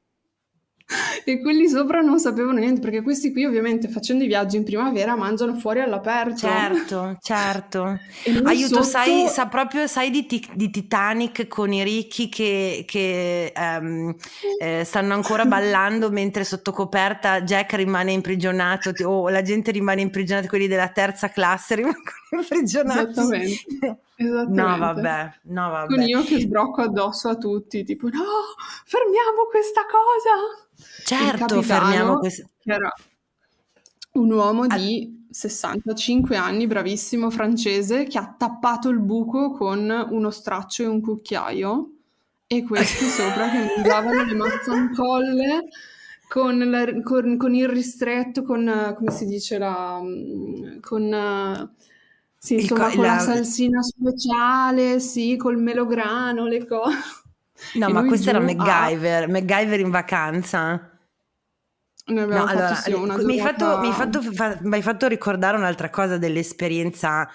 e 1.25 1.41
quelli 1.41 1.67
sopra 1.67 2.01
non 2.01 2.19
sapevano 2.19 2.59
niente 2.59 2.79
perché 2.79 3.01
questi 3.01 3.31
qui 3.31 3.45
ovviamente 3.45 3.87
facendo 3.87 4.23
i 4.23 4.27
viaggi 4.27 4.57
in 4.57 4.63
primavera 4.63 5.15
mangiano 5.15 5.55
fuori 5.55 5.81
all'aperto. 5.81 6.37
Certo 6.37 7.17
certo. 7.19 7.99
Aiuto 8.43 8.75
sotto... 8.75 8.83
sai, 8.83 9.27
sa 9.27 9.47
proprio 9.47 9.87
sai 9.87 10.11
di, 10.11 10.25
di, 10.53 10.69
Titanic 10.69 11.47
con 11.47 11.73
i 11.73 11.83
ricchi 11.83 12.29
che, 12.29 12.83
che 12.87 13.51
um, 13.55 14.13
eh, 14.59 14.83
stanno 14.83 15.13
ancora 15.13 15.45
ballando 15.47 16.11
mentre 16.11 16.43
sotto 16.43 16.71
coperta 16.71 17.41
Jack 17.41 17.73
rimane 17.73 18.11
imprigionato 18.11 18.91
o 19.05 19.29
la 19.29 19.41
gente 19.41 19.71
rimane 19.71 20.01
imprigionata 20.01 20.47
quelli 20.47 20.67
della 20.67 20.89
terza 20.89 21.29
classe 21.29 21.75
rimangono 21.75 22.03
imprigionati. 22.31 23.09
Esattamente 23.09 23.45
Esattamente. 23.45 23.99
No, 24.17 24.77
vabbè, 24.77 25.39
no, 25.43 25.69
vabbè. 25.69 25.93
Con 25.93 26.01
io 26.03 26.23
che 26.23 26.39
sbrocco 26.39 26.81
addosso 26.81 27.27
a 27.27 27.35
tutti, 27.35 27.83
tipo, 27.83 28.07
no, 28.07 28.23
fermiamo 28.85 29.45
questa 29.49 29.81
cosa. 29.85 30.73
Certo, 31.03 31.61
fermiamo 31.61 32.19
questo. 32.19 32.49
Era 32.63 32.89
un 34.13 34.31
uomo 34.31 34.67
di 34.67 35.27
65 35.29 36.37
anni, 36.37 36.65
bravissimo 36.65 37.29
francese, 37.29 38.05
che 38.05 38.17
ha 38.17 38.33
tappato 38.37 38.87
il 38.87 38.99
buco 38.99 39.51
con 39.51 40.07
uno 40.09 40.29
straccio 40.31 40.83
e 40.83 40.87
un 40.87 41.01
cucchiaio 41.01 41.89
e 42.47 42.63
questi 42.63 43.03
sopra 43.05 43.49
che 43.49 43.65
mangiavano 43.75 44.23
le 44.23 44.33
mazzancolle 44.33 45.67
con, 46.29 46.57
la, 46.69 47.01
con, 47.01 47.35
con, 47.35 47.53
il 47.53 47.67
ristretto, 47.67 48.43
con, 48.43 48.93
come 48.95 49.11
si 49.11 49.25
dice, 49.25 49.57
la, 49.57 50.01
con... 50.79 51.73
Sì, 52.45 52.53
insomma, 52.61 52.89
co- 52.89 52.95
con 52.95 53.05
la... 53.05 53.13
la 53.13 53.19
salsina 53.19 53.81
speciale, 53.81 54.99
sì, 54.99 55.35
col 55.35 55.57
melograno, 55.57 56.45
le 56.45 56.65
cose. 56.65 56.95
No, 57.75 57.89
ma 57.89 58.03
questo 58.05 58.29
era 58.29 58.39
MacGyver, 58.39 59.23
a... 59.23 59.27
MacGyver 59.29 59.79
in 59.79 59.89
vacanza. 59.89 60.91
No, 62.07 62.45
allora, 62.45 62.75
sì, 62.75 62.91
una 62.91 63.15
mi, 63.17 63.39
hai 63.39 63.39
fatto, 63.39 63.79
mi, 63.79 63.87
hai 63.87 63.93
fatto, 63.93 64.21
fa, 64.21 64.59
mi 64.61 64.75
hai 64.75 64.81
fatto 64.81 65.07
ricordare 65.07 65.55
un'altra 65.55 65.89
cosa 65.89 66.17
dell'esperienza 66.17 67.27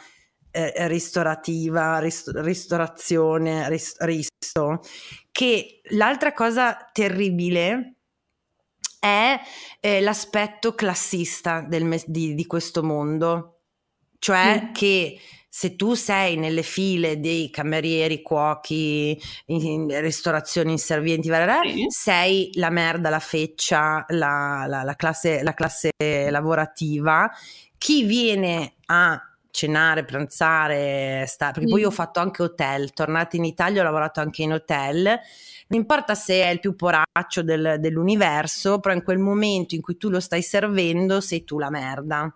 eh, 0.50 0.86
ristorativa, 0.88 1.98
rist- 2.00 2.32
ristorazione, 2.34 3.66
rist- 3.70 4.00
risto, 4.02 4.82
che 5.32 5.80
l'altra 5.92 6.34
cosa 6.34 6.90
terribile 6.92 7.94
è 9.00 9.40
eh, 9.80 10.00
l'aspetto 10.02 10.74
classista 10.74 11.66
me- 11.66 12.04
di, 12.06 12.34
di, 12.34 12.46
questo 12.46 12.82
mondo, 12.82 13.59
cioè 14.20 14.62
mm. 14.62 14.72
che 14.72 15.18
se 15.52 15.74
tu 15.74 15.94
sei 15.94 16.36
nelle 16.36 16.62
file 16.62 17.18
dei 17.18 17.50
camerieri, 17.50 18.22
cuochi, 18.22 19.20
in, 19.46 19.66
in 19.66 20.00
ristorazioni, 20.00 20.70
inservienti, 20.70 21.28
sì. 21.28 21.86
sei 21.88 22.50
la 22.54 22.70
merda, 22.70 23.10
la 23.10 23.18
feccia, 23.18 24.04
la, 24.10 24.66
la, 24.68 24.84
la, 24.84 24.94
classe, 24.94 25.42
la 25.42 25.52
classe 25.52 25.90
lavorativa. 25.98 27.28
Chi 27.76 28.04
viene 28.04 28.74
a 28.86 29.20
cenare, 29.50 30.04
pranzare, 30.04 31.24
sta, 31.26 31.50
perché 31.50 31.66
mm. 31.66 31.70
poi 31.72 31.80
io 31.80 31.88
ho 31.88 31.92
fatto 31.92 32.20
anche 32.20 32.42
hotel, 32.44 32.92
tornata 32.92 33.34
in 33.36 33.44
Italia 33.44 33.80
ho 33.80 33.84
lavorato 33.84 34.20
anche 34.20 34.42
in 34.42 34.52
hotel 34.52 35.20
non 35.70 35.78
importa 35.78 36.16
se 36.16 36.42
è 36.42 36.48
il 36.48 36.58
più 36.58 36.74
poraccio 36.74 37.42
del, 37.42 37.76
dell'universo, 37.78 38.80
però 38.80 38.92
in 38.92 39.04
quel 39.04 39.18
momento 39.18 39.76
in 39.76 39.80
cui 39.80 39.96
tu 39.96 40.10
lo 40.10 40.18
stai 40.18 40.42
servendo 40.42 41.20
sei 41.20 41.44
tu 41.44 41.60
la 41.60 41.70
merda. 41.70 42.32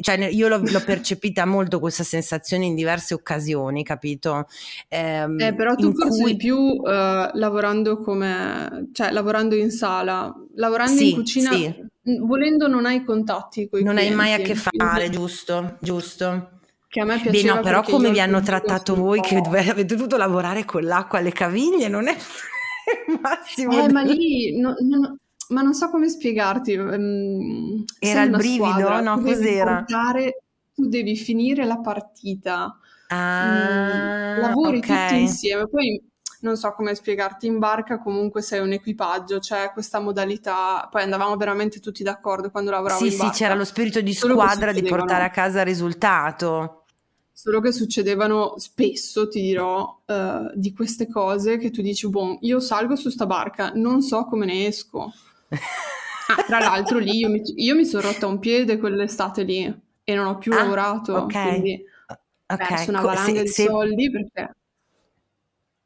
Cioè, 0.00 0.16
io 0.26 0.46
l'ho, 0.46 0.62
l'ho 0.62 0.84
percepita 0.84 1.44
molto 1.44 1.80
questa 1.80 2.04
sensazione 2.04 2.66
in 2.66 2.76
diverse 2.76 3.14
occasioni, 3.14 3.82
capito? 3.82 4.46
Eh, 4.86 5.26
eh, 5.38 5.54
però 5.54 5.74
tu 5.74 5.92
forse 5.92 6.22
cui... 6.22 6.32
di 6.32 6.36
più 6.36 6.56
uh, 6.56 7.30
lavorando 7.32 8.00
come, 8.00 8.90
cioè 8.92 9.10
lavorando 9.10 9.56
in 9.56 9.72
sala, 9.72 10.32
lavorando 10.54 10.96
sì, 10.96 11.10
in 11.10 11.16
cucina, 11.16 11.50
sì. 11.50 11.74
volendo 12.20 12.68
non 12.68 12.86
hai 12.86 13.02
contatti 13.02 13.68
con 13.68 13.80
i 13.80 13.82
Non 13.82 13.96
clienti, 13.96 14.20
hai 14.20 14.28
mai 14.28 14.40
a 14.40 14.44
che 14.44 14.54
fare, 14.54 15.10
giusto, 15.10 15.78
giusto. 15.80 16.60
Che 16.86 17.00
a 17.00 17.04
me 17.04 17.18
piaceva 17.18 17.54
Beh, 17.54 17.58
no, 17.58 17.64
però 17.64 17.82
come 17.82 18.10
vi 18.10 18.20
hanno 18.20 18.40
trattato 18.40 18.94
voi 18.94 19.20
che 19.20 19.36
avete 19.36 19.84
dovuto 19.84 20.16
lavorare 20.16 20.64
con 20.64 20.84
l'acqua 20.84 21.18
alle 21.18 21.32
caviglie, 21.32 21.88
non 21.88 22.06
è 22.06 22.14
massimo. 23.20 23.82
Eh, 23.82 23.90
ma 23.90 24.02
lì 24.02 24.60
no, 24.60 24.74
no, 24.78 25.16
ma 25.52 25.62
non 25.62 25.74
so 25.74 25.88
come 25.90 26.08
spiegarti. 26.08 26.74
Um, 26.74 27.84
Era 27.98 28.22
il 28.22 28.30
brivido, 28.30 28.64
squadra, 28.64 29.00
no? 29.00 29.20
Cos'era? 29.20 29.76
Portare, 29.76 30.42
tu 30.74 30.88
devi 30.88 31.16
finire 31.16 31.64
la 31.64 31.78
partita. 31.78 32.76
Ah, 33.08 34.36
mm, 34.36 34.40
lavori 34.40 34.78
okay. 34.78 35.08
tutti 35.08 35.20
insieme. 35.20 35.68
Poi 35.68 36.02
non 36.40 36.56
so 36.56 36.72
come 36.72 36.94
spiegarti, 36.94 37.46
in 37.46 37.58
barca 37.58 37.98
comunque 37.98 38.42
sei 38.42 38.60
un 38.60 38.72
equipaggio, 38.72 39.38
c'è 39.38 39.70
questa 39.72 40.00
modalità, 40.00 40.88
poi 40.90 41.02
andavamo 41.02 41.36
veramente 41.36 41.78
tutti 41.78 42.02
d'accordo 42.02 42.50
quando 42.50 42.70
lavoravamo 42.70 43.06
sì, 43.06 43.12
in 43.12 43.18
barca. 43.18 43.32
Sì, 43.32 43.42
c'era 43.42 43.54
lo 43.54 43.64
spirito 43.64 44.00
di 44.00 44.12
squadra 44.12 44.72
di 44.72 44.82
portare 44.82 45.24
a 45.24 45.30
casa 45.30 45.60
il 45.60 45.66
risultato. 45.66 46.84
Solo 47.32 47.60
che 47.60 47.72
succedevano 47.72 48.54
spesso, 48.58 49.28
ti 49.28 49.40
dirò, 49.40 50.00
uh, 50.06 50.50
di 50.54 50.72
queste 50.72 51.08
cose 51.08 51.58
che 51.58 51.70
tu 51.70 51.82
dici, 51.82 52.08
boh, 52.08 52.38
io 52.40 52.60
salgo 52.60 52.96
su 52.96 53.08
sta 53.08 53.26
barca, 53.26 53.72
non 53.74 54.00
so 54.00 54.24
come 54.26 54.46
ne 54.46 54.66
esco. 54.66 55.12
Ah, 55.52 56.42
tra 56.46 56.58
l'altro 56.58 56.98
lì 56.98 57.18
io 57.18 57.28
mi, 57.28 57.42
io 57.56 57.74
mi 57.74 57.84
sono 57.84 58.02
rotta 58.08 58.26
un 58.26 58.38
piede 58.38 58.78
quell'estate 58.78 59.42
lì 59.42 59.80
e 60.04 60.14
non 60.14 60.26
ho 60.26 60.38
più 60.38 60.52
ah, 60.52 60.56
lavorato, 60.56 61.16
okay. 61.22 61.48
quindi 61.48 61.84
ho 62.08 62.54
okay. 62.54 62.66
perso 62.68 62.90
una 62.90 63.00
valanga 63.00 63.38
se, 63.38 63.42
di 63.42 63.48
se... 63.48 63.64
soldi 63.64 64.10
perché... 64.10 64.56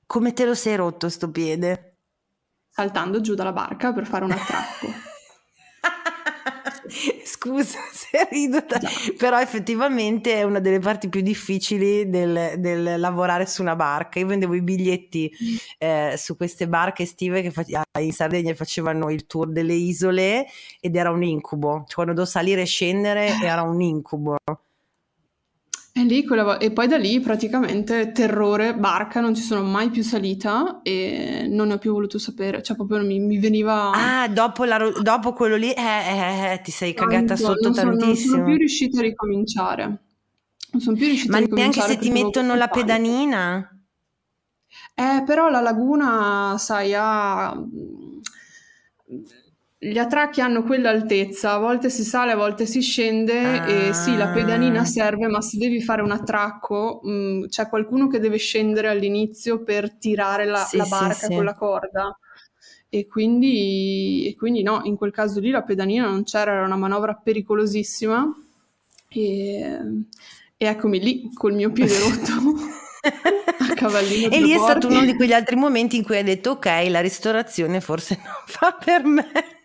Come 0.07 0.33
te 0.33 0.45
lo 0.45 0.55
sei 0.55 0.77
rotto 0.77 1.09
sto 1.09 1.31
piede? 1.31 1.97
Saltando 2.69 3.21
giù 3.21 3.35
dalla 3.35 3.53
barca 3.53 3.93
per 3.93 4.07
fare 4.07 4.25
un 4.25 4.31
attracco. 4.31 4.87
Scusa 7.25 7.79
se 7.93 8.29
rido, 8.31 8.63
da... 8.67 8.81
però 9.17 9.41
effettivamente 9.41 10.35
è 10.35 10.43
una 10.43 10.61
delle 10.61 10.79
parti 10.79 11.09
più 11.09 11.21
difficili 11.21 12.09
del, 12.09 12.55
del 12.59 13.01
lavorare 13.01 13.47
su 13.47 13.63
una 13.63 13.77
barca. 13.77 14.19
Io 14.19 14.27
vendevo 14.27 14.55
i 14.55 14.63
biglietti 14.63 15.31
eh, 15.79 16.15
su 16.17 16.37
queste 16.37 16.69
barche 16.69 17.03
estive 17.03 17.43
che 17.43 17.51
face... 17.51 17.83
in 18.01 18.13
Sardegna 18.13 18.55
facevano 18.55 19.11
il 19.11 19.27
tour 19.27 19.51
delle 19.51 19.75
isole 19.75 20.47
ed 20.81 20.97
era 20.97 21.11
un 21.11 21.23
incubo. 21.23 21.85
Cioè, 21.87 21.95
quando 21.95 22.13
dovevo 22.13 22.31
salire 22.31 22.63
e 22.63 22.67
scendere 22.67 23.39
era 23.43 23.63
un 23.63 23.81
incubo. 23.81 24.37
E, 25.99 26.05
lì 26.05 26.27
quella, 26.27 26.59
e 26.59 26.73
poi 26.73 26.89
da 26.89 26.99
lì 26.99 27.21
praticamente 27.21 28.13
terrore, 28.13 28.75
barca, 28.75 29.21
non 29.21 29.35
ci 29.35 29.41
sono 29.41 29.63
mai 29.63 29.89
più 29.89 30.03
salita 30.03 30.81
e 30.83 31.47
non 31.49 31.69
ne 31.69 31.75
ho 31.75 31.79
più 31.79 31.93
voluto 31.93 32.19
sapere, 32.19 32.63
cioè 32.63 32.77
proprio 32.77 33.03
mi, 33.03 33.19
mi 33.19 33.39
veniva... 33.39 33.93
Ah, 33.93 34.29
dopo, 34.29 34.65
la, 34.65 34.77
dopo 35.01 35.33
quello 35.33 35.57
lì 35.57 35.73
eh, 35.73 35.81
eh, 35.81 36.53
eh, 36.53 36.61
ti 36.61 36.71
sei 36.71 36.93
cagata 36.93 37.35
Tanto, 37.35 37.45
sotto 37.45 37.63
non 37.63 37.75
sono, 37.75 37.97
tantissimo. 37.97 38.37
Non 38.37 38.37
sono 38.37 38.45
più 38.45 38.57
riuscita 38.59 38.99
a 38.99 39.03
ricominciare. 39.03 39.85
Non 40.73 40.83
sono 40.83 40.97
più 40.97 41.07
riuscita 41.07 41.33
Ma 41.33 41.39
a 41.39 41.41
ricominciare. 41.41 41.79
Ma 41.79 41.87
neanche 41.87 42.05
se 42.05 42.11
ti 42.11 42.11
mettono 42.11 42.55
la 42.57 42.69
pedanina? 42.69 43.81
Eh, 44.95 45.23
però 45.25 45.49
la 45.49 45.61
laguna, 45.61 46.57
sai, 46.59 46.93
ha 46.95 47.59
gli 49.79 49.99
attracchi 49.99 50.41
hanno 50.41 50.63
quell'altezza, 50.63 51.53
a 51.53 51.59
volte 51.59 51.91
si 51.91 52.03
sale, 52.03 52.33
a 52.33 52.37
volte 52.37 52.65
si 52.65 52.81
scende 52.81 53.41
ah. 53.41 53.69
e 53.69 53.93
sì, 53.93 54.17
la 54.17 54.29
pedalina 54.29 54.85
serve, 54.87 55.29
ma 55.29 55.43
se 55.43 55.59
devi 55.59 55.83
fare 55.83 56.01
un 56.01 56.13
attracco 56.13 57.01
mh, 57.03 57.11
mm, 57.11 57.45
c'è 57.49 57.69
qualcuno 57.69 58.09
che 58.09 58.19
deve 58.19 58.39
scendere 58.39 58.89
all'inizio 58.89 59.63
per 59.63 59.93
tirare 59.93 60.47
la, 60.47 60.65
sì, 60.65 60.79
la 60.79 60.87
barca 60.87 61.15
sì, 61.15 61.27
con 61.29 61.39
sì. 61.39 61.45
la 61.45 61.55
corda. 61.55 62.19
E 62.89 63.07
quindi, 63.07 64.27
e 64.27 64.35
quindi, 64.35 64.63
no, 64.63 64.81
in 64.85 64.97
quel 64.97 65.11
caso 65.11 65.41
lì 65.41 65.51
la 65.51 65.63
pedalina 65.63 66.07
non 66.07 66.25
c'era, 66.25 66.53
era 66.53 66.65
una 66.65 66.77
manovra 66.77 67.15
pericolosissima 67.15 68.35
e, 69.09 69.79
e 70.57 70.67
eccomi 70.67 71.01
lì 71.01 71.31
col 71.35 71.53
mio 71.53 71.71
piede 71.71 71.99
rotto. 71.99 72.55
e 74.31 74.41
lì 74.41 74.53
è 74.53 74.59
stato 74.59 74.89
uno 74.89 75.05
di 75.05 75.15
quegli 75.15 75.33
altri 75.33 75.57
momenti 75.57 75.97
in 75.97 76.03
cui 76.03 76.17
hai 76.17 76.25
detto 76.25 76.53
ok 76.53 76.87
la 76.89 77.01
ristorazione 77.01 77.81
forse 77.81 78.19
non 78.23 78.43
fa 78.47 78.73
per 78.73 79.05
me. 79.05 79.56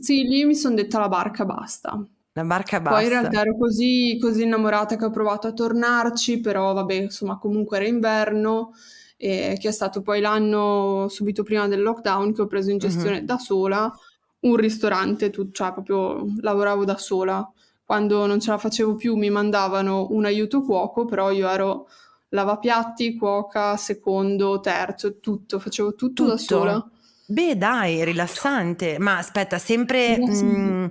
Sì, 0.00 0.22
lì 0.22 0.44
mi 0.44 0.54
sono 0.54 0.74
detta 0.74 0.98
la 0.98 1.08
barca 1.08 1.44
basta. 1.44 2.02
La 2.32 2.44
barca 2.44 2.80
basta. 2.80 2.98
Poi 2.98 3.04
in 3.04 3.10
realtà 3.10 3.40
ero 3.40 3.56
così, 3.56 4.18
così 4.20 4.42
innamorata 4.42 4.96
che 4.96 5.04
ho 5.04 5.10
provato 5.10 5.46
a 5.48 5.52
tornarci, 5.52 6.40
però 6.40 6.72
vabbè, 6.72 6.94
insomma, 6.94 7.38
comunque 7.38 7.78
era 7.78 7.86
inverno, 7.86 8.72
e 9.16 9.56
che 9.60 9.68
è 9.68 9.72
stato 9.72 10.00
poi 10.02 10.20
l'anno 10.20 11.06
subito 11.08 11.42
prima 11.42 11.66
del 11.66 11.82
lockdown 11.82 12.32
che 12.32 12.42
ho 12.42 12.46
preso 12.46 12.70
in 12.70 12.78
gestione 12.78 13.18
uh-huh. 13.18 13.24
da 13.24 13.38
sola 13.38 13.92
un 14.40 14.54
ristorante, 14.54 15.30
tu, 15.30 15.50
cioè 15.50 15.72
proprio 15.72 16.24
lavoravo 16.40 16.84
da 16.84 16.96
sola. 16.96 17.50
Quando 17.84 18.26
non 18.26 18.38
ce 18.38 18.50
la 18.50 18.58
facevo 18.58 18.94
più 18.94 19.16
mi 19.16 19.30
mandavano 19.30 20.08
un 20.10 20.24
aiuto 20.24 20.62
cuoco, 20.62 21.06
però 21.06 21.32
io 21.32 21.48
ero 21.48 21.88
lavapiatti, 22.28 23.16
cuoca, 23.16 23.76
secondo, 23.76 24.60
terzo, 24.60 25.18
tutto, 25.18 25.58
facevo 25.58 25.94
tutto, 25.94 26.22
tutto. 26.22 26.28
da 26.28 26.36
sola. 26.36 26.90
Beh, 27.30 27.58
dai, 27.58 28.04
rilassante. 28.04 28.98
Ma 28.98 29.18
aspetta, 29.18 29.58
sempre, 29.58 30.18
mh, 30.18 30.44
mm, 30.44 30.86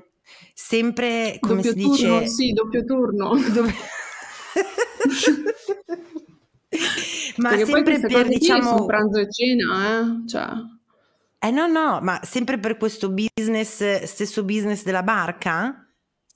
sempre 0.54 1.38
come 1.40 1.64
doppio 1.64 1.72
si 1.72 1.80
turno, 1.80 2.20
dice? 2.20 2.28
Sì, 2.28 2.52
doppio 2.52 2.84
turno. 2.84 3.36
Dove... 3.52 3.74
ma 7.38 7.50
Perché 7.50 7.66
sempre 7.66 8.00
per 8.00 8.28
diciamo 8.28 8.86
pranzo 8.86 9.18
e 9.18 9.32
cena, 9.32 10.00
eh? 10.00 10.28
Cioè... 10.28 10.48
Eh 11.40 11.52
no, 11.52 11.66
no, 11.66 12.00
ma 12.04 12.20
sempre 12.24 12.60
per 12.60 12.78
questo 12.78 13.12
business, 13.12 14.04
stesso 14.04 14.44
business 14.44 14.84
della 14.84 15.04
barca? 15.04 15.88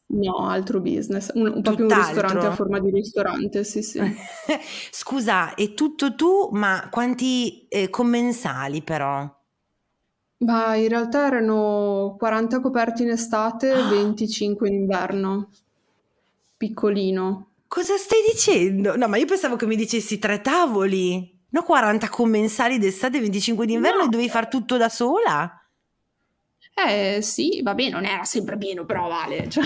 No, 0.08 0.48
altro 0.48 0.82
business, 0.82 1.30
un, 1.36 1.54
un 1.56 1.62
proprio 1.62 1.86
un 1.86 1.94
ristorante 1.94 2.46
a 2.48 2.56
forma 2.56 2.80
di 2.80 2.90
ristorante, 2.90 3.64
sì, 3.64 3.84
sì. 3.84 4.00
Scusa, 4.90 5.54
è 5.54 5.76
tutto 5.76 6.16
tu, 6.16 6.50
ma 6.54 6.88
quanti 6.90 7.68
eh, 7.68 7.92
commensali 7.92 8.82
però? 8.82 9.41
Ma 10.42 10.76
in 10.76 10.88
realtà 10.88 11.28
erano 11.28 12.16
40 12.18 12.60
coperti 12.62 13.04
in 13.04 13.10
estate 13.10 13.72
e 13.72 13.84
25 13.84 14.68
in 14.68 14.74
inverno. 14.74 15.50
Piccolino. 16.58 17.48
Cosa 17.68 17.98
stai 17.98 18.20
dicendo? 18.32 18.96
No, 18.98 19.08
ma 19.08 19.18
io 19.18 19.26
pensavo 19.26 19.56
che 19.56 19.66
mi 19.66 19.76
dicessi 19.76 20.20
tre 20.20 20.42
tavoli. 20.42 21.40
No, 21.50 21.64
40 21.64 22.10
commensali 22.10 22.80
d'estate 22.80 23.18
e 23.18 23.22
25 23.22 23.66
d'inverno 23.66 24.00
no. 24.00 24.06
e 24.06 24.10
dovevi 24.10 24.30
fare 24.30 24.48
tutto 24.48 24.78
da 24.78 24.90
sola? 24.90 25.62
Eh 26.74 27.20
sì, 27.22 27.62
vabbè, 27.62 27.90
non 27.90 28.06
era 28.06 28.24
sempre 28.24 28.58
pieno, 28.58 28.86
però 28.86 29.08
vale. 29.08 29.48
Cioè, 29.50 29.64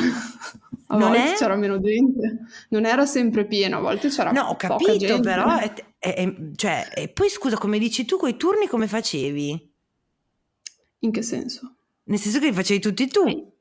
a 0.88 0.98
non 0.98 1.12
volte 1.12 1.34
è? 1.34 1.36
c'era 1.36 1.56
meno 1.56 1.80
gente. 1.80 2.40
Non 2.70 2.86
era 2.86 3.06
sempre 3.06 3.46
pieno, 3.46 3.78
a 3.78 3.82
volte 3.82 4.10
c'era 4.10 4.32
No, 4.32 4.50
ho 4.50 4.56
capito, 4.56 5.20
però... 5.22 5.58
È, 5.58 5.74
è, 5.98 6.36
cioè, 6.56 6.90
e 6.94 7.08
poi 7.08 7.30
scusa, 7.30 7.58
come 7.58 7.80
dici 7.80 8.04
tu, 8.04 8.18
con 8.18 8.30
i 8.30 8.36
turni 8.36 8.68
come 8.68 8.88
facevi? 8.88 9.74
In 11.06 11.12
che 11.12 11.22
senso? 11.22 11.76
Nel 12.06 12.18
senso 12.18 12.40
che 12.40 12.48
li 12.48 12.54
facevi 12.54 12.80
tutti 12.80 13.08
tu. 13.08 13.54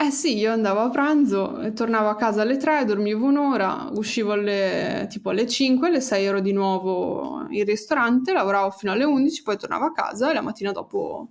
Eh 0.00 0.10
sì, 0.12 0.36
io 0.36 0.52
andavo 0.52 0.78
a 0.78 0.90
pranzo 0.90 1.60
e 1.60 1.72
tornavo 1.72 2.08
a 2.08 2.14
casa 2.14 2.42
alle 2.42 2.56
3, 2.56 2.84
dormivo 2.84 3.26
un'ora, 3.26 3.90
uscivo 3.96 4.30
alle, 4.30 5.08
tipo 5.10 5.30
alle 5.30 5.48
5, 5.48 5.88
alle 5.88 6.00
6 6.00 6.24
ero 6.24 6.40
di 6.40 6.52
nuovo 6.52 7.44
in 7.50 7.64
ristorante, 7.64 8.32
lavoravo 8.32 8.70
fino 8.70 8.92
alle 8.92 9.02
11, 9.02 9.42
poi 9.42 9.58
tornavo 9.58 9.86
a 9.86 9.92
casa 9.92 10.30
e 10.30 10.34
la 10.34 10.40
mattina 10.40 10.70
dopo 10.70 11.30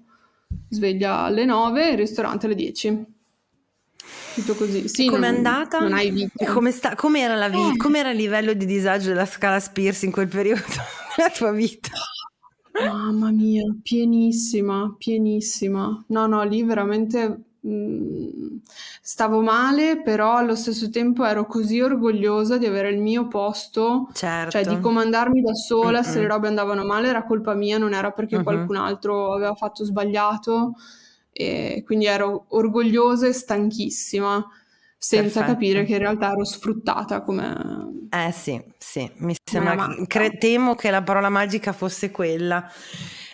sveglia 0.69 1.19
alle 1.19 1.45
9 1.45 1.87
e 1.87 1.91
il 1.91 1.97
ristorante 1.97 2.47
alle 2.47 2.55
10. 2.55 3.05
Tutto 4.35 4.55
così. 4.55 4.89
Sì, 4.89 5.05
com'è 5.07 5.27
andata? 5.27 5.79
Non 5.79 5.93
hai 5.93 6.11
vita. 6.11 6.51
Come 6.51 6.71
sta, 6.71 6.93
com'era, 6.95 7.35
la 7.35 7.47
vi- 7.47 7.69
eh. 7.69 7.77
com'era 7.77 8.09
il 8.09 8.17
livello 8.17 8.51
di 8.51 8.65
disagio 8.65 9.07
della 9.07 9.25
scala 9.25 9.61
Spears 9.61 10.01
in 10.01 10.11
quel 10.11 10.27
periodo 10.27 10.63
della 11.15 11.29
tua 11.29 11.51
vita? 11.51 11.91
Mamma 12.85 13.31
mia, 13.31 13.63
pienissima, 13.81 14.93
pienissima. 14.97 16.03
No, 16.07 16.27
no, 16.27 16.43
lì 16.43 16.63
veramente 16.63 17.43
mh, 17.59 18.59
stavo 19.01 19.41
male, 19.41 20.01
però 20.01 20.35
allo 20.35 20.55
stesso 20.55 20.89
tempo 20.89 21.25
ero 21.25 21.45
così 21.45 21.79
orgogliosa 21.81 22.57
di 22.57 22.65
avere 22.65 22.89
il 22.89 22.99
mio 22.99 23.27
posto, 23.27 24.09
certo. 24.13 24.51
cioè 24.51 24.65
di 24.65 24.79
comandarmi 24.79 25.41
da 25.41 25.53
sola, 25.53 26.01
mm-hmm. 26.01 26.11
se 26.11 26.19
le 26.19 26.27
robe 26.27 26.47
andavano 26.47 26.85
male 26.85 27.07
era 27.07 27.23
colpa 27.23 27.53
mia, 27.53 27.77
non 27.77 27.93
era 27.93 28.11
perché 28.11 28.35
mm-hmm. 28.35 28.43
qualcun 28.43 28.75
altro 28.75 29.33
aveva 29.33 29.55
fatto 29.55 29.83
sbagliato, 29.83 30.73
e 31.31 31.83
quindi 31.85 32.05
ero 32.05 32.45
orgogliosa 32.49 33.27
e 33.27 33.33
stanchissima 33.33 34.45
senza 34.97 35.39
Perfetto. 35.39 35.53
capire 35.53 35.85
che 35.85 35.93
in 35.93 35.99
realtà 35.99 36.31
ero 36.31 36.43
sfruttata 36.43 37.21
come... 37.21 38.07
Eh 38.09 38.31
sì, 38.31 38.61
sì, 38.77 39.09
mi 39.17 39.35
sembra, 39.43 39.95
cre- 40.07 40.37
temo 40.37 40.75
che 40.75 40.89
la 40.89 41.03
parola 41.03 41.29
magica 41.29 41.71
fosse 41.71 42.09
quella. 42.09 42.69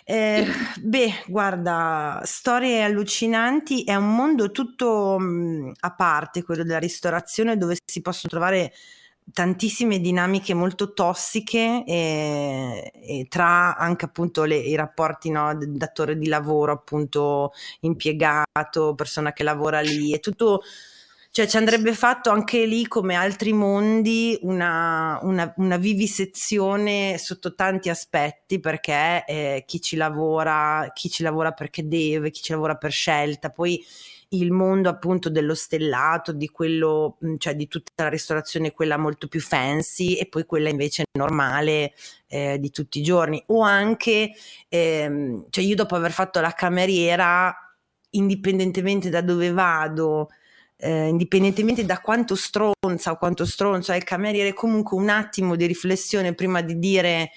Eh, 0.04 0.44
beh, 0.82 1.24
guarda, 1.26 2.20
storie 2.24 2.82
allucinanti, 2.82 3.84
è 3.84 3.94
un 3.94 4.14
mondo 4.14 4.50
tutto 4.50 5.16
mh, 5.18 5.24
mm, 5.24 5.70
a 5.80 5.94
parte 5.94 6.42
quello 6.42 6.62
della 6.64 6.78
ristorazione 6.78 7.56
dove 7.56 7.76
si 7.84 8.02
possono 8.02 8.28
trovare 8.28 8.72
tantissime 9.32 10.00
dinamiche 10.00 10.52
molto 10.52 10.92
tossiche 10.92 11.82
e, 11.86 12.92
e 12.94 13.26
tra 13.30 13.74
anche 13.76 14.04
appunto 14.04 14.44
le, 14.44 14.56
i 14.56 14.74
rapporti 14.74 15.30
no, 15.30 15.56
datore 15.58 16.18
di 16.18 16.28
lavoro, 16.28 16.72
appunto 16.72 17.52
impiegato, 17.80 18.94
persona 18.94 19.32
che 19.32 19.42
lavora 19.42 19.80
lì, 19.80 20.12
è 20.12 20.20
tutto 20.20 20.60
cioè 21.34 21.48
ci 21.48 21.56
andrebbe 21.56 21.94
fatto 21.94 22.30
anche 22.30 22.64
lì, 22.64 22.86
come 22.86 23.16
altri 23.16 23.52
mondi, 23.52 24.38
una, 24.42 25.18
una, 25.22 25.52
una 25.56 25.76
vivisezione 25.78 27.18
sotto 27.18 27.56
tanti 27.56 27.88
aspetti, 27.88 28.60
perché 28.60 29.24
eh, 29.26 29.64
chi 29.66 29.80
ci 29.80 29.96
lavora, 29.96 30.88
chi 30.94 31.10
ci 31.10 31.24
lavora 31.24 31.50
perché 31.50 31.88
deve, 31.88 32.30
chi 32.30 32.40
ci 32.40 32.52
lavora 32.52 32.76
per 32.76 32.92
scelta, 32.92 33.50
poi 33.50 33.84
il 34.28 34.52
mondo 34.52 34.88
appunto 34.88 35.28
dello 35.28 35.56
stellato, 35.56 36.30
di 36.32 36.46
quello, 36.50 37.18
mm, 37.26 37.34
cioè 37.38 37.56
di 37.56 37.66
tutta 37.66 38.04
la 38.04 38.10
ristorazione, 38.10 38.70
quella 38.70 38.96
molto 38.96 39.26
più 39.26 39.40
fancy 39.40 40.14
e 40.14 40.28
poi 40.28 40.46
quella 40.46 40.68
invece 40.68 41.02
normale 41.18 41.94
eh, 42.28 42.60
di 42.60 42.70
tutti 42.70 43.00
i 43.00 43.02
giorni. 43.02 43.42
O 43.48 43.60
anche, 43.60 44.30
ehm, 44.68 45.46
cioè 45.50 45.64
io 45.64 45.74
dopo 45.74 45.96
aver 45.96 46.12
fatto 46.12 46.40
la 46.40 46.52
cameriera, 46.52 47.52
indipendentemente 48.10 49.10
da 49.10 49.20
dove 49.20 49.50
vado, 49.50 50.28
eh, 50.76 51.08
indipendentemente 51.08 51.84
da 51.84 52.00
quanto 52.00 52.34
stronza 52.34 53.10
o 53.10 53.16
quanto 53.16 53.44
stronzo 53.44 53.92
è 53.92 53.96
il 53.96 54.04
cameriere, 54.04 54.52
comunque 54.52 54.96
un 54.96 55.08
attimo 55.08 55.56
di 55.56 55.66
riflessione 55.66 56.34
prima 56.34 56.60
di 56.60 56.78
dire 56.78 57.30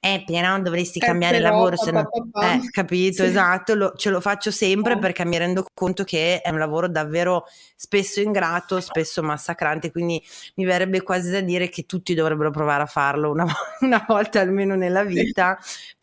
eh 0.00 0.22
però 0.24 0.60
dovresti 0.60 0.98
eh, 0.98 1.06
cambiare 1.06 1.38
però, 1.38 1.50
lavoro 1.50 1.76
se 1.76 1.90
no 1.90 2.08
eh, 2.40 2.60
capito 2.70 3.24
sì. 3.24 3.28
esatto 3.30 3.74
lo, 3.74 3.92
ce 3.96 4.10
lo 4.10 4.20
faccio 4.20 4.52
sempre 4.52 4.92
oh. 4.92 4.98
perché 4.98 5.24
mi 5.24 5.36
rendo 5.36 5.66
conto 5.74 6.04
che 6.04 6.40
è 6.40 6.50
un 6.50 6.58
lavoro 6.58 6.86
davvero 6.86 7.46
spesso 7.74 8.20
ingrato 8.20 8.80
spesso 8.80 9.24
massacrante 9.24 9.90
quindi 9.90 10.22
mi 10.54 10.64
verrebbe 10.64 11.02
quasi 11.02 11.32
da 11.32 11.40
dire 11.40 11.68
che 11.68 11.84
tutti 11.84 12.14
dovrebbero 12.14 12.50
provare 12.50 12.84
a 12.84 12.86
farlo 12.86 13.28
una, 13.32 13.44
una 13.80 14.04
volta 14.06 14.40
almeno 14.40 14.76
nella 14.76 15.02
vita 15.02 15.58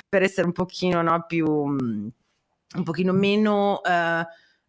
per 0.09 0.23
essere 0.23 0.47
un 0.47 0.53
pochino 0.53 1.01
no, 1.01 1.23
più 1.25 1.45
un 1.47 2.83
pochino 2.83 3.13
meno 3.13 3.79
uh, 3.81 4.25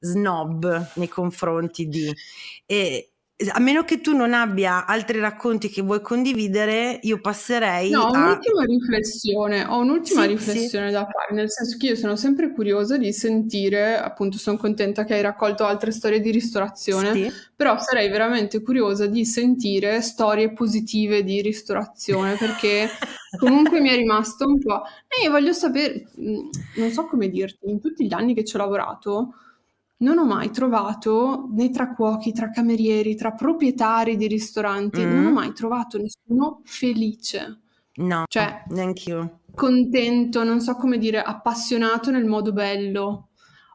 snob 0.07 0.92
nei 0.94 1.09
confronti 1.09 1.88
di 1.88 2.12
e, 2.64 3.11
a 3.52 3.61
meno 3.61 3.84
che 3.84 4.00
tu 4.00 4.16
non 4.16 4.32
abbia 4.32 4.86
altri 4.86 5.20
racconti 5.20 5.68
che 5.68 5.82
vuoi 5.82 6.00
condividere, 6.00 6.98
io 7.02 7.20
passerei 7.20 7.90
No, 7.90 8.04
ho 8.04 8.12
a... 8.12 8.18
un'ultima 8.18 8.64
riflessione, 8.64 9.62
ho 9.62 9.78
un'ultima 9.78 10.22
sì, 10.22 10.28
riflessione 10.28 10.86
sì. 10.86 10.92
da 10.94 11.04
fare, 11.04 11.34
nel 11.34 11.50
senso 11.50 11.76
che 11.76 11.88
io 11.88 11.96
sono 11.96 12.16
sempre 12.16 12.50
curiosa 12.50 12.96
di 12.96 13.12
sentire, 13.12 13.98
appunto 13.98 14.38
sono 14.38 14.57
contenta 14.57 15.04
che 15.04 15.14
hai 15.14 15.20
raccolto 15.20 15.64
altre 15.64 15.90
storie 15.90 16.20
di 16.20 16.30
ristorazione, 16.30 17.12
sì. 17.12 17.30
però 17.54 17.78
sarei 17.78 18.09
veramente 18.09 18.62
curiosa 18.62 19.04
di 19.04 19.26
sentire 19.26 20.00
storie 20.00 20.54
positive 20.54 21.22
di 21.22 21.42
ristorazione, 21.42 22.36
perché 22.36 22.88
comunque 23.38 23.80
mi 23.80 23.90
è 23.90 23.96
rimasto 23.96 24.46
un 24.46 24.59
po'... 24.59 24.82
E 25.07 25.24
io 25.24 25.30
voglio 25.30 25.52
sapere, 25.52 26.09
mm, 26.18 26.48
non 26.76 26.90
so 26.90 27.04
come 27.04 27.28
dirti, 27.28 27.68
in 27.68 27.80
tutti 27.80 28.07
gli 28.07 28.14
anni 28.14 28.32
che 28.32 28.44
ci 28.44 28.57
ho 28.57 28.61
lavorato 28.61 29.34
non 29.99 30.18
ho 30.18 30.24
mai 30.26 30.51
trovato 30.51 31.49
né 31.53 31.70
tra 31.70 31.94
cuochi, 31.94 32.32
tra 32.32 32.51
camerieri, 32.51 33.14
tra 33.14 33.32
proprietari 33.32 34.16
di 34.16 34.26
ristoranti, 34.26 35.05
mm. 35.05 35.14
non 35.14 35.26
ho 35.26 35.32
mai 35.32 35.53
trovato 35.53 35.99
nessuno 35.99 36.61
felice. 36.64 37.61
No, 37.97 38.24
cioè, 38.28 38.64
neanch'io. 38.68 39.40
Contento, 39.55 40.44
non 40.44 40.61
so 40.61 40.74
come 40.76 40.99
dire, 40.99 41.22
appassionato 41.22 42.11
nel 42.11 42.26
modo 42.26 42.53
bello. 42.53 43.28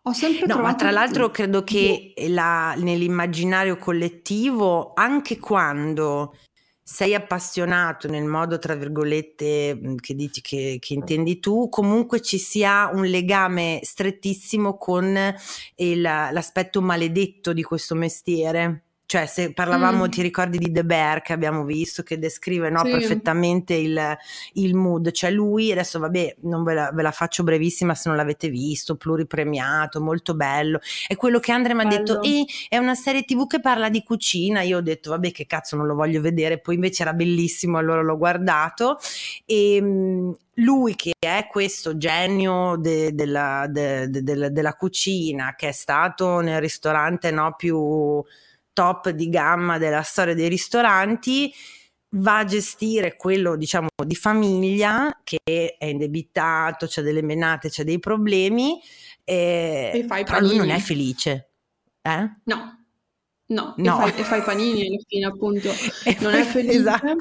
Ho 0.04 0.14
sempre 0.14 0.46
no, 0.48 0.54
trovato... 0.54 0.68
ma 0.68 0.76
tra 0.76 0.92
l'altro 0.92 1.30
credo 1.30 1.64
che 1.64 2.14
la, 2.28 2.76
nell'immaginario 2.78 3.78
collettivo, 3.78 4.94
anche 4.94 5.40
quando 5.40 6.36
sei 6.84 7.14
appassionato 7.16 8.08
nel 8.08 8.26
modo, 8.26 8.58
tra 8.60 8.76
virgolette, 8.76 9.76
mhmm, 9.76 9.96
che 9.96 10.16
dici 10.16 10.42
che, 10.42 10.78
che, 10.80 10.94
intendi 10.94 11.40
tu, 11.40 11.70
comunque 11.70 12.22
ci 12.22 12.38
sia 12.38 12.90
un 12.94 13.06
legame 13.06 13.80
strettissimo 13.84 14.78
con 14.78 15.18
il, 15.76 16.02
l'aspetto 16.02 16.82
maledetto 16.82 17.54
di 17.54 17.64
questo 17.64 17.96
mestiere. 17.96 18.86
Cioè, 19.12 19.26
se 19.26 19.52
parlavamo, 19.52 20.06
mm. 20.06 20.10
ti 20.10 20.22
ricordi 20.22 20.58
di 20.58 20.72
The 20.72 20.86
Bear 20.86 21.22
che 21.22 21.34
abbiamo 21.34 21.66
visto, 21.66 22.02
che 22.02 22.18
descrive 22.18 22.70
no, 22.70 22.86
sì. 22.86 22.92
perfettamente 22.92 23.74
il, 23.74 24.00
il, 24.54 24.74
mood. 24.74 25.12
Cioè, 25.12 25.32
lui, 25.32 25.70
adesso 25.70 26.00
vabbè, 26.00 26.38
non 26.44 26.64
ve 26.64 26.74
la, 26.74 26.92
ve 26.94 27.02
la, 27.02 27.12
faccio 27.12 27.44
brevissima 27.44 27.94
se 27.94 28.08
non 28.08 28.18
l'avete 28.18 28.48
visto, 28.48 28.96
pluripremiato, 28.96 30.00
molto 30.00 30.34
bello. 30.34 30.80
È 31.06 31.18
quello 31.18 31.40
che 31.40 31.52
Andre 31.52 31.74
mi 31.74 31.82
ha 31.82 31.88
detto, 31.88 32.22
eh, 32.22 32.46
è 32.70 32.78
una 32.78 32.96
serie 32.96 33.24
tv 33.24 33.48
che 33.48 33.60
parla 33.60 33.90
di 33.90 34.02
cucina. 34.02 34.62
Io 34.62 34.78
ho 34.78 34.82
detto, 34.82 35.10
vabbè, 35.10 35.32
che 35.32 35.46
cazzo, 35.46 35.76
non 35.76 35.88
lo 35.88 35.96
voglio 35.96 36.22
vedere. 36.22 36.60
Poi 36.62 36.76
invece 36.76 37.02
era 37.02 37.12
bellissimo, 37.12 37.80
allora 37.80 38.02
l'ho 38.02 38.18
guardato. 38.18 38.98
E 39.46 39.76
ehm, 39.76 40.38
lui 40.54 40.96
che 40.96 41.12
è 41.20 41.48
questo 41.52 41.98
genio 41.98 42.78
de, 42.78 43.14
della, 43.14 43.66
de, 43.68 44.10
de, 44.10 44.52
della 44.52 44.74
cucina, 44.76 45.54
che 45.58 45.68
è 45.68 45.74
stato 45.74 46.40
nel 46.40 46.62
ristorante 46.62 47.30
no, 47.30 47.56
più 47.58 48.24
top 48.74 49.10
di 49.10 49.30
gamma 49.30 49.78
della 49.78 50.02
storia 50.02 50.34
dei 50.34 50.50
ristoranti, 50.50 51.54
va 52.16 52.40
a 52.40 52.46
gestire 52.46 53.16
quello 53.16 53.56
diciamo 53.56 53.88
di 54.06 54.16
famiglia 54.16 55.20
che 55.24 55.76
è 55.78 55.86
indebitato, 55.86 56.88
c'è 56.88 57.02
delle 57.02 57.22
menate, 57.22 57.70
c'è 57.70 57.84
dei 57.84 58.00
problemi, 58.00 58.80
eh, 59.24 59.92
e 59.94 60.06
però 60.06 60.40
lui 60.40 60.58
non 60.58 60.70
è 60.70 60.80
felice. 60.80 61.52
Eh? 62.02 62.30
No, 62.44 62.86
no, 63.48 63.74
no. 63.78 64.06
E, 64.06 64.12
fai, 64.12 64.20
e 64.20 64.24
fai 64.24 64.42
panini 64.42 64.88
alla 64.88 65.02
fine 65.08 65.26
appunto, 65.26 65.70
non 66.20 66.34
è 66.34 66.44
felice. 66.44 66.78
Esatto. 66.80 67.18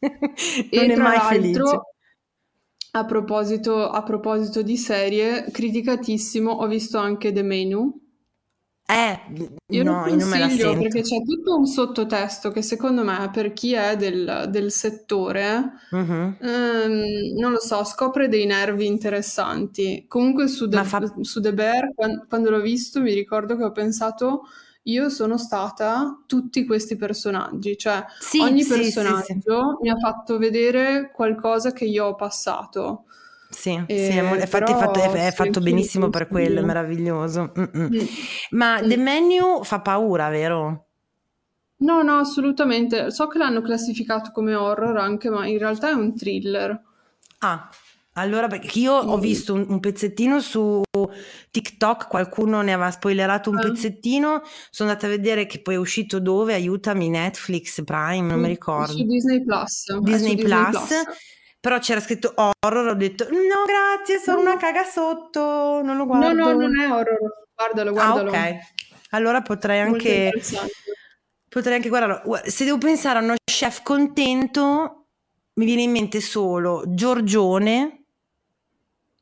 non 0.00 0.90
è 0.90 0.96
mai 0.96 1.20
felice. 1.20 1.80
A 2.90 3.04
proposito, 3.04 3.88
a 3.88 4.02
proposito 4.02 4.62
di 4.62 4.76
serie, 4.76 5.50
criticatissimo, 5.50 6.50
ho 6.50 6.66
visto 6.66 6.98
anche 6.98 7.32
The 7.32 7.42
Menu 7.42 8.07
eh, 8.90 9.20
io 9.66 9.82
no, 9.82 10.06
lo 10.06 10.10
consiglio 10.10 10.74
perché 10.78 11.02
c'è 11.02 11.22
tutto 11.22 11.56
un 11.56 11.66
sottotesto 11.66 12.50
che 12.50 12.62
secondo 12.62 13.04
me 13.04 13.28
per 13.30 13.52
chi 13.52 13.74
è 13.74 13.98
del, 13.98 14.46
del 14.48 14.72
settore, 14.72 15.72
uh-huh. 15.90 16.36
ehm, 16.40 17.38
non 17.38 17.52
lo 17.52 17.60
so, 17.60 17.84
scopre 17.84 18.28
dei 18.28 18.46
nervi 18.46 18.86
interessanti. 18.86 20.06
Comunque 20.08 20.48
su 20.48 20.70
The, 20.70 20.84
fa... 20.84 21.02
su 21.20 21.42
The 21.42 21.52
Bear, 21.52 21.92
quando, 21.94 22.24
quando 22.26 22.48
l'ho 22.48 22.62
visto, 22.62 23.02
mi 23.02 23.12
ricordo 23.12 23.58
che 23.58 23.64
ho 23.64 23.72
pensato 23.72 24.44
io 24.84 25.10
sono 25.10 25.36
stata 25.36 26.22
tutti 26.26 26.64
questi 26.64 26.96
personaggi, 26.96 27.76
cioè 27.76 28.02
sì, 28.18 28.40
ogni 28.40 28.62
sì, 28.62 28.70
personaggio 28.70 29.76
sì, 29.76 29.82
mi 29.82 29.90
ha 29.90 29.98
fatto 29.98 30.38
vedere 30.38 31.10
qualcosa 31.12 31.72
che 31.72 31.84
io 31.84 32.06
ho 32.06 32.14
passato. 32.14 33.04
Sì, 33.58 33.72
sì, 33.88 33.94
è, 33.94 34.40
infatti 34.40 34.70
è 34.70 34.76
fatto, 34.76 35.00
è, 35.00 35.32
fatto 35.32 35.60
benissimo 35.60 36.10
per 36.10 36.28
quello, 36.28 36.60
è 36.60 36.62
meraviglioso. 36.62 37.52
Mm. 37.58 37.98
Ma 38.50 38.80
mm. 38.80 38.88
The 38.88 38.96
Menu 38.96 39.64
fa 39.64 39.80
paura, 39.80 40.28
vero? 40.28 40.86
No, 41.78 42.02
no, 42.02 42.18
assolutamente. 42.18 43.10
So 43.10 43.26
che 43.26 43.38
l'hanno 43.38 43.60
classificato 43.60 44.30
come 44.30 44.54
horror 44.54 44.96
anche, 44.98 45.28
ma 45.28 45.44
in 45.48 45.58
realtà 45.58 45.88
è 45.88 45.92
un 45.92 46.14
thriller. 46.14 46.80
Ah, 47.38 47.68
allora 48.12 48.46
perché 48.46 48.78
io 48.78 49.02
mm. 49.04 49.08
ho 49.08 49.18
visto 49.18 49.54
un, 49.54 49.66
un, 49.68 49.80
pezzettino 49.80 50.38
su 50.38 50.80
TikTok, 51.50 52.06
qualcuno 52.06 52.62
ne 52.62 52.72
aveva 52.72 52.92
spoilerato 52.92 53.50
un 53.50 53.56
ah. 53.56 53.62
pezzettino, 53.62 54.42
sono 54.70 54.88
andata 54.88 55.06
a 55.06 55.10
vedere 55.10 55.46
che 55.46 55.60
poi 55.62 55.74
è 55.74 55.78
uscito 55.78 56.20
dove, 56.20 56.54
aiutami, 56.54 57.08
Netflix, 57.08 57.82
Prime, 57.82 58.28
non 58.28 58.38
mi 58.38 58.46
ricordo. 58.46 58.92
Su 58.92 59.04
Disney 59.04 59.42
Plus. 59.42 59.98
Disney, 59.98 60.36
Plus. 60.36 60.44
Disney 60.44 60.44
Plus 60.44 61.26
però 61.60 61.78
c'era 61.78 62.00
scritto 62.00 62.32
horror, 62.34 62.88
ho 62.88 62.94
detto 62.94 63.28
no 63.30 63.64
grazie, 63.66 64.18
sono 64.18 64.40
una 64.40 64.56
caga 64.56 64.84
sotto, 64.84 65.80
non 65.82 65.96
lo 65.96 66.06
guardo. 66.06 66.32
No, 66.32 66.52
no, 66.52 66.52
non 66.52 66.80
è 66.80 66.90
horror, 66.90 67.18
guardalo, 67.54 67.92
guardalo. 67.92 68.32
Ah, 68.32 68.48
ok, 68.48 68.56
allora 69.10 69.42
potrei 69.42 69.80
anche, 69.80 70.32
potrei 71.48 71.76
anche 71.76 71.88
guardarlo. 71.88 72.40
Se 72.44 72.64
devo 72.64 72.78
pensare 72.78 73.18
a 73.18 73.22
uno 73.22 73.34
chef 73.44 73.82
contento, 73.82 75.06
mi 75.54 75.64
viene 75.64 75.82
in 75.82 75.90
mente 75.90 76.20
solo 76.20 76.84
Giorgione, 76.86 78.04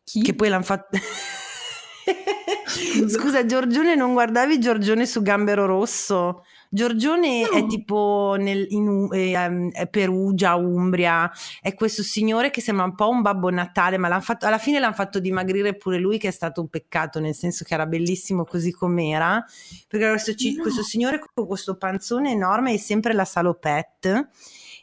Chi? 0.05 0.23
che 0.23 0.35
poi 0.35 0.49
l'hanno 0.49 0.65
fatto... 0.65 0.99
Scusa, 3.09 3.47
Giorgione, 3.47 3.95
non 3.95 4.13
guardavi 4.13 4.59
Giorgione 4.59 5.07
su 5.07 5.23
Gambero 5.23 5.67
Rosso? 5.67 6.45
Giorgione 6.77 7.41
no. 7.41 7.57
è 7.57 7.65
tipo 7.65 8.37
nel, 8.39 8.67
in 8.69 9.09
eh, 9.11 9.71
è 9.73 9.89
Perugia, 9.89 10.57
Umbria, 10.57 11.33
è 11.63 11.73
questo 11.73 12.03
signore 12.03 12.51
che 12.51 12.61
sembra 12.61 12.85
un 12.85 12.95
po' 12.95 13.09
un 13.09 13.23
babbo 13.23 13.49
Natale, 13.49 13.97
ma 13.97 14.21
fatto, 14.21 14.45
alla 14.45 14.59
fine 14.59 14.79
l'hanno 14.79 14.93
fatto 14.93 15.19
dimagrire 15.19 15.75
pure 15.75 15.97
lui, 15.97 16.19
che 16.19 16.29
è 16.29 16.33
stato 16.33 16.61
un 16.61 16.69
peccato, 16.69 17.19
nel 17.19 17.35
senso 17.35 17.65
che 17.65 17.73
era 17.73 17.87
bellissimo 17.87 18.45
così 18.45 18.73
com'era, 18.73 19.43
perché 19.89 20.11
questo, 20.11 20.33
no. 20.33 20.61
questo 20.61 20.83
signore 20.83 21.19
con 21.19 21.47
questo 21.47 21.79
panzone 21.79 22.33
enorme 22.33 22.75
e 22.75 22.79
sempre 22.79 23.15
la 23.15 23.25
salopette 23.25 24.29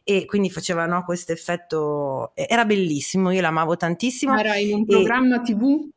e 0.04 0.26
quindi 0.26 0.50
faceva 0.50 0.88
no, 0.88 1.04
questo 1.04 1.32
effetto, 1.32 2.32
era 2.34 2.66
bellissimo, 2.66 3.30
io 3.30 3.42
l'amavo 3.42 3.78
tantissimo. 3.78 4.36
Era 4.36 4.56
in 4.56 4.74
un 4.74 4.86
programma 4.88 5.36
e, 5.36 5.42
tv? 5.42 5.90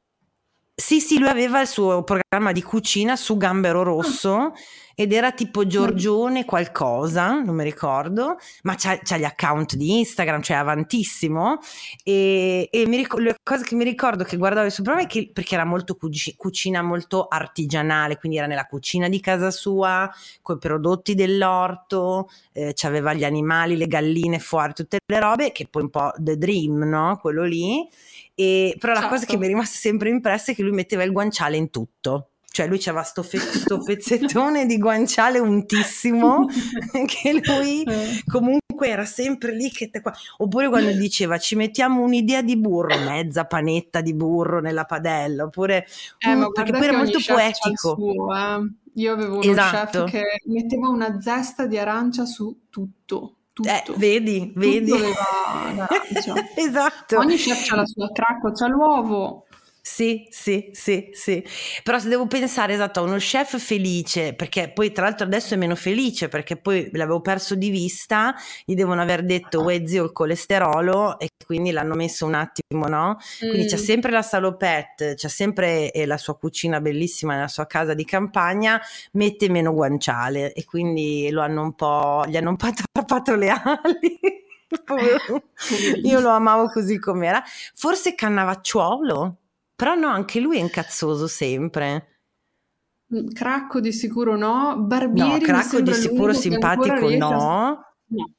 Sì, 0.75 1.01
sì, 1.01 1.19
lui 1.19 1.29
aveva 1.29 1.63
il 1.63 1.67
suo 1.67 2.05
programma 2.05 2.53
di 2.53 2.63
cucina 2.63 3.17
su 3.17 3.39
Gambero 3.39 3.83
Rosso. 3.83 4.35
Ah 4.35 4.53
ed 4.99 5.13
era 5.13 5.31
tipo 5.33 5.67
Giorgione 5.67 6.47
qualcosa, 6.47 7.43
non 7.43 7.55
mi 7.55 7.65
ricordo, 7.65 8.39
ma 8.63 8.77
c'ha, 8.77 8.99
c'ha 9.03 9.19
gli 9.19 9.25
account 9.25 9.75
di 9.75 9.99
Instagram, 9.99 10.41
cioè 10.41 10.57
avantissimo. 10.57 11.59
E, 12.03 12.71
e 12.73 12.87
mi 12.87 12.97
ricordo, 12.97 13.27
le 13.27 13.37
cose 13.43 13.63
che 13.63 13.75
mi 13.75 13.85
ricordo 13.85 14.25
che 14.25 14.39
guardavo 14.39 14.65
il 14.65 14.73
suo 14.73 14.83
programma 14.83 15.07
è 15.07 15.13
che, 15.13 15.31
perché 15.31 15.55
era 15.55 15.67
molto 15.67 15.97
cuci, 15.97 16.35
cucina 16.37 16.81
molto 16.81 17.27
artigianale, 17.29 18.17
quindi 18.17 18.39
era 18.39 18.47
nella 18.47 18.65
cucina 18.65 19.07
di 19.11 19.21
casa 19.21 19.51
sua, 19.51 20.11
con 20.41 20.57
i 20.57 20.61
prodotti 20.61 21.15
dell'orto, 21.15 22.31
eh, 22.53 22.75
aveva 22.85 23.13
gli 23.13 23.25
animali, 23.25 23.77
le 23.77 23.89
galline 23.89 24.39
fuori, 24.39 24.73
tutte 24.73 25.01
le 25.05 25.21
robe, 25.21 25.53
che 25.53 25.69
poi 25.69 25.83
un 25.83 25.91
po' 25.91 26.11
the 26.17 26.39
dream, 26.39 26.89
no? 26.89 27.19
Quello 27.21 27.45
lì. 27.45 27.87
E, 28.35 28.75
però 28.79 28.95
la 28.95 29.01
certo. 29.01 29.15
cosa 29.15 29.27
che 29.27 29.37
mi 29.37 29.45
è 29.45 29.49
rimasta 29.49 29.77
sempre 29.77 30.09
impressa 30.09 30.53
è 30.53 30.55
che 30.55 30.63
lui 30.63 30.73
metteva 30.73 31.03
il 31.03 31.13
guanciale 31.13 31.59
in 31.59 31.69
tutto 31.69 32.31
cioè 32.57 32.67
lui 32.67 32.79
c'aveva 32.79 33.03
sto, 33.03 33.23
fe- 33.23 33.37
sto 33.37 33.81
pezzettone 33.81 34.65
di 34.65 34.79
guanciale 34.79 35.39
untissimo 35.39 36.47
che 37.05 37.43
lui 37.45 37.83
eh. 37.83 38.23
comunque 38.27 38.89
era 38.89 39.05
sempre 39.05 39.55
lì 39.55 39.71
che 39.71 39.91
te 39.91 40.01
qua. 40.01 40.11
oppure 40.39 40.71
quando 40.71 40.93
diceva 40.97 41.37
ci 41.37 41.55
mettiamo 41.55 42.01
un'idea 42.01 42.41
di 42.41 42.57
burro 42.57 42.99
mezza 42.99 43.45
panetta 43.45 44.01
di 44.01 44.15
burro 44.15 44.63
nella 44.63 44.85
padella 44.85 45.45
oppure 45.45 45.87
eh, 46.17 46.33
um, 46.33 46.51
perché 46.51 46.73
poi 46.73 46.85
era 46.85 46.97
molto 46.97 47.19
poetico 47.27 47.95
suo, 47.95 48.35
eh. 48.35 48.71
io 48.95 49.13
avevo 49.13 49.41
uno 49.41 49.51
esatto. 49.51 50.05
chef 50.05 50.11
che 50.11 50.23
metteva 50.47 50.89
una 50.89 51.21
zesta 51.21 51.67
di 51.67 51.77
arancia 51.77 52.25
su 52.25 52.61
tutto 52.71 53.33
tutto. 53.57 53.71
Eh, 53.71 53.83
vedi, 53.97 54.53
vedi. 54.55 54.93
esatto. 56.57 57.17
Ogni 57.17 57.37
chef 57.37 57.71
ha 57.71 57.77
la 57.77 57.87
sua 57.87 58.09
traccia, 58.09 58.53
c'ha 58.53 58.67
l'uovo, 58.67 59.46
sì, 59.89 60.27
sì, 60.31 60.71
sì, 60.73 61.11
sì. 61.13 61.45
Però 61.85 62.01
se 62.01 62.09
devo 62.09 62.27
pensare 62.27 62.73
esatto 62.73 62.99
a 62.99 63.03
uno 63.05 63.19
chef 63.19 63.57
felice, 63.57 64.35
perché 64.35 64.69
poi 64.69 64.91
tra 64.91 65.05
l'altro 65.05 65.25
adesso 65.25 65.55
è 65.55 65.57
meno 65.57 65.77
felice 65.77 66.27
perché 66.27 66.57
poi 66.57 66.91
l'avevo 66.95 67.21
perso 67.21 67.55
di 67.55 67.71
vista, 67.71 68.35
gli 68.65 68.75
devono 68.75 69.01
aver 69.01 69.25
detto 69.25 69.63
uè 69.63 69.87
zio 69.87 70.03
il 70.03 70.11
colesterolo 70.11 71.21
e 71.21 71.29
quindi 71.47 71.71
l'hanno 71.71 71.95
messo 71.95 72.27
un 72.27 72.35
attimo, 72.35 72.89
no? 72.89 73.17
Quindi 73.39 73.63
mm. 73.63 73.69
c'è 73.69 73.77
sempre 73.77 74.11
la 74.11 74.23
salopette, 74.23 75.15
c'è 75.15 75.29
sempre 75.29 75.93
eh, 75.93 76.05
la 76.05 76.19
sua 76.19 76.37
cucina 76.37 76.81
bellissima 76.81 77.35
nella 77.35 77.47
sua 77.47 77.69
casa 77.69 77.95
di 77.95 78.05
campagna, 78.05 78.81
mette 79.13 79.49
meno 79.49 79.73
guanciale 79.73 80.53
e 80.53 80.65
quindi 80.65 81.31
lo 81.31 81.43
hanno 81.43 81.63
un 81.63 81.75
po', 81.77 82.25
gli 82.27 82.37
hanno 82.37 82.51
un 82.51 82.57
po' 82.57 82.67
attrappato 82.67 83.37
le 83.37 83.51
ali. 83.51 84.19
Io 86.03 86.19
lo 86.19 86.31
amavo 86.31 86.71
così 86.71 86.99
com'era. 86.99 87.41
Forse 87.73 88.17
Cannavacciuolo? 88.17 89.37
Però 89.77 89.95
no, 89.95 90.09
anche 90.09 90.41
lui 90.41 90.57
è 90.57 90.61
incazzoso 90.61 91.27
sempre. 91.27 92.17
Mm, 93.15 93.29
Cracco 93.29 93.79
di 93.79 93.93
sicuro 93.93 94.37
no, 94.37 94.79
Barbieri 94.81 95.39
no, 95.39 95.39
Cracco 95.39 95.81
di 95.81 95.93
sicuro 95.93 96.33
simpatico 96.33 97.09
no. 97.11 97.85
no. 98.07 98.35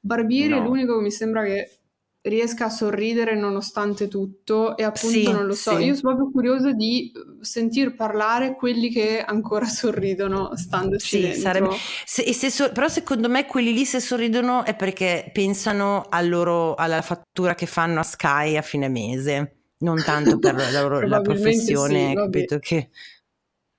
Barbieri 0.00 0.50
no. 0.50 0.58
è 0.58 0.60
l'unico 0.60 0.98
che 0.98 1.02
mi 1.02 1.10
sembra 1.10 1.42
che 1.42 1.78
riesca 2.24 2.66
a 2.66 2.70
sorridere 2.70 3.34
nonostante 3.34 4.06
tutto 4.06 4.76
e 4.76 4.84
appunto 4.84 5.08
sì, 5.08 5.24
non 5.24 5.46
lo 5.46 5.54
so, 5.54 5.76
sì. 5.76 5.84
io 5.84 5.94
sono 5.96 6.14
proprio 6.14 6.30
curiosa 6.30 6.72
di 6.72 7.10
sentir 7.40 7.96
parlare 7.96 8.54
quelli 8.54 8.90
che 8.90 9.20
ancora 9.20 9.66
sorridono 9.66 10.54
standoci 10.54 11.06
sì, 11.06 11.20
dentro. 11.20 11.40
Sarebbe... 11.40 11.70
Se, 12.04 12.32
se 12.32 12.50
so... 12.50 12.70
però 12.70 12.86
secondo 12.86 13.28
me 13.28 13.46
quelli 13.46 13.72
lì 13.72 13.84
se 13.84 13.98
sorridono 13.98 14.64
è 14.64 14.76
perché 14.76 15.30
pensano 15.32 16.04
al 16.08 16.28
loro, 16.28 16.74
alla 16.74 17.02
fattura 17.02 17.54
che 17.54 17.66
fanno 17.66 18.00
a 18.00 18.04
Sky 18.04 18.56
a 18.56 18.62
fine 18.62 18.88
mese 18.88 19.61
non 19.82 20.02
tanto 20.02 20.38
per 20.38 20.54
la, 20.54 21.06
la 21.06 21.20
professione, 21.20 22.08
sì, 22.08 22.14
capito 22.14 22.58
che... 22.58 22.90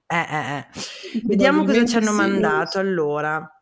Eh, 0.06 0.16
eh, 0.16 0.58
eh. 0.58 0.66
Vediamo 1.24 1.64
cosa 1.64 1.86
ci 1.86 1.96
hanno 1.96 2.12
sì, 2.12 2.18
mandato. 2.18 2.78
Allora, 2.78 3.54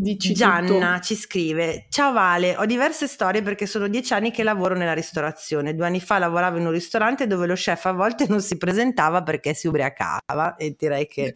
Dici 0.00 0.32
Gianna 0.32 0.94
tutto. 0.94 1.04
ci 1.04 1.14
scrive: 1.14 1.86
Ciao 1.90 2.12
Vale, 2.12 2.56
ho 2.56 2.64
diverse 2.64 3.06
storie 3.06 3.42
perché 3.42 3.66
sono 3.66 3.86
dieci 3.86 4.14
anni 4.14 4.30
che 4.30 4.42
lavoro 4.42 4.74
nella 4.74 4.94
ristorazione. 4.94 5.74
Due 5.74 5.84
anni 5.84 6.00
fa 6.00 6.18
lavoravo 6.18 6.56
in 6.56 6.64
un 6.64 6.72
ristorante 6.72 7.26
dove 7.26 7.46
lo 7.46 7.54
chef 7.54 7.84
a 7.84 7.92
volte 7.92 8.26
non 8.26 8.40
si 8.40 8.56
presentava 8.56 9.22
perché 9.22 9.52
si 9.52 9.66
ubriacava 9.66 10.56
e 10.56 10.74
direi 10.76 11.06
che. 11.06 11.34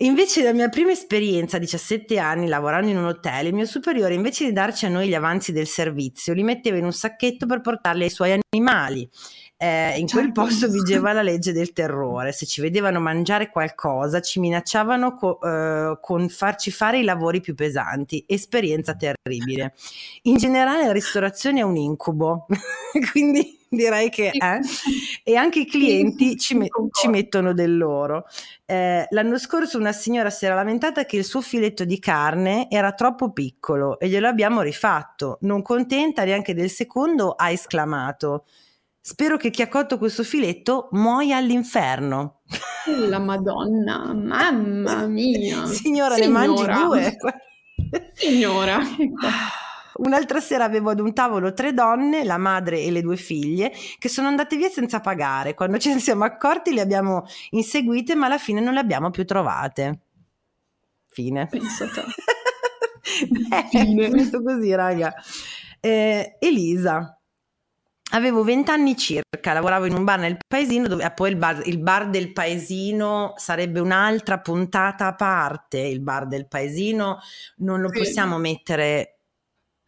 Invece 0.00 0.42
la 0.42 0.52
mia 0.52 0.68
prima 0.68 0.92
esperienza, 0.92 1.56
a 1.56 1.60
17 1.60 2.18
anni, 2.18 2.46
lavorando 2.46 2.88
in 2.88 2.96
un 2.96 3.06
hotel, 3.06 3.46
il 3.46 3.54
mio 3.54 3.66
superiore 3.66 4.14
invece 4.14 4.44
di 4.44 4.52
darci 4.52 4.86
a 4.86 4.88
noi 4.88 5.08
gli 5.08 5.14
avanzi 5.14 5.50
del 5.50 5.66
servizio, 5.66 6.34
li 6.34 6.44
metteva 6.44 6.76
in 6.76 6.84
un 6.84 6.92
sacchetto 6.92 7.46
per 7.46 7.60
portarli 7.60 8.04
ai 8.04 8.10
suoi 8.10 8.32
animali. 8.50 9.08
Eh, 9.60 9.98
in 9.98 10.06
quel 10.06 10.26
certo. 10.26 10.42
posto 10.42 10.68
vigeva 10.68 11.12
la 11.12 11.22
legge 11.22 11.52
del 11.52 11.72
terrore. 11.74 12.32
Se 12.32 12.46
ci 12.46 12.60
vedevano 12.60 13.00
mangiare 13.00 13.50
qualcosa, 13.50 14.20
ci 14.20 14.40
minacciavano 14.40 15.14
co- 15.14 15.40
eh, 15.40 15.98
con 16.00 16.28
farci 16.28 16.70
fare 16.70 16.98
i 17.00 17.04
lavori 17.04 17.40
più 17.40 17.54
pesanti. 17.54 18.24
Esperienza 18.26 18.94
terribile. 18.94 19.74
In 20.22 20.36
generale, 20.36 20.86
la 20.86 20.92
ristorazione 20.92 21.60
è 21.60 21.64
un 21.64 21.76
incubo, 21.76 22.46
quindi 23.12 23.58
direi 23.68 24.10
che 24.10 24.30
è. 24.30 24.58
E 25.22 25.36
anche 25.36 25.60
i 25.60 25.66
clienti 25.66 26.36
ci, 26.36 26.54
me- 26.54 26.68
ci 26.92 27.08
mettono 27.08 27.52
del 27.52 27.76
loro. 27.76 28.26
Eh, 28.64 29.06
l'anno 29.10 29.38
scorso 29.38 29.78
una 29.78 29.92
signora 29.92 30.30
si 30.30 30.46
era 30.46 30.54
lamentata 30.54 31.04
che 31.04 31.16
il 31.16 31.24
suo 31.24 31.40
filetto 31.40 31.84
di 31.84 31.98
carne 31.98 32.68
era 32.70 32.92
troppo 32.92 33.32
piccolo 33.32 33.98
e 33.98 34.08
glielo 34.08 34.28
abbiamo 34.28 34.62
rifatto. 34.62 35.38
Non 35.42 35.62
contenta 35.62 36.24
neanche 36.24 36.54
del 36.54 36.70
secondo, 36.70 37.32
ha 37.32 37.50
esclamato. 37.50 38.44
Spero 39.08 39.38
che 39.38 39.48
chi 39.48 39.62
ha 39.62 39.68
cotto 39.68 39.96
questo 39.96 40.22
filetto 40.22 40.90
muoia 40.92 41.38
all'inferno. 41.38 42.42
La 43.08 43.18
Madonna, 43.18 44.12
mamma 44.12 45.06
mia. 45.06 45.64
Signora, 45.64 46.14
Signora. 46.14 46.16
ne 46.16 46.28
mangi 46.28 46.64
due. 46.66 47.16
Signora. 48.12 48.78
Un'altra 49.96 50.40
sera 50.40 50.64
avevo 50.64 50.90
ad 50.90 51.00
un 51.00 51.14
tavolo 51.14 51.54
tre 51.54 51.72
donne, 51.72 52.22
la 52.22 52.36
madre 52.36 52.82
e 52.82 52.90
le 52.90 53.00
due 53.00 53.16
figlie, 53.16 53.72
che 53.98 54.10
sono 54.10 54.28
andate 54.28 54.58
via 54.58 54.68
senza 54.68 55.00
pagare. 55.00 55.54
Quando 55.54 55.78
ce 55.78 55.94
ne 55.94 56.00
siamo 56.04 56.24
accorti 56.24 56.74
le 56.74 56.82
abbiamo 56.82 57.24
inseguite, 57.52 58.14
ma 58.14 58.26
alla 58.26 58.36
fine 58.36 58.60
non 58.60 58.74
le 58.74 58.80
abbiamo 58.80 59.08
più 59.08 59.24
trovate. 59.24 60.00
Fine. 61.08 61.46
Pensate. 61.46 62.04
eh, 63.52 63.64
Fine. 63.72 64.06
È 64.06 64.10
finito 64.10 64.42
così, 64.42 64.74
raga. 64.74 65.14
Eh, 65.80 66.36
Elisa. 66.38 67.17
Avevo 68.12 68.42
vent'anni 68.42 68.96
circa, 68.96 69.52
lavoravo 69.52 69.84
in 69.84 69.94
un 69.94 70.04
bar 70.04 70.18
nel 70.18 70.38
paesino, 70.46 70.88
dove 70.88 71.04
ah, 71.04 71.10
poi 71.10 71.30
il 71.30 71.36
bar, 71.36 71.62
il 71.66 71.78
bar, 71.78 72.08
del 72.08 72.32
paesino 72.32 73.34
sarebbe 73.36 73.80
un'altra 73.80 74.38
puntata 74.38 75.06
a 75.06 75.14
parte. 75.14 75.78
Il 75.78 76.00
bar 76.00 76.26
del 76.26 76.48
paesino 76.48 77.18
non 77.58 77.80
lo 77.80 77.90
sì. 77.92 77.98
possiamo 77.98 78.38
mettere 78.38 79.18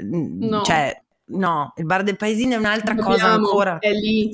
No. 0.03 0.62
Cioè, 0.62 1.03
no, 1.27 1.73
il 1.77 1.85
bar 1.85 2.03
del 2.03 2.16
paesino 2.16 2.55
è 2.55 2.59
un'altra 2.59 2.95
Dobbiamo, 2.95 3.14
cosa 3.14 3.27
ancora. 3.33 3.79
È 3.79 3.93
lì, 3.93 4.31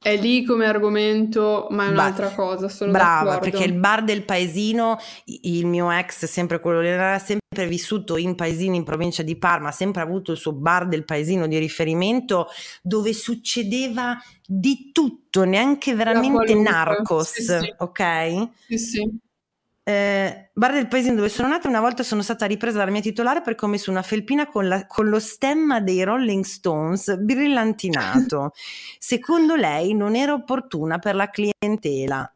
è 0.00 0.16
lì 0.16 0.44
come 0.44 0.66
argomento, 0.66 1.66
ma 1.70 1.86
è 1.86 1.88
un'altra 1.90 2.28
ba- 2.28 2.34
cosa. 2.34 2.68
Sono 2.68 2.92
brava, 2.92 3.30
d'accordo. 3.30 3.50
perché 3.50 3.64
il 3.64 3.74
bar 3.74 4.04
del 4.04 4.24
paesino, 4.24 4.96
il 5.42 5.66
mio 5.66 5.90
ex, 5.90 6.24
sempre 6.26 6.60
quello 6.60 6.80
lì, 6.80 6.88
era 6.88 7.18
sempre 7.18 7.66
vissuto 7.66 8.16
in 8.16 8.34
paesino 8.34 8.76
in 8.76 8.84
provincia 8.84 9.22
di 9.22 9.36
Parma, 9.36 9.68
ha 9.68 9.72
sempre 9.72 10.00
avuto 10.00 10.32
il 10.32 10.38
suo 10.38 10.52
bar 10.52 10.86
del 10.86 11.04
paesino 11.04 11.48
di 11.48 11.58
riferimento 11.58 12.46
dove 12.80 13.12
succedeva 13.12 14.16
di 14.46 14.90
tutto, 14.92 15.44
neanche 15.44 15.94
veramente 15.94 16.54
narcos, 16.54 17.32
sì, 17.32 17.42
sì. 17.42 17.74
ok? 17.78 18.48
Sì, 18.66 18.78
sì. 18.78 19.18
Eh, 19.88 20.50
bar 20.52 20.74
del 20.74 20.86
paesino 20.86 21.14
dove 21.14 21.30
sono 21.30 21.48
nata, 21.48 21.66
una 21.66 21.80
volta 21.80 22.02
sono 22.02 22.20
stata 22.20 22.44
ripresa 22.44 22.76
dalla 22.76 22.90
mia 22.90 23.00
titolare 23.00 23.40
perché 23.40 23.64
ho 23.64 23.68
messo 23.68 23.90
una 23.90 24.02
felpina 24.02 24.46
con, 24.46 24.68
la, 24.68 24.86
con 24.86 25.08
lo 25.08 25.18
stemma 25.18 25.80
dei 25.80 26.02
Rolling 26.02 26.44
Stones 26.44 27.16
brillantinato. 27.16 28.52
Secondo 29.00 29.54
lei 29.54 29.94
non 29.94 30.14
era 30.14 30.34
opportuna 30.34 30.98
per 30.98 31.14
la 31.14 31.30
clientela. 31.30 32.30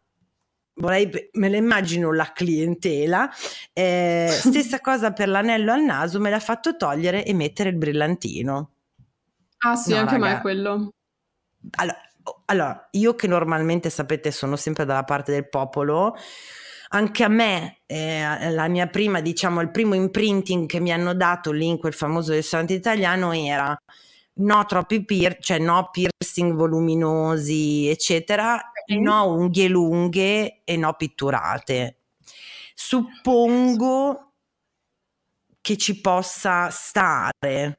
Vorrei, 0.77 1.11
me 1.33 1.51
la 1.51 1.59
immagino 1.59 2.11
la 2.15 2.33
clientela. 2.33 3.31
Eh, 3.75 4.29
stessa 4.33 4.81
cosa 4.81 5.13
per 5.13 5.29
l'anello 5.29 5.73
al 5.73 5.83
naso, 5.83 6.21
me 6.21 6.31
l'ha 6.31 6.41
fatto 6.41 6.75
togliere 6.75 7.23
e 7.23 7.35
mettere 7.35 7.69
il 7.69 7.77
brillantino. 7.77 8.71
Ah 9.59 9.77
sì, 9.77 9.91
no, 9.91 9.99
anche 9.99 10.15
a 10.15 10.19
me 10.19 10.41
quello. 10.41 10.89
Allora, 11.73 12.01
allora, 12.47 12.89
io 12.93 13.15
che 13.15 13.27
normalmente 13.27 13.91
sapete 13.91 14.31
sono 14.31 14.57
sempre 14.57 14.87
dalla 14.87 15.05
parte 15.05 15.33
del 15.33 15.51
popolo, 15.51 16.17
anche 16.95 17.25
a 17.25 17.29
me, 17.29 17.81
eh, 17.87 18.51
la 18.51 18.69
mia 18.69 18.87
prima, 18.87 19.21
diciamo, 19.21 19.61
il 19.61 19.71
primo 19.71 19.95
imprinting 19.95 20.67
che 20.67 20.79
mi 20.79 20.93
hanno 20.93 21.15
dato 21.15 21.51
lì 21.51 21.67
in 21.67 21.79
quel 21.79 21.95
famoso 21.95 22.33
ristorante 22.33 22.75
italiano 22.75 23.33
era 23.33 23.77
no 24.35 24.65
troppi 24.67 25.05
pier, 25.05 25.39
cioè 25.41 25.59
no 25.59 25.89
piercing 25.91 26.55
voluminosi, 26.55 27.89
eccetera, 27.89 28.55
okay. 28.55 29.01
no 29.01 29.35
unghie 29.35 29.69
lunghe 29.69 30.61
e 30.65 30.77
no 30.77 30.95
pitturate. 30.95 31.97
Suppongo 32.75 34.33
che 35.61 35.77
ci 35.77 36.01
possa 36.01 36.69
stare 36.71 37.79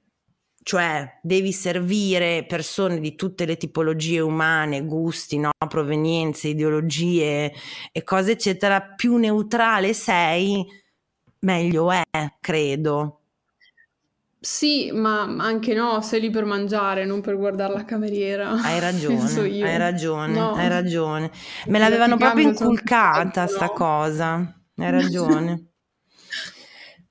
cioè 0.63 1.19
devi 1.21 1.51
servire 1.51 2.45
persone 2.45 2.99
di 2.99 3.15
tutte 3.15 3.45
le 3.45 3.57
tipologie 3.57 4.21
umane, 4.21 4.85
gusti, 4.85 5.37
no? 5.37 5.51
provenienze, 5.67 6.47
ideologie 6.47 7.53
e 7.91 8.03
cose 8.03 8.31
eccetera, 8.31 8.81
più 8.81 9.17
neutrale 9.17 9.93
sei, 9.93 10.65
meglio 11.39 11.91
è, 11.91 12.01
credo. 12.39 13.19
Sì, 14.39 14.91
ma 14.91 15.21
anche 15.21 15.73
no, 15.73 16.01
sei 16.01 16.19
lì 16.19 16.29
per 16.29 16.43
mangiare, 16.43 17.05
non 17.05 17.21
per 17.21 17.37
guardare 17.37 17.73
la 17.73 17.85
cameriera. 17.85 18.49
Hai 18.49 18.79
ragione, 18.79 19.63
hai 19.63 19.77
ragione, 19.77 20.33
no. 20.33 20.53
hai 20.53 20.67
ragione. 20.67 21.31
Me 21.67 21.79
l'avevano 21.79 22.17
proprio 22.17 22.47
inculcata 22.49 23.47
sta 23.47 23.67
no. 23.67 23.71
cosa, 23.71 24.33
hai 24.75 24.91
ragione. 24.91 25.67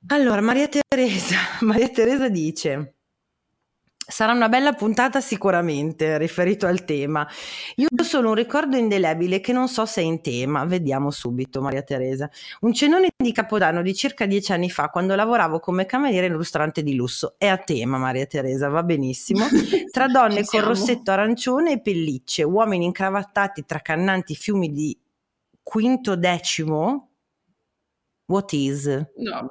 allora, 0.08 0.40
Maria 0.40 0.68
Teresa, 0.68 1.36
Maria 1.60 1.88
Teresa 1.88 2.28
dice 2.28 2.96
Sarà 4.04 4.32
una 4.32 4.48
bella 4.48 4.72
puntata 4.72 5.20
sicuramente 5.20 6.18
riferito 6.18 6.66
al 6.66 6.84
tema. 6.84 7.26
Io 7.76 7.86
ho 7.96 8.02
solo 8.02 8.30
un 8.30 8.34
ricordo 8.34 8.76
indelebile 8.76 9.40
che 9.40 9.52
non 9.52 9.68
so 9.68 9.86
se 9.86 10.00
è 10.00 10.04
in 10.04 10.20
tema, 10.20 10.64
vediamo 10.64 11.10
subito 11.10 11.62
Maria 11.62 11.82
Teresa. 11.82 12.28
Un 12.60 12.72
cenone 12.72 13.10
di 13.16 13.32
Capodanno 13.32 13.80
di 13.80 13.94
circa 13.94 14.26
dieci 14.26 14.52
anni 14.52 14.70
fa 14.70 14.88
quando 14.88 15.14
lavoravo 15.14 15.60
come 15.60 15.86
cameriere 15.86 16.26
in 16.26 16.32
un 16.32 16.38
ristorante 16.38 16.82
di 16.82 16.96
lusso. 16.96 17.36
È 17.38 17.46
a 17.46 17.58
tema 17.58 17.96
Maria 17.96 18.26
Teresa, 18.26 18.68
va 18.68 18.82
benissimo. 18.82 19.46
Tra 19.90 20.08
donne 20.08 20.44
con 20.44 20.60
rossetto 20.62 21.12
arancione 21.12 21.72
e 21.72 21.80
pellicce, 21.80 22.42
uomini 22.42 22.84
incravattati 22.84 23.64
tra 23.64 23.80
cannanti 23.80 24.34
fiumi 24.34 24.72
di 24.72 24.98
quinto 25.62 26.16
decimo. 26.16 27.10
What 28.26 28.52
is? 28.52 28.86
No, 28.86 29.50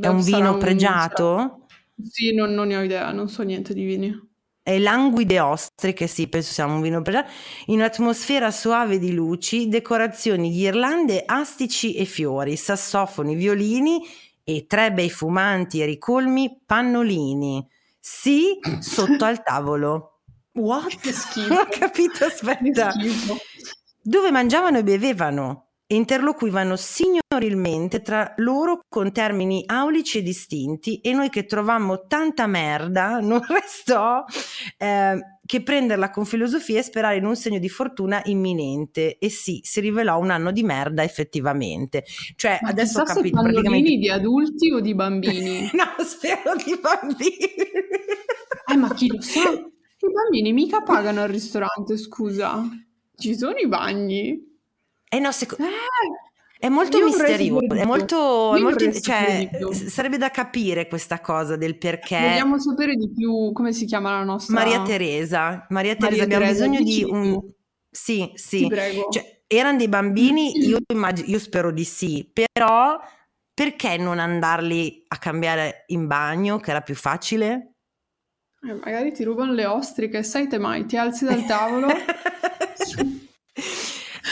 è 0.00 0.06
un 0.06 0.22
vino 0.22 0.52
un, 0.52 0.58
pregiato? 0.58 1.66
Sì, 2.02 2.32
non, 2.32 2.52
non, 2.52 2.68
ne 2.68 2.76
ho 2.76 2.82
idea, 2.82 3.10
non 3.12 3.28
so 3.28 3.42
niente 3.42 3.74
di 3.74 3.84
vini. 3.84 4.26
È 4.62 4.78
languide 4.78 5.40
ostriche, 5.40 6.06
sì, 6.06 6.28
penso 6.28 6.52
sia 6.52 6.66
un 6.66 6.80
vino 6.80 7.00
pregiato, 7.00 7.30
in 7.66 7.76
un'atmosfera 7.76 8.50
soave 8.50 8.98
di 8.98 9.12
luci, 9.12 9.68
decorazioni, 9.68 10.52
ghirlande, 10.52 11.22
astici 11.24 11.94
e 11.94 12.04
fiori, 12.04 12.56
sassofoni, 12.56 13.34
violini 13.34 14.00
e 14.44 14.66
tre 14.66 14.92
bei 14.92 15.10
fumanti 15.10 15.80
e 15.80 15.86
ricolmi 15.86 16.60
pannolini. 16.64 17.66
Sì, 17.98 18.58
sotto 18.78 19.24
al 19.24 19.42
tavolo. 19.42 20.20
What? 20.52 21.00
Che 21.00 21.12
schifo. 21.12 21.54
Ho 21.54 21.66
capito, 21.70 22.26
aspetta. 22.26 22.92
Dove 24.02 24.30
mangiavano 24.30 24.78
e 24.78 24.82
bevevano 24.82 25.67
e 25.90 25.96
interloquivano 25.96 26.76
signorilmente 26.76 28.02
tra 28.02 28.34
loro 28.36 28.80
con 28.90 29.10
termini 29.10 29.64
aulici 29.64 30.18
e 30.18 30.22
distinti 30.22 31.00
e 31.00 31.14
noi 31.14 31.30
che 31.30 31.46
trovammo 31.46 32.06
tanta 32.06 32.46
merda 32.46 33.20
non 33.20 33.40
restò 33.48 34.22
eh, 34.76 35.18
che 35.46 35.62
prenderla 35.62 36.10
con 36.10 36.26
filosofia 36.26 36.78
e 36.78 36.82
sperare 36.82 37.16
in 37.16 37.24
un 37.24 37.34
segno 37.34 37.58
di 37.58 37.70
fortuna 37.70 38.20
imminente. 38.26 39.16
E 39.16 39.30
sì, 39.30 39.60
si 39.62 39.80
rivelò 39.80 40.18
un 40.18 40.28
anno 40.28 40.52
di 40.52 40.62
merda 40.62 41.02
effettivamente. 41.02 42.04
Cioè 42.36 42.58
Ma 42.60 42.68
adesso 42.68 43.00
ho 43.00 43.04
capito 43.04 43.40
praticamente 43.40 43.96
di 43.96 44.10
adulti 44.10 44.70
o 44.70 44.80
di 44.80 44.94
bambini? 44.94 45.70
no, 45.72 46.04
spero 46.04 46.54
di 46.54 46.78
bambini. 46.78 47.54
Eh 48.70 48.76
ma 48.76 48.92
chi 48.92 49.06
lo 49.06 49.22
sa? 49.22 49.40
i 49.56 50.12
bambini 50.12 50.52
mica 50.52 50.82
pagano 50.82 51.22
al 51.22 51.28
ristorante 51.28 51.96
scusa. 51.96 52.62
Ci 53.16 53.34
sono 53.34 53.56
i 53.56 53.66
bagni 53.66 54.48
eh 55.08 55.18
no, 55.18 55.32
seco- 55.32 55.56
eh, 55.56 55.64
è 56.58 56.68
molto 56.68 57.02
misterioso, 57.04 57.60
è 57.72 57.84
molto, 57.84 58.54
è 58.56 58.58
molto 58.58 58.92
cioè, 58.92 59.48
sarebbe 59.72 60.18
da 60.18 60.30
capire 60.30 60.88
questa 60.88 61.20
cosa 61.20 61.56
del 61.56 61.78
perché. 61.78 62.18
Vogliamo 62.18 62.58
sapere 62.58 62.94
di 62.94 63.12
più 63.12 63.52
come 63.52 63.72
si 63.72 63.84
chiama 63.84 64.10
la 64.10 64.24
nostra 64.24 64.54
Maria 64.54 64.82
Teresa. 64.82 65.66
Maria 65.68 65.94
Teresa, 65.94 66.22
Maria 66.22 66.22
abbiamo 66.24 66.44
Teresa, 66.44 66.66
bisogno 66.66 66.82
di 66.82 67.04
un 67.04 67.40
Sì, 67.88 68.32
sì. 68.34 68.68
Cioè, 68.68 69.42
erano 69.46 69.78
dei 69.78 69.88
bambini, 69.88 70.58
io, 70.58 70.78
immag... 70.92 71.26
io 71.26 71.38
spero 71.38 71.70
di 71.70 71.84
sì, 71.84 72.28
però 72.32 72.98
perché 73.54 73.96
non 73.96 74.18
andarli 74.18 75.04
a 75.08 75.16
cambiare 75.18 75.84
in 75.88 76.08
bagno, 76.08 76.58
che 76.58 76.70
era 76.70 76.80
più 76.80 76.96
facile? 76.96 77.74
Eh, 78.62 78.74
magari 78.74 79.12
ti 79.12 79.22
rubano 79.22 79.52
le 79.52 79.64
ostriche, 79.64 80.24
sai 80.24 80.48
te 80.48 80.58
mai, 80.58 80.86
ti 80.86 80.96
alzi 80.96 81.24
dal 81.24 81.44
tavolo. 81.44 81.86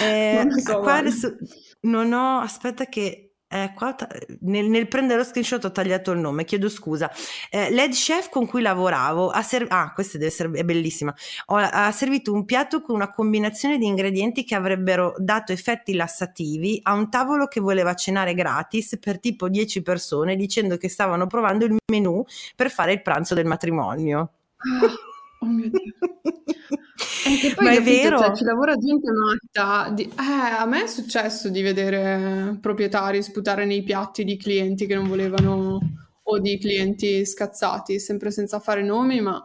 Eh, 0.01 0.43
non 0.49 0.59
so, 0.61 0.81
qua 0.81 0.95
adesso 0.95 1.37
non 1.81 2.13
ho, 2.13 2.41
aspetta 2.41 2.87
che 2.87 3.27
eh, 3.49 3.73
qua, 3.77 3.95
nel, 4.41 4.69
nel, 4.69 4.89
prendere 4.89 5.21
lo 5.21 5.25
screenshot 5.25 5.65
ho 5.65 5.71
tagliato 5.71 6.11
il 6.11 6.19
nome, 6.19 6.45
chiedo 6.45 6.69
scusa. 6.69 7.11
Eh, 7.49 7.71
L'head 7.71 7.93
chef 7.93 8.29
con 8.29 8.47
cui 8.47 8.61
lavoravo 8.61 9.31
ha 9.31 9.43
servito, 9.43 9.75
ah, 9.75 9.93
questa 9.93 10.19
deve 10.19 10.31
essere 10.31 10.51
è 10.59 10.65
bellissima, 10.65 11.15
ho, 11.47 11.57
ha 11.57 11.93
servito 11.93 12.33
un 12.33 12.45
piatto 12.45 12.83
con 12.83 12.97
una 12.97 13.11
combinazione 13.11 13.79
di 13.79 13.87
ingredienti 13.87 14.45
che 14.45 14.57
avrebbero 14.57 15.15
dato 15.19 15.53
effetti 15.53 15.95
lassativi 15.95 16.81
a 16.83 16.95
un 16.95 17.09
tavolo 17.09 17.47
che 17.47 17.61
voleva 17.61 17.95
cenare 17.95 18.35
gratis 18.35 18.99
per 19.01 19.21
tipo 19.21 19.49
10 19.49 19.83
persone 19.83 20.35
dicendo 20.35 20.77
che 20.77 20.89
stavano 20.89 21.27
provando 21.27 21.65
il 21.65 21.77
menù 21.93 22.25
per 22.57 22.71
fare 22.71 22.93
il 22.93 23.03
pranzo 23.03 23.35
del 23.35 23.47
matrimonio. 23.47 24.33
Oh 25.47 25.49
mio 25.49 25.71
Dio. 25.71 25.95
E 27.27 27.53
poi, 27.55 27.65
Ma 27.65 27.73
è 27.73 27.77
capito, 27.77 27.91
cioè, 27.91 28.03
vero? 28.03 28.19
Cioè, 28.19 28.37
ci 28.37 28.45
lavora 28.45 28.77
gente 28.77 29.11
matta. 29.11 29.91
Di... 29.93 30.05
Eh, 30.05 30.13
a 30.59 30.65
me 30.65 30.85
è 30.85 30.87
successo 30.87 31.49
di 31.49 31.61
vedere 31.61 32.57
proprietari 32.61 33.23
sputare 33.23 33.65
nei 33.65 33.83
piatti 33.83 34.23
di 34.25 34.37
clienti 34.37 34.87
che 34.87 34.95
non 34.95 35.09
volevano 35.09 35.79
o 36.23 36.39
di 36.39 36.59
clienti 36.59 37.27
scazzati, 37.27 37.99
sempre 37.99 38.31
senza 38.31 38.61
fare 38.61 38.83
nomi, 38.83 39.21
ma 39.21 39.45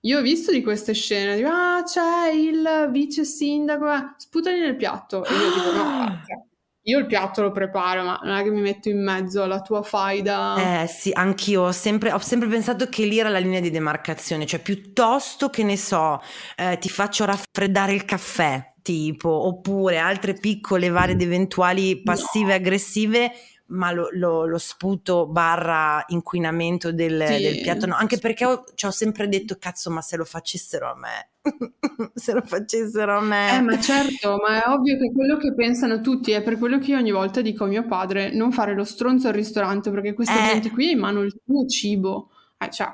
io 0.00 0.18
ho 0.18 0.22
visto 0.22 0.50
di 0.50 0.62
queste 0.62 0.92
scene, 0.92 1.36
dico, 1.36 1.48
ah 1.48 1.82
c'è 1.84 2.30
il 2.32 2.88
vice 2.90 3.24
sindaco, 3.24 3.92
eh, 3.92 4.14
sputali 4.16 4.60
nel 4.60 4.76
piatto. 4.76 5.24
E 5.24 5.32
io 5.32 5.52
dico, 5.54 5.72
no, 5.72 6.20
io 6.82 6.98
il 6.98 7.06
piatto 7.06 7.42
lo 7.42 7.50
preparo, 7.50 8.02
ma 8.02 8.18
non 8.22 8.36
è 8.36 8.42
che 8.42 8.50
mi 8.50 8.60
metto 8.60 8.88
in 8.88 9.02
mezzo 9.02 9.42
alla 9.42 9.60
tua 9.60 9.82
faida. 9.82 10.82
Eh 10.82 10.86
sì, 10.86 11.10
anch'io 11.12 11.62
ho 11.62 11.72
sempre, 11.72 12.12
ho 12.12 12.18
sempre 12.18 12.48
pensato 12.48 12.88
che 12.88 13.04
lì 13.04 13.18
era 13.18 13.28
la 13.28 13.38
linea 13.38 13.60
di 13.60 13.70
demarcazione, 13.70 14.46
cioè 14.46 14.60
piuttosto 14.60 15.50
che 15.50 15.62
ne 15.62 15.76
so, 15.76 16.20
eh, 16.56 16.78
ti 16.78 16.88
faccio 16.88 17.24
raffreddare 17.26 17.92
il 17.92 18.04
caffè, 18.04 18.74
tipo, 18.82 19.28
oppure 19.28 19.98
altre 19.98 20.34
piccole 20.34 20.88
varie 20.88 21.14
ed 21.14 21.22
eventuali 21.22 22.02
passive 22.02 22.48
no. 22.48 22.54
aggressive, 22.54 23.30
ma 23.70 23.92
lo, 23.92 24.08
lo, 24.12 24.46
lo, 24.46 24.58
sputo 24.58 25.26
barra 25.26 26.04
inquinamento 26.08 26.92
del, 26.92 27.24
sì. 27.26 27.42
del 27.42 27.60
piatto 27.60 27.86
no, 27.86 27.94
anche 27.94 28.18
perché 28.18 28.44
ho, 28.44 28.64
ci 28.74 28.86
ho 28.86 28.90
sempre 28.90 29.28
detto 29.28 29.56
cazzo 29.58 29.90
ma 29.90 30.00
se 30.00 30.16
lo 30.16 30.24
facessero 30.24 30.90
a 30.90 30.96
me 30.96 31.30
se 32.14 32.32
lo 32.32 32.42
facessero 32.42 33.18
a 33.18 33.20
me 33.20 33.56
eh 33.56 33.60
ma 33.60 33.78
certo 33.80 34.36
ma 34.36 34.62
è 34.62 34.68
ovvio 34.68 34.98
che 34.98 35.12
quello 35.12 35.36
che 35.36 35.54
pensano 35.54 36.00
tutti 36.00 36.32
è 36.32 36.42
per 36.42 36.58
quello 36.58 36.78
che 36.78 36.90
io 36.90 36.98
ogni 36.98 37.12
volta 37.12 37.40
dico 37.40 37.64
a 37.64 37.68
mio 37.68 37.86
padre 37.86 38.32
non 38.32 38.52
fare 38.52 38.74
lo 38.74 38.84
stronzo 38.84 39.28
al 39.28 39.34
ristorante 39.34 39.90
perché 39.90 40.14
questa 40.14 40.50
eh. 40.50 40.52
gente 40.52 40.70
qui 40.70 40.88
ha 40.88 40.92
in 40.92 40.98
mano 40.98 41.22
il 41.22 41.34
tuo 41.44 41.66
cibo 41.66 42.30
eh, 42.58 42.70
cioè 42.70 42.88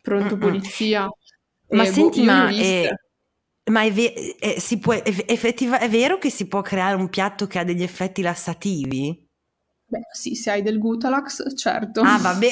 pronto 0.00 0.36
Mm-mm. 0.36 0.40
polizia 0.40 1.08
ma 1.70 1.84
eh, 1.84 1.86
senti 1.86 2.20
boh, 2.20 2.26
ma 2.26 2.48
è, 2.48 2.88
ma 3.70 3.82
è, 3.82 3.92
ve- 3.92 4.36
è, 4.38 4.78
può, 4.78 4.92
effettiva- 4.92 5.78
è 5.78 5.88
vero 5.88 6.18
che 6.18 6.30
si 6.30 6.48
può 6.48 6.62
creare 6.62 6.96
un 6.96 7.08
piatto 7.08 7.46
che 7.46 7.60
ha 7.60 7.64
degli 7.64 7.84
effetti 7.84 8.22
lassativi? 8.22 9.28
Beh, 9.90 10.06
sì, 10.12 10.36
se 10.36 10.52
hai 10.52 10.62
del 10.62 10.78
Gutalax, 10.78 11.56
certo. 11.56 12.02
Ah, 12.02 12.16
vabbè. 12.16 12.48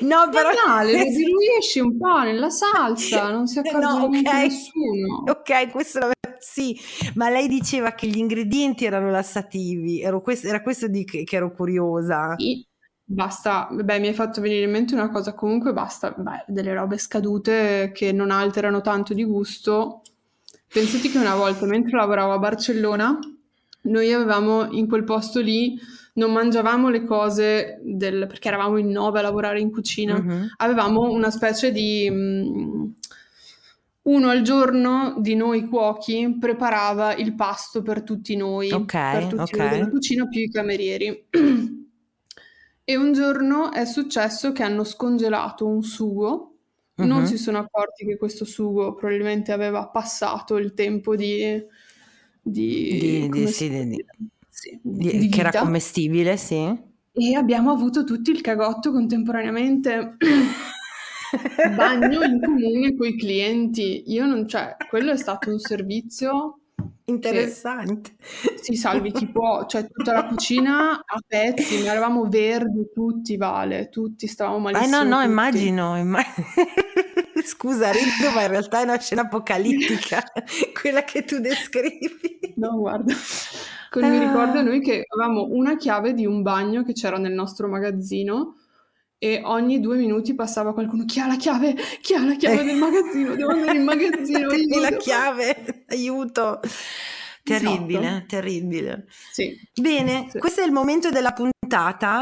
no, 0.00 0.30
però... 0.30 0.48
Banale, 0.54 0.96
lo 0.96 1.04
diluisci 1.04 1.80
un 1.80 1.98
po' 1.98 2.22
nella 2.22 2.48
salsa, 2.48 3.28
non 3.30 3.46
si 3.46 3.58
accorge 3.58 3.78
no, 3.78 4.04
okay. 4.04 4.48
nessuno. 4.48 5.24
Ok, 5.28 5.70
questo 5.70 5.98
lo... 5.98 6.12
sì, 6.38 6.74
ma 7.16 7.28
lei 7.28 7.46
diceva 7.46 7.92
che 7.92 8.06
gli 8.06 8.16
ingredienti 8.16 8.86
erano 8.86 9.10
lassativi, 9.10 10.00
Ero 10.00 10.22
questo, 10.22 10.46
era 10.46 10.62
questo 10.62 10.88
di 10.88 11.04
che, 11.04 11.24
che 11.24 11.36
ero 11.36 11.52
curiosa. 11.52 12.36
Sì. 12.38 12.66
Basta, 13.06 13.68
beh, 13.70 13.98
mi 13.98 14.06
hai 14.06 14.14
fatto 14.14 14.40
venire 14.40 14.64
in 14.64 14.70
mente 14.70 14.94
una 14.94 15.10
cosa, 15.10 15.34
comunque 15.34 15.74
basta, 15.74 16.10
beh, 16.16 16.46
delle 16.46 16.72
robe 16.72 16.96
scadute 16.96 17.92
che 17.92 18.12
non 18.12 18.30
alterano 18.30 18.80
tanto 18.80 19.12
di 19.12 19.24
gusto. 19.24 20.00
Pensate 20.72 21.10
che 21.10 21.18
una 21.18 21.34
volta 21.34 21.66
mentre 21.66 21.98
lavoravo 21.98 22.32
a 22.32 22.38
Barcellona 22.38 23.18
noi 23.84 24.12
avevamo 24.12 24.70
in 24.70 24.88
quel 24.88 25.04
posto 25.04 25.40
lì, 25.40 25.78
non 26.14 26.32
mangiavamo 26.32 26.88
le 26.88 27.04
cose 27.04 27.80
del, 27.82 28.26
perché 28.26 28.48
eravamo 28.48 28.76
in 28.78 28.90
nove 28.90 29.18
a 29.18 29.22
lavorare 29.22 29.60
in 29.60 29.70
cucina, 29.70 30.16
uh-huh. 30.16 30.46
avevamo 30.56 31.10
una 31.10 31.30
specie 31.30 31.72
di... 31.72 32.08
Um, 32.10 32.94
uno 34.04 34.28
al 34.28 34.42
giorno 34.42 35.16
di 35.18 35.34
noi 35.34 35.66
cuochi 35.66 36.36
preparava 36.38 37.14
il 37.14 37.34
pasto 37.34 37.80
per 37.80 38.02
tutti 38.02 38.36
noi, 38.36 38.70
okay, 38.70 39.12
per 39.18 39.28
tutti 39.28 39.54
okay. 39.54 39.58
noi 39.58 39.68
della 39.70 39.88
cucina 39.88 40.28
più 40.28 40.40
i 40.40 40.50
camerieri. 40.50 41.26
e 42.84 42.96
un 42.96 43.12
giorno 43.14 43.72
è 43.72 43.86
successo 43.86 44.52
che 44.52 44.62
hanno 44.62 44.84
scongelato 44.84 45.66
un 45.66 45.82
sugo, 45.82 46.56
uh-huh. 46.96 47.06
non 47.06 47.26
si 47.26 47.38
sono 47.38 47.56
accorti 47.56 48.04
che 48.04 48.18
questo 48.18 48.44
sugo 48.44 48.94
probabilmente 48.94 49.52
aveva 49.52 49.88
passato 49.88 50.58
il 50.58 50.74
tempo 50.74 51.16
di 51.16 51.64
di, 52.44 52.98
di, 52.98 53.28
di, 53.28 53.46
sì, 53.48 53.68
di 53.68 54.04
sì, 54.50 55.28
che 55.28 55.40
era 55.40 55.50
commestibile, 55.50 56.36
sì. 56.36 56.92
E 57.16 57.34
abbiamo 57.36 57.70
avuto 57.70 58.04
tutti 58.04 58.30
il 58.30 58.40
cagotto 58.40 58.92
contemporaneamente. 58.92 60.16
Bagno 61.74 62.22
in 62.22 62.40
comune 62.40 62.94
con 62.96 63.06
i 63.06 63.16
clienti. 63.16 64.04
Io 64.08 64.26
non, 64.26 64.46
cioè, 64.46 64.76
quello 64.88 65.12
è 65.12 65.16
stato 65.16 65.50
un 65.50 65.58
servizio 65.58 66.58
interessante. 67.06 68.16
Si 68.60 68.74
salvi 68.74 69.12
chi 69.12 69.26
può, 69.28 69.66
cioè 69.66 69.86
tutta 69.86 70.12
la 70.12 70.26
cucina 70.26 70.90
a 70.92 71.20
pezzi, 71.26 71.82
ma 71.82 71.92
eravamo 71.92 72.28
verdi 72.28 72.90
tutti, 72.92 73.36
Vale, 73.36 73.88
tutti 73.88 74.26
stavamo 74.26 74.58
malissimo. 74.58 74.86
Eh 74.86 75.04
no, 75.04 75.08
no, 75.08 75.16
tutti. 75.16 75.28
immagino, 75.28 75.96
immagino. 75.96 76.46
Scusa, 77.46 77.90
rido, 77.90 78.30
ma 78.34 78.42
in 78.42 78.48
realtà 78.48 78.80
è 78.80 78.84
una 78.84 78.98
scena 78.98 79.22
apocalittica, 79.22 80.22
quella 80.80 81.04
che 81.04 81.24
tu 81.24 81.38
descrivi. 81.38 82.54
No, 82.56 82.78
guarda. 82.78 83.14
Con, 83.90 84.08
mi 84.08 84.18
ricordo 84.18 84.58
ah. 84.58 84.62
noi 84.62 84.80
che 84.80 85.04
avevamo 85.06 85.46
una 85.50 85.76
chiave 85.76 86.14
di 86.14 86.26
un 86.26 86.42
bagno 86.42 86.82
che 86.82 86.92
c'era 86.92 87.18
nel 87.18 87.32
nostro 87.32 87.68
magazzino 87.68 88.56
e 89.18 89.40
ogni 89.44 89.80
due 89.80 89.96
minuti 89.96 90.34
passava 90.34 90.74
qualcuno 90.74 91.04
chi 91.04 91.20
ha 91.20 91.26
la 91.26 91.36
chiave, 91.36 91.74
chi 92.00 92.14
ha 92.14 92.24
la 92.24 92.34
chiave 92.34 92.64
del 92.64 92.76
magazzino, 92.76 93.34
devo 93.36 93.50
andare 93.50 93.78
in 93.78 93.84
magazzino. 93.84 94.48
Dammi 94.48 94.80
la 94.80 94.96
chiave, 94.96 95.84
aiuto. 95.88 96.60
Terribile, 97.42 98.06
esatto. 98.06 98.26
terribile. 98.26 99.06
Sì. 99.30 99.54
Bene, 99.74 100.28
sì. 100.30 100.38
questo 100.38 100.62
è 100.62 100.64
il 100.64 100.72
momento 100.72 101.10
della 101.10 101.32
puntata 101.32 101.53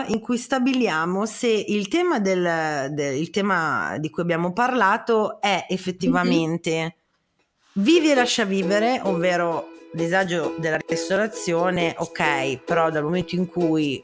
in 0.06 0.20
cui 0.20 0.38
stabiliamo 0.38 1.26
se 1.26 1.48
il 1.48 1.88
tema, 1.88 2.18
del, 2.20 2.88
del 2.92 3.16
il 3.16 3.28
tema 3.30 3.96
di 3.98 4.08
cui 4.08 4.22
abbiamo 4.22 4.52
parlato 4.52 5.40
è 5.40 5.66
effettivamente 5.68 6.70
mm-hmm. 6.70 7.84
vivi 7.84 8.10
e 8.10 8.14
lascia 8.14 8.44
vivere, 8.44 9.00
ovvero 9.02 9.68
disagio 9.92 10.54
della 10.58 10.78
ristorazione, 10.88 11.94
ok, 11.98 12.58
però 12.64 12.90
dal 12.90 13.02
momento 13.02 13.34
in 13.34 13.46
cui 13.46 14.02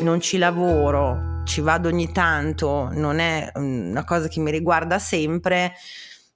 non 0.00 0.20
ci 0.20 0.36
lavoro, 0.36 1.42
ci 1.44 1.62
vado 1.62 1.88
ogni 1.88 2.12
tanto, 2.12 2.90
non 2.92 3.20
è 3.20 3.50
una 3.54 4.04
cosa 4.04 4.28
che 4.28 4.40
mi 4.40 4.50
riguarda 4.50 4.98
sempre, 4.98 5.72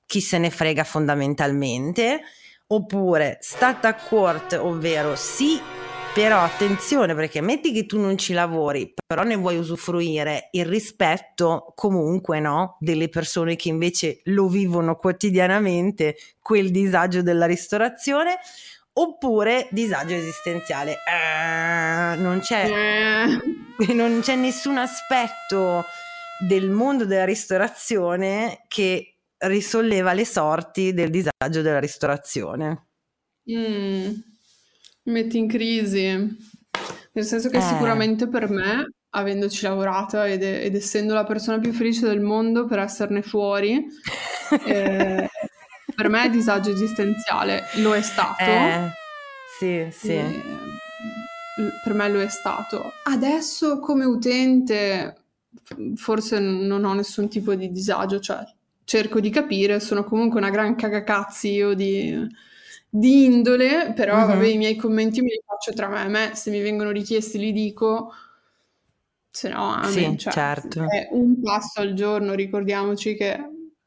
chi 0.07 0.21
se 0.21 0.39
ne 0.39 0.49
frega 0.49 0.85
fondamentalmente 0.85 2.23
oppure 2.67 3.37
stat 3.41 3.85
a 3.85 3.95
court, 3.95 4.55
ovvero 4.55 5.15
sì, 5.17 5.61
però 6.15 6.45
attenzione 6.45 7.13
perché 7.17 7.41
metti 7.41 7.73
che 7.73 7.87
tu 7.87 7.99
non 7.99 8.17
ci 8.17 8.35
lavori, 8.35 8.95
però 9.05 9.25
ne 9.25 9.35
vuoi 9.35 9.59
usufruire 9.59 10.49
il 10.53 10.65
rispetto 10.65 11.73
comunque 11.75 12.39
no, 12.39 12.77
delle 12.79 13.09
persone 13.09 13.57
che 13.57 13.69
invece 13.69 14.21
lo 14.27 14.47
vivono 14.47 14.95
quotidianamente, 14.95 16.15
quel 16.41 16.71
disagio 16.71 17.21
della 17.21 17.47
ristorazione, 17.47 18.39
oppure 18.93 19.67
disagio 19.73 20.15
esistenziale. 20.15 20.93
Eh, 20.93 22.17
non, 22.17 22.39
c'è, 22.41 22.71
eh. 22.71 23.91
non 23.93 24.21
c'è 24.23 24.37
nessun 24.37 24.79
aspetto 24.79 25.85
del 26.47 26.71
mondo 26.71 27.07
della 27.07 27.25
ristorazione 27.25 28.63
che 28.69 29.17
risolleva 29.39 30.13
le 30.13 30.25
sorti 30.25 30.95
del 30.95 31.11
disagio 31.11 31.61
della 31.61 31.81
ristorazione. 31.81 32.87
Mm, 33.51 34.13
metti 35.05 35.39
in 35.39 35.49
crisi, 35.49 36.07
nel 37.13 37.25
senso 37.25 37.49
che 37.49 37.59
eh. 37.59 37.63
sicuramente 37.63 38.29
per 38.29 38.49
me, 38.49 38.93
avendoci 39.11 39.65
lavorato 39.65 40.23
ed, 40.23 40.43
ed, 40.43 40.75
essendo 40.75 41.15
la 41.15 41.25
persona 41.25 41.59
più 41.59 41.73
felice 41.73 42.07
del 42.07 42.21
mondo 42.21 42.67
per 42.67 42.81
esserne 42.81 43.23
fuori, 43.23 43.85
eh, 44.67 45.29
per 45.95 46.09
me 46.09 46.25
è 46.25 46.31
disagio 46.31 46.71
esistenziale, 46.71 47.65
lo 47.77 47.95
è 47.95 48.03
stato. 48.03 48.43
Eh, 48.43 48.91
sì, 49.59 49.87
sì. 49.91 50.21
Per 51.85 51.95
me 51.95 52.09
lo 52.09 52.21
è 52.21 52.29
stato. 52.29 52.93
Adesso 53.05 53.79
come 53.79 54.05
utente 54.05 55.19
forse 55.95 56.41
non 56.41 56.85
ho 56.85 56.93
nessun 56.95 57.29
tipo 57.29 57.55
di 57.55 57.71
disagio, 57.71 58.19
cioè 58.19 58.45
cerco 58.85 59.21
di 59.21 59.31
capire, 59.31 59.81
sono 59.81 60.05
comunque 60.05 60.41
una 60.41 60.51
gran 60.51 60.75
cagacazzi 60.75 61.51
io 61.51 61.75
di, 61.75 62.27
di 62.97 63.25
indole, 63.25 63.93
però 63.93 64.21
uh-huh. 64.21 64.27
vabbè 64.29 64.47
i 64.47 64.57
miei 64.57 64.77
commenti 64.77 65.21
me 65.21 65.31
li 65.31 65.43
faccio 65.45 65.73
tra 65.73 65.89
me 65.89 66.05
e 66.05 66.09
me, 66.09 66.31
se 66.35 66.51
mi 66.51 66.61
vengono 66.61 66.93
richiesti 66.93 67.39
li 67.39 67.51
dico, 67.51 68.13
se 69.29 69.49
no 69.49 69.73
amen, 69.73 70.13
sì, 70.13 70.19
cioè, 70.19 70.33
certo. 70.33 70.89
è 70.89 71.09
un 71.11 71.41
pasto 71.43 71.81
al 71.81 71.95
giorno, 71.95 72.35
ricordiamoci 72.35 73.17
che 73.17 73.37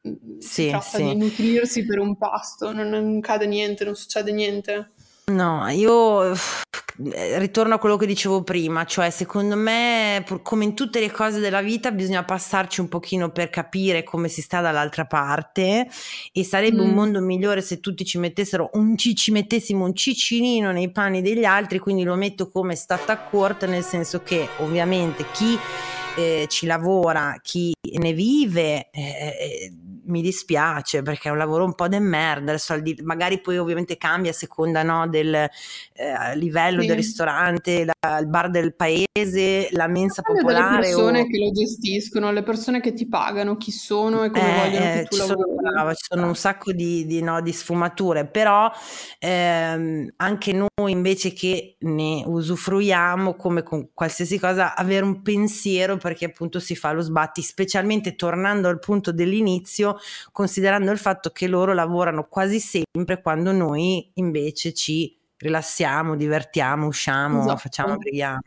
sì, 0.02 0.64
si 0.64 0.68
tratta 0.68 0.98
sì. 0.98 1.04
di 1.04 1.16
nutrirsi 1.16 1.86
per 1.86 2.00
un 2.00 2.18
pasto, 2.18 2.70
non, 2.70 2.88
non 2.88 3.18
cade 3.20 3.46
niente, 3.46 3.84
non 3.84 3.96
succede 3.96 4.30
niente. 4.30 4.90
No, 5.28 5.68
io 5.68 6.32
eh, 6.32 7.38
ritorno 7.38 7.74
a 7.74 7.78
quello 7.78 7.96
che 7.96 8.06
dicevo 8.06 8.42
prima, 8.42 8.86
cioè 8.86 9.10
secondo 9.10 9.56
me 9.56 10.24
come 10.42 10.64
in 10.64 10.74
tutte 10.74 11.00
le 11.00 11.10
cose 11.10 11.38
della 11.38 11.60
vita 11.60 11.92
bisogna 11.92 12.24
passarci 12.24 12.80
un 12.80 12.88
pochino 12.88 13.30
per 13.30 13.50
capire 13.50 14.04
come 14.04 14.28
si 14.28 14.40
sta 14.40 14.62
dall'altra 14.62 15.04
parte 15.04 15.86
e 16.32 16.44
sarebbe 16.44 16.82
mm. 16.82 16.88
un 16.88 16.94
mondo 16.94 17.20
migliore 17.20 17.60
se 17.60 17.78
tutti 17.78 18.06
ci 18.06 18.16
mettessero 18.16 18.70
un 18.72 18.96
ci, 18.96 19.14
ci 19.14 19.30
mettessimo 19.30 19.84
un 19.84 19.94
ciccinino 19.94 20.72
nei 20.72 20.90
panni 20.90 21.20
degli 21.20 21.44
altri, 21.44 21.78
quindi 21.78 22.04
lo 22.04 22.14
metto 22.14 22.50
come 22.50 22.74
stata 22.74 23.18
court 23.18 23.66
nel 23.66 23.84
senso 23.84 24.22
che 24.22 24.48
ovviamente 24.58 25.26
chi 25.32 25.58
eh, 26.16 26.46
ci 26.48 26.64
lavora, 26.64 27.38
chi 27.42 27.72
ne 27.98 28.12
vive, 28.14 28.88
eh, 28.90 29.02
eh 29.02 29.72
mi 30.08 30.22
dispiace 30.22 31.02
perché 31.02 31.28
è 31.28 31.32
un 31.32 31.38
lavoro 31.38 31.64
un 31.64 31.74
po' 31.74 31.88
de 31.88 31.98
merda, 31.98 32.52
adesso 32.52 32.74
magari 33.02 33.40
poi 33.40 33.58
ovviamente 33.58 33.96
cambia 33.96 34.30
a 34.30 34.34
seconda 34.34 34.82
no, 34.82 35.08
del 35.08 35.34
eh, 35.34 36.36
livello 36.36 36.80
sì. 36.80 36.86
del 36.86 36.96
ristorante, 36.96 37.84
la, 37.84 38.18
il 38.18 38.26
bar 38.26 38.50
del 38.50 38.74
paese, 38.74 39.68
la 39.72 39.86
mensa 39.86 40.22
popolare. 40.22 40.76
Le 40.76 40.94
persone 40.94 41.20
o... 41.20 41.26
che 41.26 41.38
lo 41.38 41.50
gestiscono, 41.52 42.32
le 42.32 42.42
persone 42.42 42.80
che 42.80 42.92
ti 42.92 43.06
pagano, 43.06 43.56
chi 43.56 43.70
sono 43.70 44.24
e 44.24 44.30
come 44.30 44.48
eh, 44.48 44.56
vogliono 44.56 44.92
che 44.92 45.06
tu 45.08 45.16
ci 45.16 45.26
lavori. 45.26 45.40
Sono, 45.40 45.54
brava, 45.60 45.94
ci 45.94 46.06
sono 46.08 46.26
un 46.26 46.36
sacco 46.36 46.72
di, 46.72 47.06
di, 47.06 47.22
no, 47.22 47.40
di 47.40 47.52
sfumature, 47.52 48.26
però 48.26 48.70
ehm, 49.18 50.12
anche 50.16 50.52
noi 50.52 50.90
invece 50.90 51.32
che 51.32 51.76
ne 51.80 52.22
usufruiamo 52.24 53.34
come 53.34 53.62
con 53.62 53.90
qualsiasi 53.92 54.38
cosa, 54.38 54.74
avere 54.74 55.04
un 55.04 55.22
pensiero 55.22 55.96
perché 55.96 56.26
appunto 56.26 56.60
si 56.60 56.76
fa 56.76 56.92
lo 56.92 57.00
sbatti, 57.00 57.42
specialmente 57.42 58.14
tornando 58.14 58.68
al 58.68 58.78
punto 58.78 59.12
dell'inizio, 59.12 59.97
considerando 60.32 60.90
il 60.90 60.98
fatto 60.98 61.30
che 61.30 61.46
loro 61.46 61.72
lavorano 61.74 62.26
quasi 62.28 62.60
sempre 62.60 63.20
quando 63.20 63.52
noi 63.52 64.10
invece 64.14 64.72
ci 64.72 65.16
rilassiamo, 65.38 66.16
divertiamo, 66.16 66.86
usciamo, 66.86 67.40
esatto. 67.40 67.56
facciamo, 67.56 67.96
brighiamo. 67.96 68.40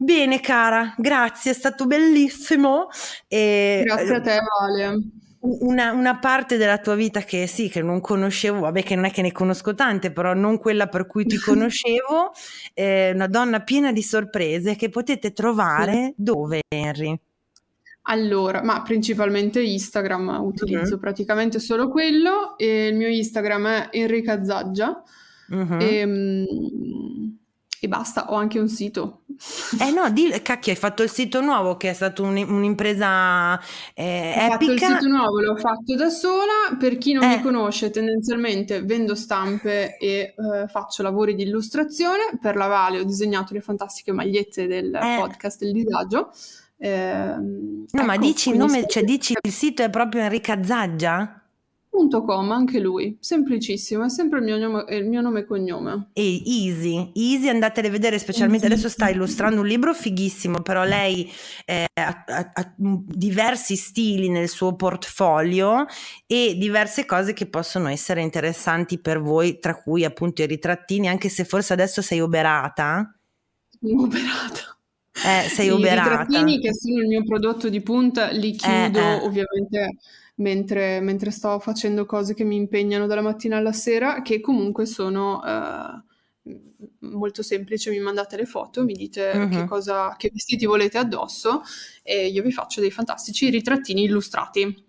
Bene 0.00 0.38
cara, 0.40 0.94
grazie, 0.96 1.50
è 1.50 1.54
stato 1.54 1.86
bellissimo. 1.86 2.88
E, 3.26 3.82
grazie 3.84 4.14
a 4.14 4.20
te 4.20 4.38
Vale. 4.60 4.98
Una, 5.40 5.92
una, 5.92 6.18
parte 6.18 6.56
della 6.56 6.78
tua 6.78 6.96
vita 6.96 7.20
che 7.20 7.46
sì, 7.46 7.68
che 7.68 7.80
non 7.80 8.00
conoscevo, 8.00 8.60
vabbè 8.60 8.82
che 8.82 8.96
non 8.96 9.04
è 9.04 9.10
che 9.12 9.22
ne 9.22 9.32
conosco 9.32 9.74
tante, 9.74 10.10
però 10.10 10.34
non 10.34 10.58
quella 10.58 10.88
per 10.88 11.06
cui 11.06 11.26
ti 11.26 11.36
conoscevo, 11.38 12.32
eh, 12.74 13.12
una 13.12 13.28
donna 13.28 13.60
piena 13.60 13.92
di 13.92 14.02
sorprese 14.02 14.74
che 14.76 14.88
potete 14.88 15.32
trovare 15.32 16.12
dove 16.16 16.60
Henry? 16.68 17.18
Allora, 18.10 18.62
ma 18.62 18.80
principalmente 18.80 19.60
Instagram, 19.60 20.40
utilizzo 20.42 20.94
uh-huh. 20.94 21.00
praticamente 21.00 21.58
solo 21.58 21.88
quello 21.88 22.56
e 22.56 22.86
il 22.86 22.94
mio 22.94 23.08
Instagram 23.08 23.66
è 23.66 23.88
Enrica 23.92 24.42
Zaggia 24.42 25.02
uh-huh. 25.50 25.76
e, 25.78 26.04
um, 26.04 27.36
e, 27.78 27.86
basta, 27.86 28.32
ho 28.32 28.36
anche 28.36 28.58
un 28.58 28.68
sito. 28.68 29.24
Eh 29.78 29.90
no, 29.90 30.10
di, 30.10 30.30
cacchio, 30.42 30.72
hai 30.72 30.78
fatto 30.78 31.02
il 31.02 31.10
sito 31.10 31.42
nuovo 31.42 31.76
che 31.76 31.90
è 31.90 31.92
stata 31.92 32.22
un, 32.22 32.34
un'impresa 32.34 33.60
eh, 33.92 34.34
ho 34.38 34.40
epica. 34.40 34.48
fatto 34.52 34.72
il 34.72 34.80
sito 34.80 35.06
nuovo, 35.08 35.40
l'ho 35.40 35.56
fatto 35.56 35.94
da 35.94 36.08
sola, 36.08 36.76
per 36.78 36.96
chi 36.96 37.12
non 37.12 37.24
eh. 37.24 37.36
mi 37.36 37.42
conosce 37.42 37.90
tendenzialmente 37.90 38.82
vendo 38.84 39.14
stampe 39.14 39.98
e 39.98 40.34
eh, 40.34 40.34
faccio 40.68 41.02
lavori 41.02 41.34
di 41.34 41.42
illustrazione, 41.42 42.38
per 42.40 42.56
la 42.56 42.68
Vale 42.68 43.00
ho 43.00 43.04
disegnato 43.04 43.52
le 43.52 43.60
fantastiche 43.60 44.12
magliette 44.12 44.66
del 44.66 44.94
eh. 44.94 45.16
podcast 45.20 45.60
del 45.60 45.72
disagio 45.72 46.30
eh, 46.80 47.34
no, 47.36 47.86
ecco, 47.90 48.04
ma 48.04 48.16
dici 48.16 48.50
il 48.50 48.56
nome, 48.56 48.86
cioè 48.86 49.02
dici 49.02 49.34
il 49.40 49.52
sito 49.52 49.82
è 49.82 49.90
proprio 49.90 50.22
Enrica 50.22 50.62
Zaggia? 50.62 51.42
.com, 51.90 52.52
anche 52.52 52.78
lui, 52.78 53.16
semplicissimo, 53.18 54.04
è 54.04 54.08
sempre 54.08 54.38
il 54.38 54.44
mio 54.44 54.56
nome, 54.56 54.84
il 54.90 55.08
mio 55.08 55.20
nome 55.20 55.40
e 55.40 55.44
cognome. 55.44 56.10
E 56.12 56.42
easy, 56.44 57.10
easy, 57.14 57.48
andatele 57.48 57.88
a 57.88 57.90
vedere, 57.90 58.20
specialmente 58.20 58.66
easy. 58.66 58.78
adesso 58.78 58.88
sta 58.88 59.08
illustrando 59.08 59.62
un 59.62 59.66
libro 59.66 59.92
fighissimo, 59.92 60.60
però 60.60 60.84
lei 60.84 61.28
eh, 61.64 61.86
ha, 61.94 62.24
ha, 62.24 62.50
ha, 62.52 62.74
diversi 62.76 63.74
stili 63.74 64.28
nel 64.28 64.48
suo 64.48 64.76
portfolio 64.76 65.86
e 66.26 66.54
diverse 66.56 67.04
cose 67.04 67.32
che 67.32 67.46
possono 67.46 67.88
essere 67.88 68.22
interessanti 68.22 69.00
per 69.00 69.20
voi, 69.20 69.58
tra 69.58 69.74
cui 69.74 70.04
appunto 70.04 70.42
i 70.42 70.46
ritrattini, 70.46 71.08
anche 71.08 71.28
se 71.28 71.44
forse 71.44 71.72
adesso 71.72 72.00
sei 72.00 72.20
oberata. 72.20 73.12
Oberata. 73.80 74.77
Eh, 75.24 75.48
sei 75.48 75.68
uberata. 75.70 76.08
I 76.08 76.24
ritrattini 76.24 76.60
che 76.60 76.74
sono 76.74 77.00
il 77.00 77.06
mio 77.06 77.24
prodotto 77.24 77.68
di 77.68 77.80
punta 77.80 78.30
li 78.30 78.52
chiudo 78.52 78.98
eh, 78.98 79.02
eh. 79.02 79.20
ovviamente 79.22 79.96
mentre, 80.36 81.00
mentre, 81.00 81.30
sto 81.30 81.58
facendo 81.58 82.06
cose 82.06 82.34
che 82.34 82.44
mi 82.44 82.56
impegnano 82.56 83.06
dalla 83.06 83.22
mattina 83.22 83.56
alla 83.56 83.72
sera, 83.72 84.22
che 84.22 84.40
comunque 84.40 84.86
sono 84.86 85.42
eh, 85.44 86.56
molto 87.00 87.42
semplici. 87.42 87.90
Mi 87.90 87.98
mandate 88.00 88.36
le 88.36 88.46
foto, 88.46 88.84
mi 88.84 88.94
dite 88.94 89.30
uh-huh. 89.34 89.48
che, 89.48 89.64
cosa, 89.64 90.14
che 90.16 90.30
vestiti 90.32 90.66
volete 90.66 90.98
addosso 90.98 91.62
e 92.02 92.26
io 92.26 92.42
vi 92.42 92.52
faccio 92.52 92.80
dei 92.80 92.90
fantastici 92.90 93.50
ritrattini 93.50 94.04
illustrati. 94.04 94.86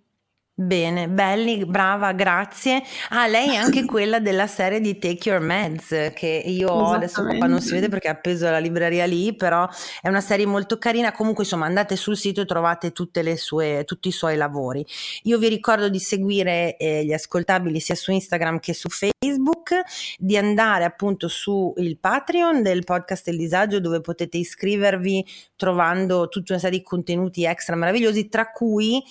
Bene, 0.62 1.08
belli, 1.08 1.66
brava, 1.66 2.12
grazie. 2.12 2.84
Ah, 3.12 3.28
lei 3.28 3.54
è 3.54 3.56
anche 3.56 3.86
quella 3.88 4.20
della 4.20 4.46
serie 4.46 4.82
di 4.82 5.00
Take 5.00 5.30
Your 5.30 5.42
Meds, 5.42 6.12
che 6.14 6.44
io 6.46 6.68
ho 6.68 6.92
adesso 6.92 7.24
qua 7.24 7.48
non 7.48 7.62
si 7.62 7.72
vede 7.72 7.88
perché 7.88 8.10
è 8.10 8.12
appeso 8.12 8.46
alla 8.46 8.58
libreria 8.58 9.06
lì, 9.06 9.34
però 9.34 9.66
è 10.02 10.10
una 10.10 10.20
serie 10.20 10.46
molto 10.46 10.78
carina. 10.78 11.14
Comunque, 11.14 11.46
insomma, 11.46 11.66
andate 11.66 11.96
sul 11.96 12.18
sito 12.18 12.42
e 12.42 12.46
trovate 12.46 12.92
sue, 13.38 13.86
tutti 13.86 14.10
i 14.10 14.12
suoi 14.12 14.36
lavori. 14.36 14.86
Io 15.24 15.38
vi 15.38 15.48
ricordo 15.48 15.88
di 15.88 15.98
seguire 15.98 16.76
eh, 16.76 17.06
gli 17.06 17.14
ascoltabili 17.14 17.80
sia 17.80 17.96
su 17.96 18.12
Instagram 18.12 18.60
che 18.60 18.74
su 18.74 18.90
Facebook, 18.90 19.76
di 20.18 20.36
andare 20.36 20.84
appunto 20.84 21.30
su 21.30 21.74
il 21.78 21.98
Patreon 21.98 22.62
del 22.62 22.84
podcast 22.84 23.30
Il 23.30 23.38
Disagio, 23.38 23.80
dove 23.80 24.02
potete 24.02 24.36
iscrivervi 24.36 25.26
trovando 25.56 26.28
tutta 26.28 26.52
una 26.52 26.62
serie 26.62 26.80
di 26.80 26.84
contenuti 26.84 27.46
extra 27.46 27.78
meravigliosi, 27.78 28.28
tra 28.28 28.52
cui 28.52 29.02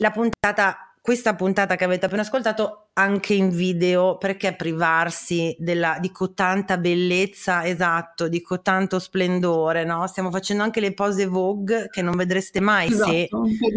la 0.00 0.10
puntata 0.10 0.87
questa 1.08 1.34
puntata 1.34 1.74
che 1.74 1.84
avete 1.84 2.04
appena 2.04 2.20
ascoltato 2.20 2.87
anche 2.98 3.32
in 3.32 3.50
video 3.50 4.18
perché 4.18 4.56
privarsi 4.56 5.54
della, 5.56 5.98
di 6.00 6.10
cotanta 6.10 6.78
bellezza, 6.78 7.64
esatto, 7.64 8.26
di 8.26 8.42
cotanto 8.42 8.98
splendore, 8.98 9.84
no? 9.84 10.04
Stiamo 10.08 10.32
facendo 10.32 10.64
anche 10.64 10.80
le 10.80 10.92
pose 10.92 11.26
Vogue 11.26 11.86
che 11.90 12.02
non 12.02 12.16
vedreste 12.16 12.58
mai 12.58 12.88
esatto, 12.88 13.06
se 13.08 13.28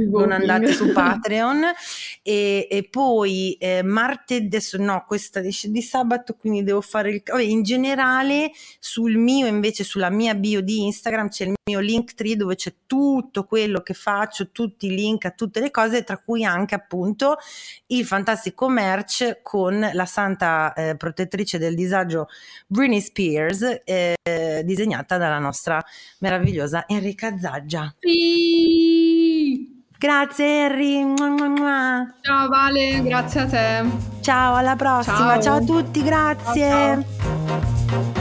non 0.10 0.32
andate 0.32 0.74
su 0.74 0.90
Patreon 0.92 1.66
e, 2.24 2.68
e 2.70 2.88
poi 2.90 3.54
eh, 3.60 3.84
martedì, 3.84 4.48
adesso 4.48 4.78
no, 4.82 5.04
questa 5.06 5.40
di, 5.40 5.56
di, 5.66 5.82
sabato 5.84 6.34
quindi 6.34 6.64
devo 6.64 6.82
fare 6.82 7.12
il... 7.12 7.22
Vabbè, 7.24 7.44
in 7.44 7.62
generale 7.62 8.52
sul 8.80 9.18
mio 9.18 9.46
invece, 9.46 9.84
sulla 9.84 10.10
mia 10.10 10.34
bio 10.34 10.62
di 10.62 10.84
Instagram 10.86 11.30
c'è 11.30 11.46
il 11.46 11.54
mio 11.64 11.80
link 11.80 12.16
tree 12.16 12.36
dove 12.36 12.56
c'è 12.56 12.74
tutto 12.88 13.44
quello 13.44 13.82
che 13.82 13.94
faccio, 13.94 14.50
tutti 14.50 14.88
i 14.88 14.96
link 14.96 15.26
a 15.26 15.32
tutte 15.32 15.60
le 15.60 15.70
cose, 15.70 16.04
tra 16.04 16.18
cui 16.18 16.44
anche 16.44 16.74
appunto 16.74 17.38
il 17.88 18.04
fantastico 18.04 18.68
merch 18.68 19.10
match 19.12 19.42
con 19.42 19.90
la 19.94 20.06
santa 20.06 20.74
eh, 20.74 20.96
protettrice 20.96 21.58
del 21.58 21.76
disagio 21.76 22.28
Britney 22.68 23.02
Spears, 23.02 23.82
eh, 23.84 24.16
disegnata 24.64 25.18
dalla 25.18 25.40
nostra 25.40 25.84
meravigliosa 26.20 26.86
Enrica 26.88 27.38
Zaggia. 27.38 27.94
Sì. 28.00 29.80
Grazie 29.98 30.66
Henry. 30.66 31.16
Ciao 32.22 32.48
Vale, 32.48 33.02
grazie 33.04 33.40
a 33.42 33.46
te. 33.46 33.86
Ciao, 34.22 34.56
alla 34.56 34.76
prossima. 34.76 35.40
Ciao, 35.40 35.42
Ciao 35.42 35.56
a 35.58 35.62
tutti, 35.62 36.02
grazie. 36.04 36.70
Ciao, 36.70 37.04
ciao. 37.04 38.20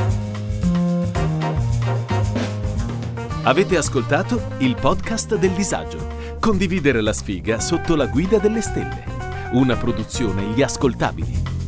Avete 3.45 3.79
ascoltato 3.79 4.51
il 4.59 4.77
podcast 4.79 5.37
del 5.37 5.53
disagio. 5.53 6.19
Condividere 6.39 7.01
la 7.01 7.15
sfiga 7.15 7.59
sotto 7.59 7.97
la 7.97 8.07
guida 8.07 8.39
delle 8.39 8.61
stelle 8.61 9.20
una 9.53 9.77
produzione 9.77 10.45
Gli 10.55 10.63
Ascoltabili. 10.63 11.60